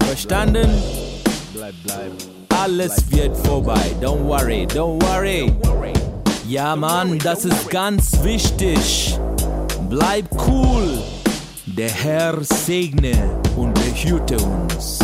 Verstanden? 0.00 1.05
Bleib, 1.66 1.74
bleib. 1.84 2.60
Alles 2.62 3.10
wird 3.10 3.36
vorbei, 3.36 3.94
don't 4.00 4.24
worry, 4.24 4.66
don't 4.66 5.02
worry. 5.02 5.52
Ja, 6.48 6.76
Mann, 6.76 7.18
das 7.18 7.44
ist 7.44 7.70
ganz 7.70 8.22
wichtig. 8.22 9.18
Bleib 9.90 10.26
cool. 10.48 10.98
Der 11.66 11.90
Herr 11.90 12.42
segne 12.42 13.12
und 13.56 13.74
behüte 13.74 14.36
uns. 14.36 15.00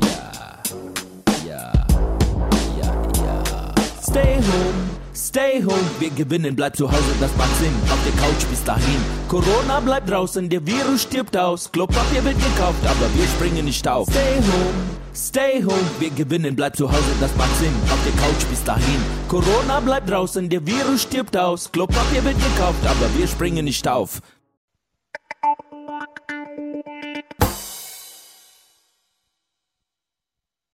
Ja, 0.00 0.62
ja, 1.46 1.72
ja, 2.80 2.92
ja. 3.24 3.74
Stay 4.00 4.36
home. 4.36 4.91
Stay 5.34 5.62
home, 5.62 5.90
wir 5.98 6.10
gewinnen, 6.10 6.54
bleib 6.54 6.76
zu 6.76 6.92
Hause, 6.92 7.10
das 7.18 7.34
macht 7.38 7.56
Sinn. 7.56 7.72
Auf 7.88 7.98
der 8.04 8.12
Couch 8.22 8.46
bis 8.50 8.62
dahin. 8.64 9.00
Corona 9.28 9.80
bleibt 9.80 10.10
draußen, 10.10 10.46
der 10.46 10.66
Virus 10.66 11.04
stirbt 11.04 11.34
aus. 11.34 11.72
Klopapier 11.72 12.22
wird 12.22 12.36
gekauft, 12.36 12.84
aber 12.84 13.08
wir 13.14 13.26
springen 13.26 13.64
nicht 13.64 13.88
auf. 13.88 14.08
Stay 14.10 14.36
home, 14.36 14.84
stay 15.14 15.64
home, 15.64 15.90
wir 16.00 16.10
gewinnen, 16.10 16.54
bleib 16.54 16.76
zu 16.76 16.86
Hause, 16.86 17.12
das 17.18 17.34
macht 17.36 17.56
Sinn. 17.56 17.72
Auf 17.90 17.98
der 18.04 18.22
Couch 18.22 18.46
bis 18.50 18.62
dahin. 18.62 19.00
Corona 19.28 19.80
bleibt 19.80 20.10
draußen, 20.10 20.50
der 20.50 20.66
Virus 20.66 21.04
stirbt 21.04 21.34
aus. 21.34 21.72
Klopapier 21.72 22.22
wird 22.24 22.36
gekauft, 22.36 22.84
aber 22.84 23.08
wir 23.18 23.26
springen 23.26 23.64
nicht 23.64 23.88
auf. 23.88 24.20